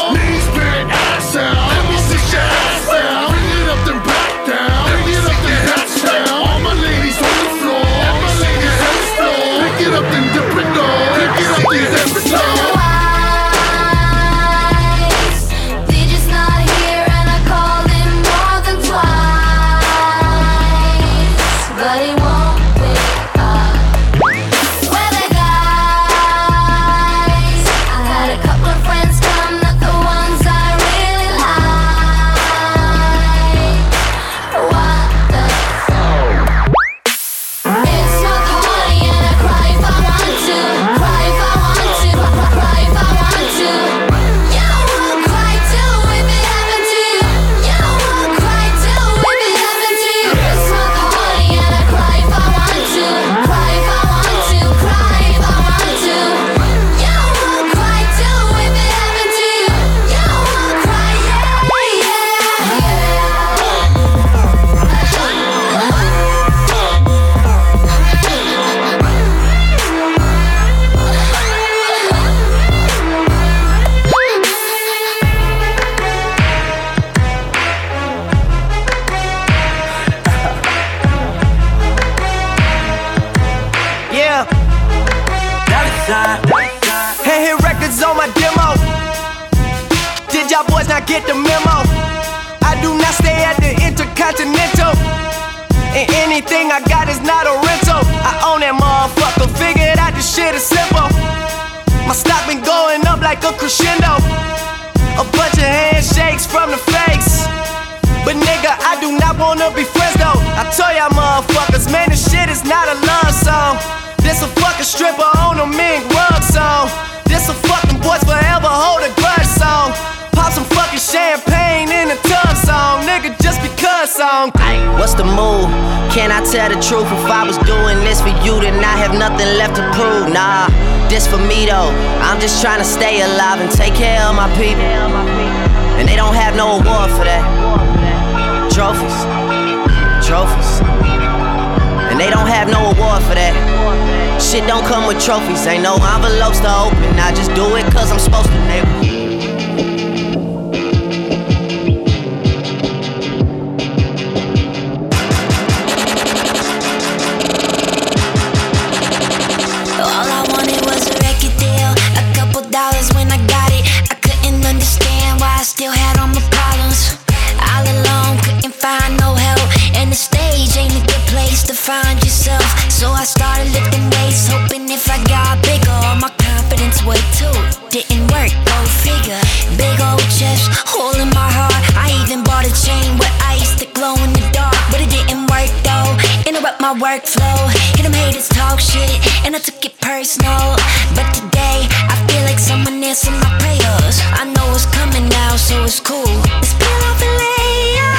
Workflow. 187.10 187.58
Hear 187.96 188.04
them 188.04 188.12
haters 188.12 188.48
talk 188.48 188.78
shit, 188.78 189.10
and 189.44 189.56
I 189.56 189.58
took 189.58 189.84
it 189.84 189.98
personal. 190.00 190.76
But 191.16 191.26
today, 191.34 191.78
I 192.12 192.14
feel 192.28 192.42
like 192.42 192.58
someone 192.58 193.02
answered 193.02 193.34
my 193.42 193.50
prayers. 193.58 194.16
I 194.40 194.44
know 194.54 194.66
it's 194.74 194.86
coming 194.86 195.26
now, 195.28 195.56
so 195.56 195.82
it's 195.82 195.98
cool. 195.98 196.34
Let's 196.60 196.74
peel 196.78 197.02
off 197.10 197.20
a 197.28 197.30
layer 197.42 198.16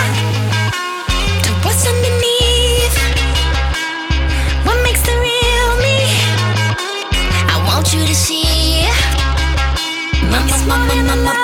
to 1.46 1.52
what's 1.64 1.84
underneath. 1.88 2.98
What 4.66 4.78
makes 4.84 5.04
the 5.08 5.16
real 5.28 5.70
me? 5.86 5.98
I 7.54 7.56
want 7.68 7.94
you 7.94 8.02
to 8.06 8.16
see. 8.16 8.88
Mama, 10.32 10.58
mama, 10.68 10.96
mama, 11.08 11.34
pain, 11.34 11.41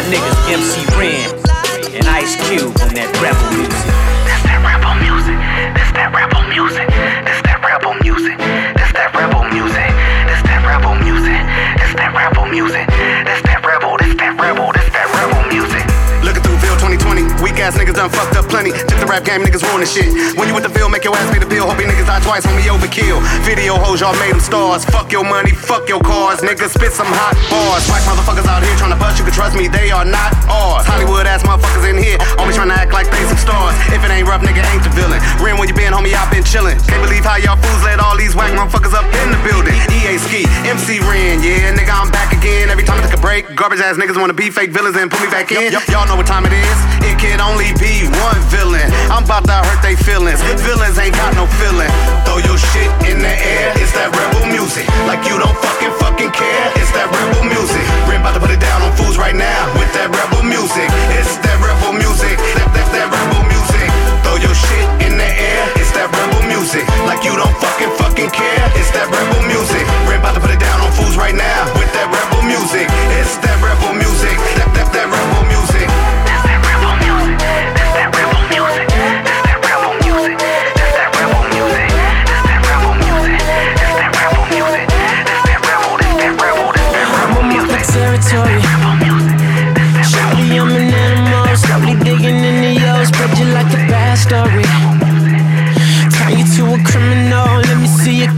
my 0.00 0.06
niggas 0.08 0.40
MC 0.48 0.80
Ren 0.96 1.28
and 1.94 2.06
Ice 2.08 2.36
Cube 2.48 2.72
on 2.80 2.94
that 2.96 3.12
rebel 3.20 3.44
music. 3.52 3.84
That's 4.24 4.44
that 4.48 4.60
rebel 4.64 4.96
music. 4.96 5.36
That's 5.76 5.92
that 5.92 6.08
rebel 6.16 6.40
music. 6.48 6.88
That's 6.88 7.42
that 7.44 7.60
rebel 7.60 7.94
music. 8.00 8.38
That's 8.38 8.92
that 8.96 9.12
rebel 9.12 9.44
music. 9.52 9.92
That's 10.24 10.42
that 10.48 10.64
rebel 10.64 10.94
music. 11.04 11.42
That's 11.76 11.94
that 12.00 12.12
rebel 12.16 12.46
music. 12.48 12.99
2020, 17.60 17.68
weak 17.68 17.68
ass 17.68 17.76
niggas 17.76 17.96
done 17.96 18.08
fucked 18.08 18.36
up 18.36 18.48
plenty. 18.48 18.72
Took 18.72 19.00
the 19.00 19.06
rap 19.06 19.24
game, 19.24 19.44
niggas 19.44 19.60
ruin 19.68 19.84
the 19.84 19.88
shit. 19.88 20.08
When 20.36 20.48
you 20.48 20.54
with 20.54 20.64
the 20.64 20.72
Ville, 20.72 20.88
make 20.88 21.04
your 21.04 21.14
ass 21.16 21.28
pay 21.28 21.38
the 21.38 21.46
bill. 21.46 21.68
Hope 21.68 21.76
you 21.76 21.86
niggas 21.86 22.08
die 22.08 22.20
twice, 22.24 22.44
when 22.48 22.56
homie, 22.56 22.72
overkill. 22.72 23.20
Video 23.44 23.76
hoes, 23.76 24.00
y'all 24.00 24.16
made 24.16 24.32
them 24.32 24.40
stars. 24.40 24.84
Fuck 24.88 25.12
your 25.12 25.24
money, 25.24 25.52
fuck 25.52 25.88
your 25.88 26.00
cars. 26.00 26.40
Niggas 26.40 26.72
spit 26.72 26.92
some 26.92 27.08
hot 27.08 27.36
bars. 27.52 27.84
White 27.92 28.04
motherfuckers 28.08 28.48
out 28.48 28.64
here 28.64 28.72
trying 28.80 28.94
to 28.96 29.00
bust, 29.00 29.20
you 29.20 29.24
can 29.24 29.34
trust 29.34 29.56
me, 29.56 29.68
they 29.68 29.92
are 29.92 30.08
not 30.08 30.32
ours. 30.48 30.88
Hollywood 30.88 31.26
ass 31.26 31.44
motherfuckers 31.44 31.84
in 31.84 32.00
here, 32.00 32.16
always 32.40 32.56
trying 32.56 32.72
to 32.72 32.78
act 32.78 32.96
like 32.96 33.12
they 33.12 33.20
some 33.28 33.36
stars. 33.36 33.76
If 33.92 34.00
it 34.00 34.10
ain't 34.10 34.24
rough, 34.24 34.40
nigga, 34.40 34.64
ain't 34.72 34.84
the 34.84 34.92
villain. 34.96 35.20
Ren, 35.44 35.60
where 35.60 35.68
you 35.68 35.76
been, 35.76 35.92
homie, 35.92 36.16
I 36.16 36.24
been 36.32 36.44
chillin'. 36.44 36.80
Can't 36.88 37.04
believe 37.04 37.28
how 37.28 37.36
y'all 37.36 37.60
fools 37.60 37.82
let 37.84 38.00
all 38.00 38.16
these 38.16 38.32
whack 38.32 38.56
motherfuckers 38.56 38.96
up 38.96 39.04
in 39.20 39.36
the 39.36 39.40
building. 39.44 39.76
EA 39.92 40.16
Ski, 40.16 40.48
MC 40.64 41.00
Ren, 41.04 41.44
yeah, 41.44 41.76
nigga, 41.76 41.92
I'm 41.92 42.08
back 42.08 42.32
again. 42.32 42.70
Every 42.72 42.84
time 42.84 42.96
I 42.98 43.04
take 43.04 43.18
a 43.18 43.20
break, 43.20 43.52
garbage 43.52 43.84
ass 43.84 44.00
niggas 44.00 44.16
wanna 44.16 44.36
be 44.36 44.48
fake 44.48 44.72
villains 44.72 44.96
and 44.96 45.10
put 45.10 45.20
me 45.20 45.28
back 45.28 45.52
in. 45.52 45.76
Y'all 45.92 46.08
know 46.08 46.16
what 46.16 46.26
time 46.26 46.46
it 46.46 46.54
is. 46.56 46.78
It 47.04 47.18
can 47.18 47.40
only 47.50 47.74
be 47.82 48.06
one 48.22 48.40
villain. 48.46 48.86
I'm 49.10 49.26
about 49.26 49.44
to 49.50 49.58
hurt 49.66 49.82
they 49.82 49.98
feelings. 49.98 50.38
Villains 50.62 50.98
ain't 50.98 51.14
got 51.18 51.34
no 51.34 51.50
feeling. 51.58 51.90
Throw 52.22 52.38
your 52.38 52.58
shit 52.70 52.90
in 53.10 53.18
the 53.18 53.34
air. 53.34 53.74
It's 53.82 53.90
that 53.98 54.14
rebel 54.14 54.46
music. 54.46 54.86
Like 55.10 55.26
you 55.26 55.34
don't 55.34 55.58
fucking 55.58 55.94
fucking 55.98 56.30
care. 56.30 56.66
It's 56.78 56.94
that 56.94 57.10
rebel 57.10 57.42
music. 57.50 57.82
Ren 58.06 58.22
about 58.22 58.38
to 58.38 58.40
put 58.40 58.54
it 58.54 58.62
down 58.62 58.86
on 58.86 58.94
fools 58.94 59.18
right 59.18 59.34
now 59.34 59.60
with 59.74 59.90
that 59.98 60.14
rebel 60.14 60.46
music. 60.46 60.86
It's 61.18 61.34
that 61.42 61.58
rebel 61.58 61.92
music. 61.98 62.38
That, 62.54 62.70
that, 62.70 62.86
that 62.94 63.08
rebel 63.10 63.42
music. 63.50 63.88
Throw 64.22 64.38
your 64.38 64.54
shit 64.54 64.86
in 65.02 65.18
the 65.18 65.26
air. 65.26 65.62
It's 65.74 65.90
that 65.98 66.06
rebel 66.06 66.42
music. 66.46 66.86
Like 67.02 67.26
you 67.26 67.34
don't 67.34 67.56
fucking 67.58 67.90
fucking 67.98 68.30
care. 68.30 68.62
It's 68.78 68.94
that 68.94 69.10
rebel 69.10 69.42
music. 69.50 69.82
Ren 70.06 70.22
about 70.22 70.38
to 70.38 70.40
put 70.40 70.54
it 70.54 70.62
down 70.62 70.78
on 70.86 70.90
fools 70.94 71.18
right 71.18 71.34
now 71.34 71.60
with 71.74 71.90
that 71.98 72.06
rebel 72.14 72.46
music. 72.46 72.86
It's 73.18 73.34
that 73.42 73.58
rebel 73.58 73.90
music. 73.98 73.99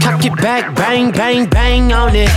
Cock 0.03 0.25
it 0.25 0.35
back, 0.35 0.75
bang, 0.75 1.11
bang, 1.11 1.49
bang 1.49 1.93
on 1.93 2.13
it. 2.13 2.29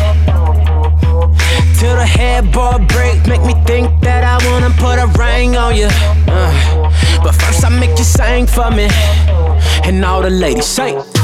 Till 1.78 1.96
the 1.96 2.06
headboard 2.06 2.86
break, 2.86 3.26
make 3.26 3.42
me 3.42 3.54
think 3.66 3.90
that 4.02 4.22
I 4.22 4.36
wanna 4.48 4.70
put 4.78 4.98
a 4.98 5.08
ring 5.18 5.56
on 5.56 5.74
you. 5.74 5.88
Uh, 6.28 6.92
but 7.24 7.32
first 7.34 7.64
I 7.64 7.68
make 7.68 7.98
you 7.98 8.04
sing 8.04 8.46
for 8.46 8.70
me, 8.70 8.88
and 9.84 10.04
all 10.04 10.22
the 10.22 10.30
ladies 10.30 10.66
say. 10.66 11.15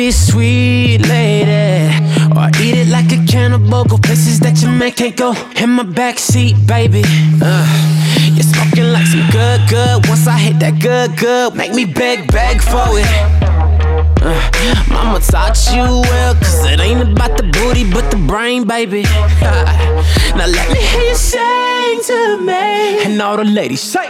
Be 0.00 0.10
sweet 0.10 1.06
lady, 1.08 1.92
or 2.34 2.48
eat 2.64 2.76
it 2.82 2.88
like 2.88 3.12
a 3.12 3.20
cannibal. 3.30 3.84
Go 3.84 3.98
places 3.98 4.40
that 4.40 4.62
your 4.62 4.70
man 4.70 4.92
can't 4.92 5.14
go. 5.14 5.34
In 5.62 5.68
my 5.76 5.82
backseat, 5.82 6.54
baby. 6.66 7.02
Uh, 7.42 7.66
It's 8.38 8.48
smoking 8.48 8.88
like 8.94 9.06
some 9.14 9.26
good, 9.30 9.60
good. 9.68 10.08
Once 10.08 10.26
I 10.26 10.38
hit 10.38 10.58
that 10.60 10.76
good, 10.80 11.18
good, 11.18 11.54
make 11.54 11.74
me 11.74 11.84
beg, 11.84 12.32
beg 12.32 12.62
for 12.62 12.88
it. 13.02 13.10
Uh, 14.24 14.40
mama 14.88 15.20
taught 15.20 15.58
you 15.74 15.84
well, 16.10 16.34
cause 16.36 16.64
it 16.64 16.80
ain't 16.80 17.02
about 17.02 17.36
the 17.36 17.44
booty, 17.56 17.84
but 17.92 18.10
the 18.10 18.20
brain, 18.30 18.66
baby. 18.66 19.02
now 20.38 20.48
let 20.58 20.66
me 20.72 20.80
hear 20.92 21.08
you 21.10 21.14
sing 21.14 22.00
to 22.10 22.38
me. 22.48 23.04
And 23.04 23.20
all 23.20 23.36
the 23.36 23.44
ladies 23.44 23.82
say. 23.82 24.08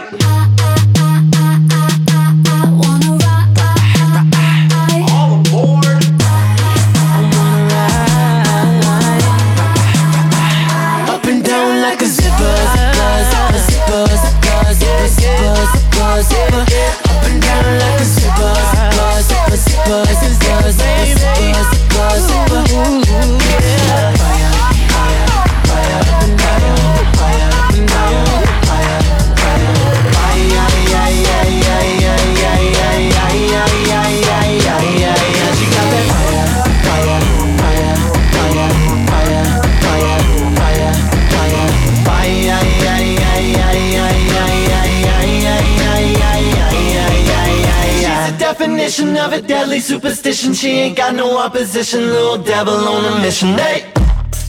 Definition 49.11 49.17
of 49.17 49.33
a 49.33 49.47
deadly 49.47 49.79
superstition. 49.79 50.53
She 50.53 50.69
ain't 50.69 50.97
got 50.97 51.15
no 51.15 51.37
opposition. 51.37 52.01
Little 52.01 52.37
devil 52.37 52.73
on 52.73 53.05
a 53.05 53.21
mission. 53.21 53.49
Hey. 53.57 53.91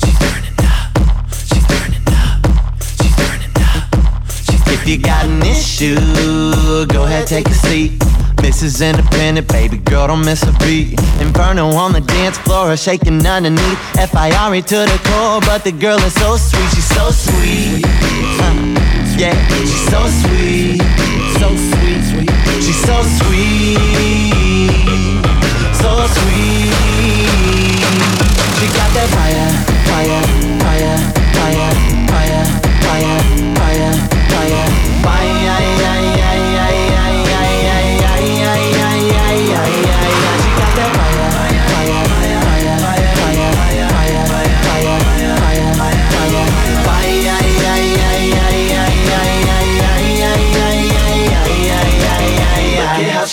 She's 0.04 0.18
turning 0.18 0.54
up. 0.58 0.92
She's 1.48 1.66
turning 1.66 2.02
up. 2.06 2.82
She's 2.98 3.16
turning 3.16 3.52
up. 3.56 3.88
If 4.68 4.86
you 4.86 4.98
got 4.98 5.26
an 5.26 5.42
issue, 5.42 5.96
go 6.86 7.04
ahead, 7.04 7.26
take 7.26 7.48
a 7.48 7.54
seat. 7.54 7.92
Mrs. 8.42 8.84
Independent, 8.84 9.46
baby 9.48 9.78
girl, 9.78 10.08
don't 10.08 10.24
miss 10.24 10.42
a 10.42 10.52
beat. 10.58 10.98
Inferno 11.20 11.68
on 11.68 11.92
the 11.92 12.00
dance 12.00 12.38
floor, 12.38 12.72
a 12.72 12.76
shaking 12.76 13.24
underneath. 13.24 13.78
F.I.R.E. 13.96 14.62
to 14.62 14.76
the 14.76 15.00
core, 15.04 15.40
but 15.40 15.62
the 15.62 15.70
girl 15.72 15.98
is 15.98 16.14
so 16.14 16.36
sweet, 16.36 16.70
she's 16.74 16.88
so 16.88 17.10
sweet. 17.10 17.84
Uh, 17.86 18.52
yeah, 19.16 19.36
she's 19.48 19.88
so 19.90 20.02
sweet, 20.22 20.82
so 21.38 21.48
sweet. 21.54 22.21
She's 22.72 22.84
so 22.86 23.02
sweet, 23.02 23.76
so 25.74 25.92
sweet. 26.06 26.72
She 28.56 28.66
got 28.72 28.90
that 28.96 29.08
fire, 29.12 29.50
fire, 29.92 30.22
fire, 30.64 30.96
fire, 31.36 31.68
fire, 32.08 32.46
fire, 32.80 33.20
fire, 33.28 33.41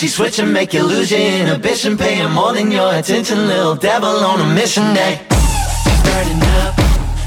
she 0.00 0.08
switching, 0.08 0.52
make 0.52 0.72
you 0.72 0.82
lose 0.82 1.10
your 1.10 1.20
inhibition, 1.20 1.96
paying 1.96 2.30
more 2.32 2.52
than 2.52 2.70
your 2.70 2.94
attention, 2.94 3.46
little 3.46 3.74
devil 3.74 4.08
on 4.08 4.40
a 4.40 4.46
mission, 4.54 4.94
day. 4.94 5.18
She's 5.20 6.02
burning 6.02 6.42
up, 6.42 6.74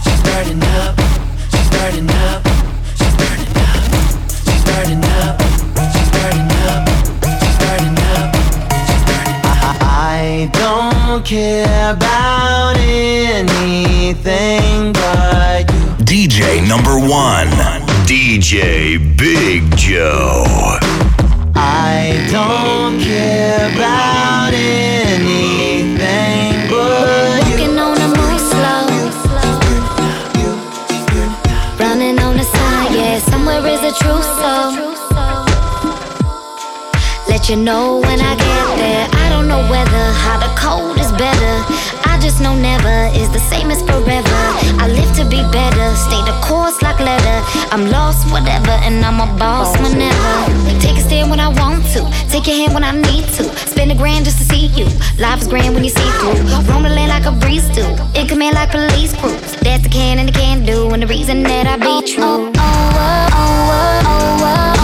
she's 0.04 0.22
burning 0.24 0.64
up, 0.64 1.00
she's 1.52 1.70
burning 1.70 2.10
up, 2.10 2.44
she's 2.98 3.16
burning 3.20 3.58
up, 3.62 3.84
she's 4.46 4.64
burning 4.64 5.04
up, 5.04 5.42
she's 5.94 6.10
burning 6.14 6.52
up, 6.66 6.90
she's 7.42 7.60
burning 7.60 8.00
up, 8.12 8.36
she's 8.88 9.04
burning 9.06 9.46
up. 9.46 9.78
I 9.82 10.50
don't 10.54 11.24
care 11.26 11.94
about 11.94 12.76
anything 12.78 14.94
but 14.94 15.72
you. 15.72 16.06
DJ 16.06 16.62
number 16.68 16.98
one, 16.98 17.48
DJ 18.08 18.98
Big 19.18 19.76
Joe. 19.78 20.80
I 21.96 22.26
don't 22.32 23.00
care 23.00 23.70
about 23.72 24.52
anything 24.54 25.96
but. 26.68 27.44
Walking 27.46 27.78
on 27.78 27.98
a 28.02 28.10
move 28.18 28.42
slow. 28.52 28.86
Running 31.78 32.18
on 32.20 32.34
the 32.38 32.48
side, 32.56 32.92
yeah. 32.98 33.20
Somewhere 33.20 33.66
is 33.68 33.82
a 33.92 33.94
true 34.02 34.24
soul. 34.40 34.72
Let 37.30 37.48
you 37.50 37.58
know 37.58 38.00
when 38.00 38.20
I 38.20 38.34
get 38.48 38.66
there. 38.84 39.08
I 39.24 39.30
don't 39.30 39.48
know 39.48 39.62
whether 39.70 40.04
how 40.24 40.38
the 40.46 40.52
cold 40.60 40.98
is 40.98 41.12
better. 41.12 41.56
I 42.24 42.26
just 42.26 42.40
know 42.40 42.56
never 42.56 43.12
is 43.20 43.30
the 43.32 43.44
same 43.52 43.70
as 43.70 43.82
forever. 43.82 44.40
I 44.80 44.88
live 44.88 45.12
to 45.18 45.26
be 45.26 45.44
better, 45.52 45.88
stay 46.08 46.24
the 46.24 46.32
course 46.40 46.82
like 46.82 46.98
leather. 47.02 47.44
I'm 47.70 47.92
lost, 47.92 48.32
whatever, 48.32 48.72
and 48.88 49.04
I'm 49.04 49.20
a 49.20 49.28
boss 49.38 49.76
whenever. 49.82 50.80
Take 50.80 50.96
a 50.96 51.02
stand 51.02 51.30
when 51.30 51.42
I 51.42 51.50
want 51.50 51.84
to, 51.92 52.08
take 52.32 52.48
your 52.48 52.56
hand 52.56 52.76
when 52.76 52.86
I 52.86 52.96
need 52.96 53.28
to. 53.36 53.44
Spend 53.68 53.92
a 53.92 53.96
grand 53.96 54.24
just 54.24 54.38
to 54.38 54.46
see 54.46 54.68
you. 54.68 54.86
Life 55.20 55.42
is 55.42 55.50
grand 55.50 55.76
when 55.76 55.84
you 55.84 55.90
see 55.90 56.10
through. 56.24 56.40
Roam 56.72 56.84
the 56.84 56.96
land 56.96 57.10
like 57.10 57.26
a 57.26 57.34
breeze 57.44 57.68
do, 57.76 57.84
in 58.16 58.26
command 58.26 58.56
like 58.56 58.72
police 58.72 59.14
crews. 59.20 59.58
That's 59.60 59.84
the 59.84 59.90
can 59.90 60.18
and 60.18 60.30
the 60.30 60.32
can 60.32 60.64
do, 60.64 60.92
and 60.94 61.04
the 61.04 61.08
reason 61.08 61.44
that 61.44 61.68
I 61.68 61.76
be 61.76 62.08
true. 62.08 62.24
Oh, 62.24 62.56
oh, 62.56 63.28
oh, 63.34 63.68
oh, 63.68 64.02
oh, 64.08 64.44
oh, 64.48 64.76
oh, 64.80 64.83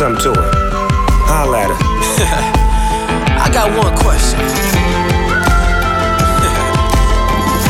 something 0.00 0.32
to 0.32 0.40
her. 0.40 0.50
Holla 1.28 1.58
at 1.60 1.68
her. 1.68 1.76
I 3.44 3.52
got 3.52 3.68
one 3.76 3.92
question. 4.00 4.40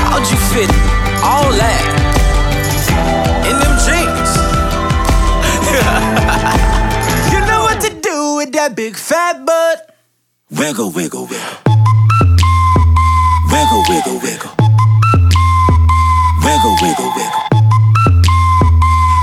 How'd 0.07 0.23
you 0.31 0.39
fit 0.55 0.71
all 1.27 1.51
that 1.59 1.83
in 3.51 3.59
them 3.59 3.75
jeans? 3.83 4.31
you 7.35 7.41
know 7.51 7.63
what 7.67 7.81
to 7.83 7.91
do 7.99 8.37
with 8.37 8.53
that 8.53 8.77
big 8.77 8.95
fat 8.95 9.45
butt. 9.45 9.93
Wiggle, 10.53 10.93
wiggle, 10.93 11.27
wiggle. 11.27 11.59
Wiggle, 13.51 13.83
wiggle, 13.91 14.21
wiggle. 14.23 14.55
Wiggle, 16.47 16.77
wiggle, 16.79 17.11
wiggle. 17.19 17.43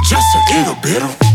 Just 0.03 0.27
a 0.35 0.41
little 0.51 0.75
bit 0.83 1.01
of. 1.01 1.26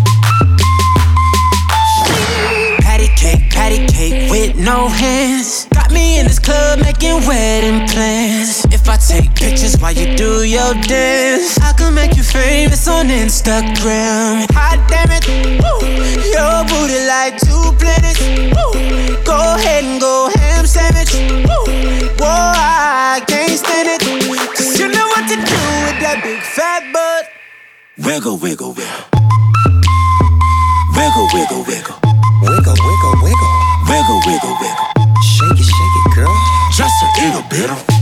Patty 3.63 3.87
cake 3.87 4.29
with 4.29 4.57
no 4.57 4.89
hands. 4.89 5.69
Got 5.71 5.93
me 5.93 6.19
in 6.19 6.27
this 6.27 6.41
club 6.41 6.81
making 6.81 7.19
wedding 7.29 7.87
plans. 7.87 8.65
If 8.77 8.89
I 8.89 8.97
take 8.97 9.29
pictures 9.37 9.77
while 9.81 9.93
you 9.93 10.17
do 10.17 10.43
your 10.43 10.75
dance, 10.91 11.59
I 11.61 11.73
can 11.79 11.95
make 11.95 12.17
you 12.17 12.25
famous 12.25 12.89
on 12.89 13.07
Instagram. 13.07 14.51
Hot 14.59 14.79
damn 14.91 15.11
it, 15.15 15.25
woo. 15.63 15.79
Your 16.35 16.57
booty 16.71 17.01
like 17.15 17.39
two 17.47 17.67
planets. 17.79 18.19
Woo. 18.55 19.23
Go 19.31 19.39
ahead 19.55 19.85
and 19.85 20.01
go 20.01 20.29
ham 20.35 20.67
sandwich. 20.67 21.15
Woo. 21.47 21.63
Whoa, 22.19 22.53
I 22.59 23.23
can't 23.29 23.57
stand 23.63 23.89
it. 23.95 24.01
Cause 24.57 24.77
you 24.81 24.89
know 24.89 25.07
what 25.15 25.25
to 25.31 25.37
do 25.37 25.61
with 25.87 25.99
that 26.03 26.19
big 26.25 26.43
fat 26.43 26.83
butt. 26.93 27.31
Wiggle, 28.07 28.39
wiggle, 28.39 28.75
wiggle. 28.75 29.07
Wiggle, 30.97 31.29
wiggle, 31.35 31.65
wiggle. 31.71 32.03
Wiggle, 32.43 32.75
wiggle, 32.75 33.02
wiggle. 33.93 34.21
Wiggle, 34.27 34.57
wiggle. 34.61 34.89
Shake 35.23 35.61
it, 35.61 35.65
shake 35.65 35.97
it, 36.01 36.15
girl. 36.15 36.37
Just 36.73 36.95
a 37.03 37.09
little 37.21 37.43
bit 37.51 38.02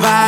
Bye. 0.00 0.27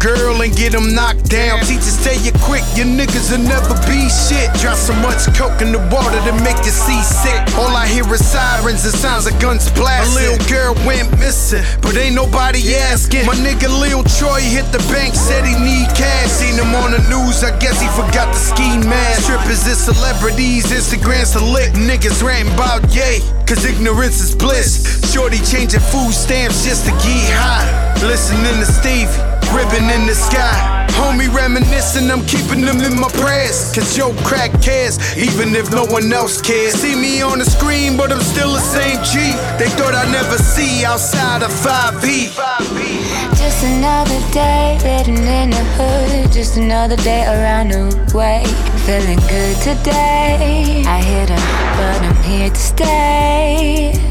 Girl 0.00 0.40
and 0.40 0.56
get 0.56 0.72
them 0.72 0.96
knocked 0.96 1.28
down. 1.28 1.60
Teachers 1.60 2.00
tell 2.02 2.16
you 2.24 2.32
quick, 2.40 2.64
your 2.74 2.88
niggas 2.88 3.30
will 3.30 3.44
never 3.44 3.76
be 3.84 4.08
shit. 4.08 4.48
Drop 4.58 4.80
so 4.80 4.96
much 5.04 5.28
coke 5.36 5.60
in 5.60 5.70
the 5.70 5.82
water 5.92 6.18
to 6.24 6.32
make 6.40 6.56
you 6.64 6.72
seasick. 6.72 7.38
All 7.60 7.76
I 7.76 7.86
hear 7.86 8.08
is 8.08 8.24
sirens 8.24 8.82
and 8.88 8.96
sounds 8.96 9.28
of 9.28 9.36
guns 9.38 9.70
blasting. 9.76 10.16
A 10.16 10.32
little 10.32 10.42
girl 10.48 10.72
went 10.88 11.12
missing, 11.20 11.62
but 11.84 11.96
ain't 11.96 12.16
nobody 12.16 12.74
asking. 12.74 13.28
My 13.28 13.36
nigga 13.36 13.68
Lil 13.68 14.02
Troy 14.16 14.40
hit 14.40 14.64
the 14.72 14.80
bank, 14.88 15.14
said 15.14 15.44
he 15.44 15.54
need 15.60 15.86
cash. 15.92 16.32
Seen 16.32 16.56
him 16.56 16.72
on 16.80 16.96
the 16.96 17.02
news, 17.12 17.44
I 17.44 17.52
guess 17.60 17.76
he 17.76 17.88
forgot 17.92 18.32
the 18.32 18.40
ski 18.40 18.80
mask. 18.88 19.28
Strippers 19.28 19.68
is 19.68 19.78
celebrities, 19.78 20.64
Instagram's 20.72 21.36
a 21.36 21.44
lick. 21.44 21.76
Niggas 21.76 22.24
ranting 22.24 22.54
about 22.54 22.80
yay, 22.94 23.20
cause 23.46 23.64
ignorance 23.68 24.20
is 24.24 24.34
bliss. 24.34 24.88
Shorty 25.12 25.38
changing 25.44 25.84
food 25.92 26.12
stamps 26.12 26.64
just 26.64 26.86
to 26.86 26.92
get 27.04 27.28
high. 27.36 27.68
Listening 28.00 28.56
to 28.60 28.64
Stevie, 28.64 29.12
ribbon 29.54 29.90
in 29.90 30.06
the 30.06 30.14
sky. 30.14 30.86
Homie 31.00 31.32
reminiscing, 31.32 32.10
I'm 32.10 32.24
keeping 32.26 32.60
them 32.60 32.80
in 32.80 32.98
my 33.00 33.08
prayers. 33.08 33.72
Cause 33.74 33.96
yo 33.96 34.12
crack 34.22 34.50
cares, 34.60 34.98
even 35.16 35.54
if 35.54 35.70
no 35.70 35.84
one 35.84 36.12
else 36.12 36.40
cares. 36.40 36.74
See 36.74 36.94
me 36.94 37.22
on 37.22 37.38
the 37.38 37.44
screen, 37.44 37.96
but 37.96 38.12
I'm 38.12 38.20
still 38.20 38.52
the 38.52 38.60
same 38.60 39.02
G. 39.02 39.32
They 39.58 39.70
thought 39.78 39.94
I'd 39.94 40.12
never 40.12 40.36
see 40.36 40.84
outside 40.84 41.42
of 41.42 41.50
5E. 41.50 42.34
Just 43.36 43.64
another 43.64 44.20
day 44.32 44.78
living 44.84 45.26
in 45.26 45.50
the 45.50 45.64
hood. 45.76 46.32
Just 46.32 46.56
another 46.56 46.96
day 46.96 47.24
around 47.24 47.70
the 47.72 47.84
way. 48.14 48.44
Feeling 48.84 49.20
good 49.28 49.56
today. 49.62 50.82
I 50.86 51.00
hit 51.02 51.30
her, 51.30 51.42
but 51.78 52.02
I'm 52.02 52.22
here 52.24 52.50
to 52.50 52.60
stay. 52.60 54.09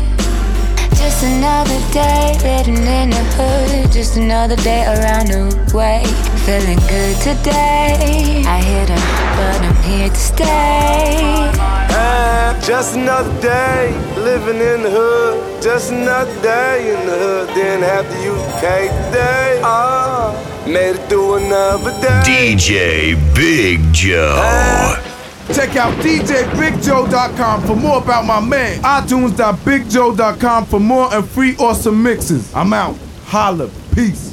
Just 1.00 1.24
another 1.24 1.80
day 1.94 2.38
living 2.44 2.86
in 2.86 3.10
the 3.12 3.24
hood. 3.38 3.90
Just 3.90 4.18
another 4.18 4.58
day 4.58 4.84
around 4.84 5.28
the 5.28 5.48
way. 5.74 6.04
Feeling 6.46 6.78
good 6.88 7.16
today. 7.22 8.44
I 8.46 8.62
hit 8.62 8.90
her, 8.90 9.04
but 9.38 9.62
I'm 9.66 9.84
here 9.84 10.10
to 10.10 10.16
stay. 10.16 11.52
Ah, 11.92 12.60
just 12.62 12.96
another 12.96 13.34
day 13.42 13.92
living 14.18 14.60
in 14.60 14.84
the 14.84 14.90
hood. 14.92 15.64
Just 15.64 15.92
another 15.92 16.36
day 16.42 16.94
in 16.94 17.06
the 17.08 17.18
hood. 17.18 17.48
Didn't 17.56 17.84
have 17.84 18.06
to 18.12 18.18
use 18.22 18.44
the 18.48 18.60
cake 18.60 18.92
today. 19.06 19.62
Ah, 19.64 20.36
made 20.68 20.98
it 20.98 21.10
through 21.10 21.36
another 21.36 21.92
day. 22.02 22.22
DJ 22.26 23.16
Big 23.34 23.80
Joe. 23.94 25.09
Check 25.60 25.76
out 25.76 25.94
DJBigJoe.com 25.96 27.64
for 27.64 27.76
more 27.76 27.98
about 27.98 28.24
my 28.24 28.40
man. 28.40 28.82
iTunes.BigJoe.com 28.82 30.66
for 30.66 30.80
more 30.80 31.14
and 31.14 31.28
free 31.28 31.58
awesome 31.58 32.02
mixes. 32.02 32.56
I'm 32.56 32.72
out. 32.72 32.96
Holla. 33.26 33.70
Peace. 33.94 34.29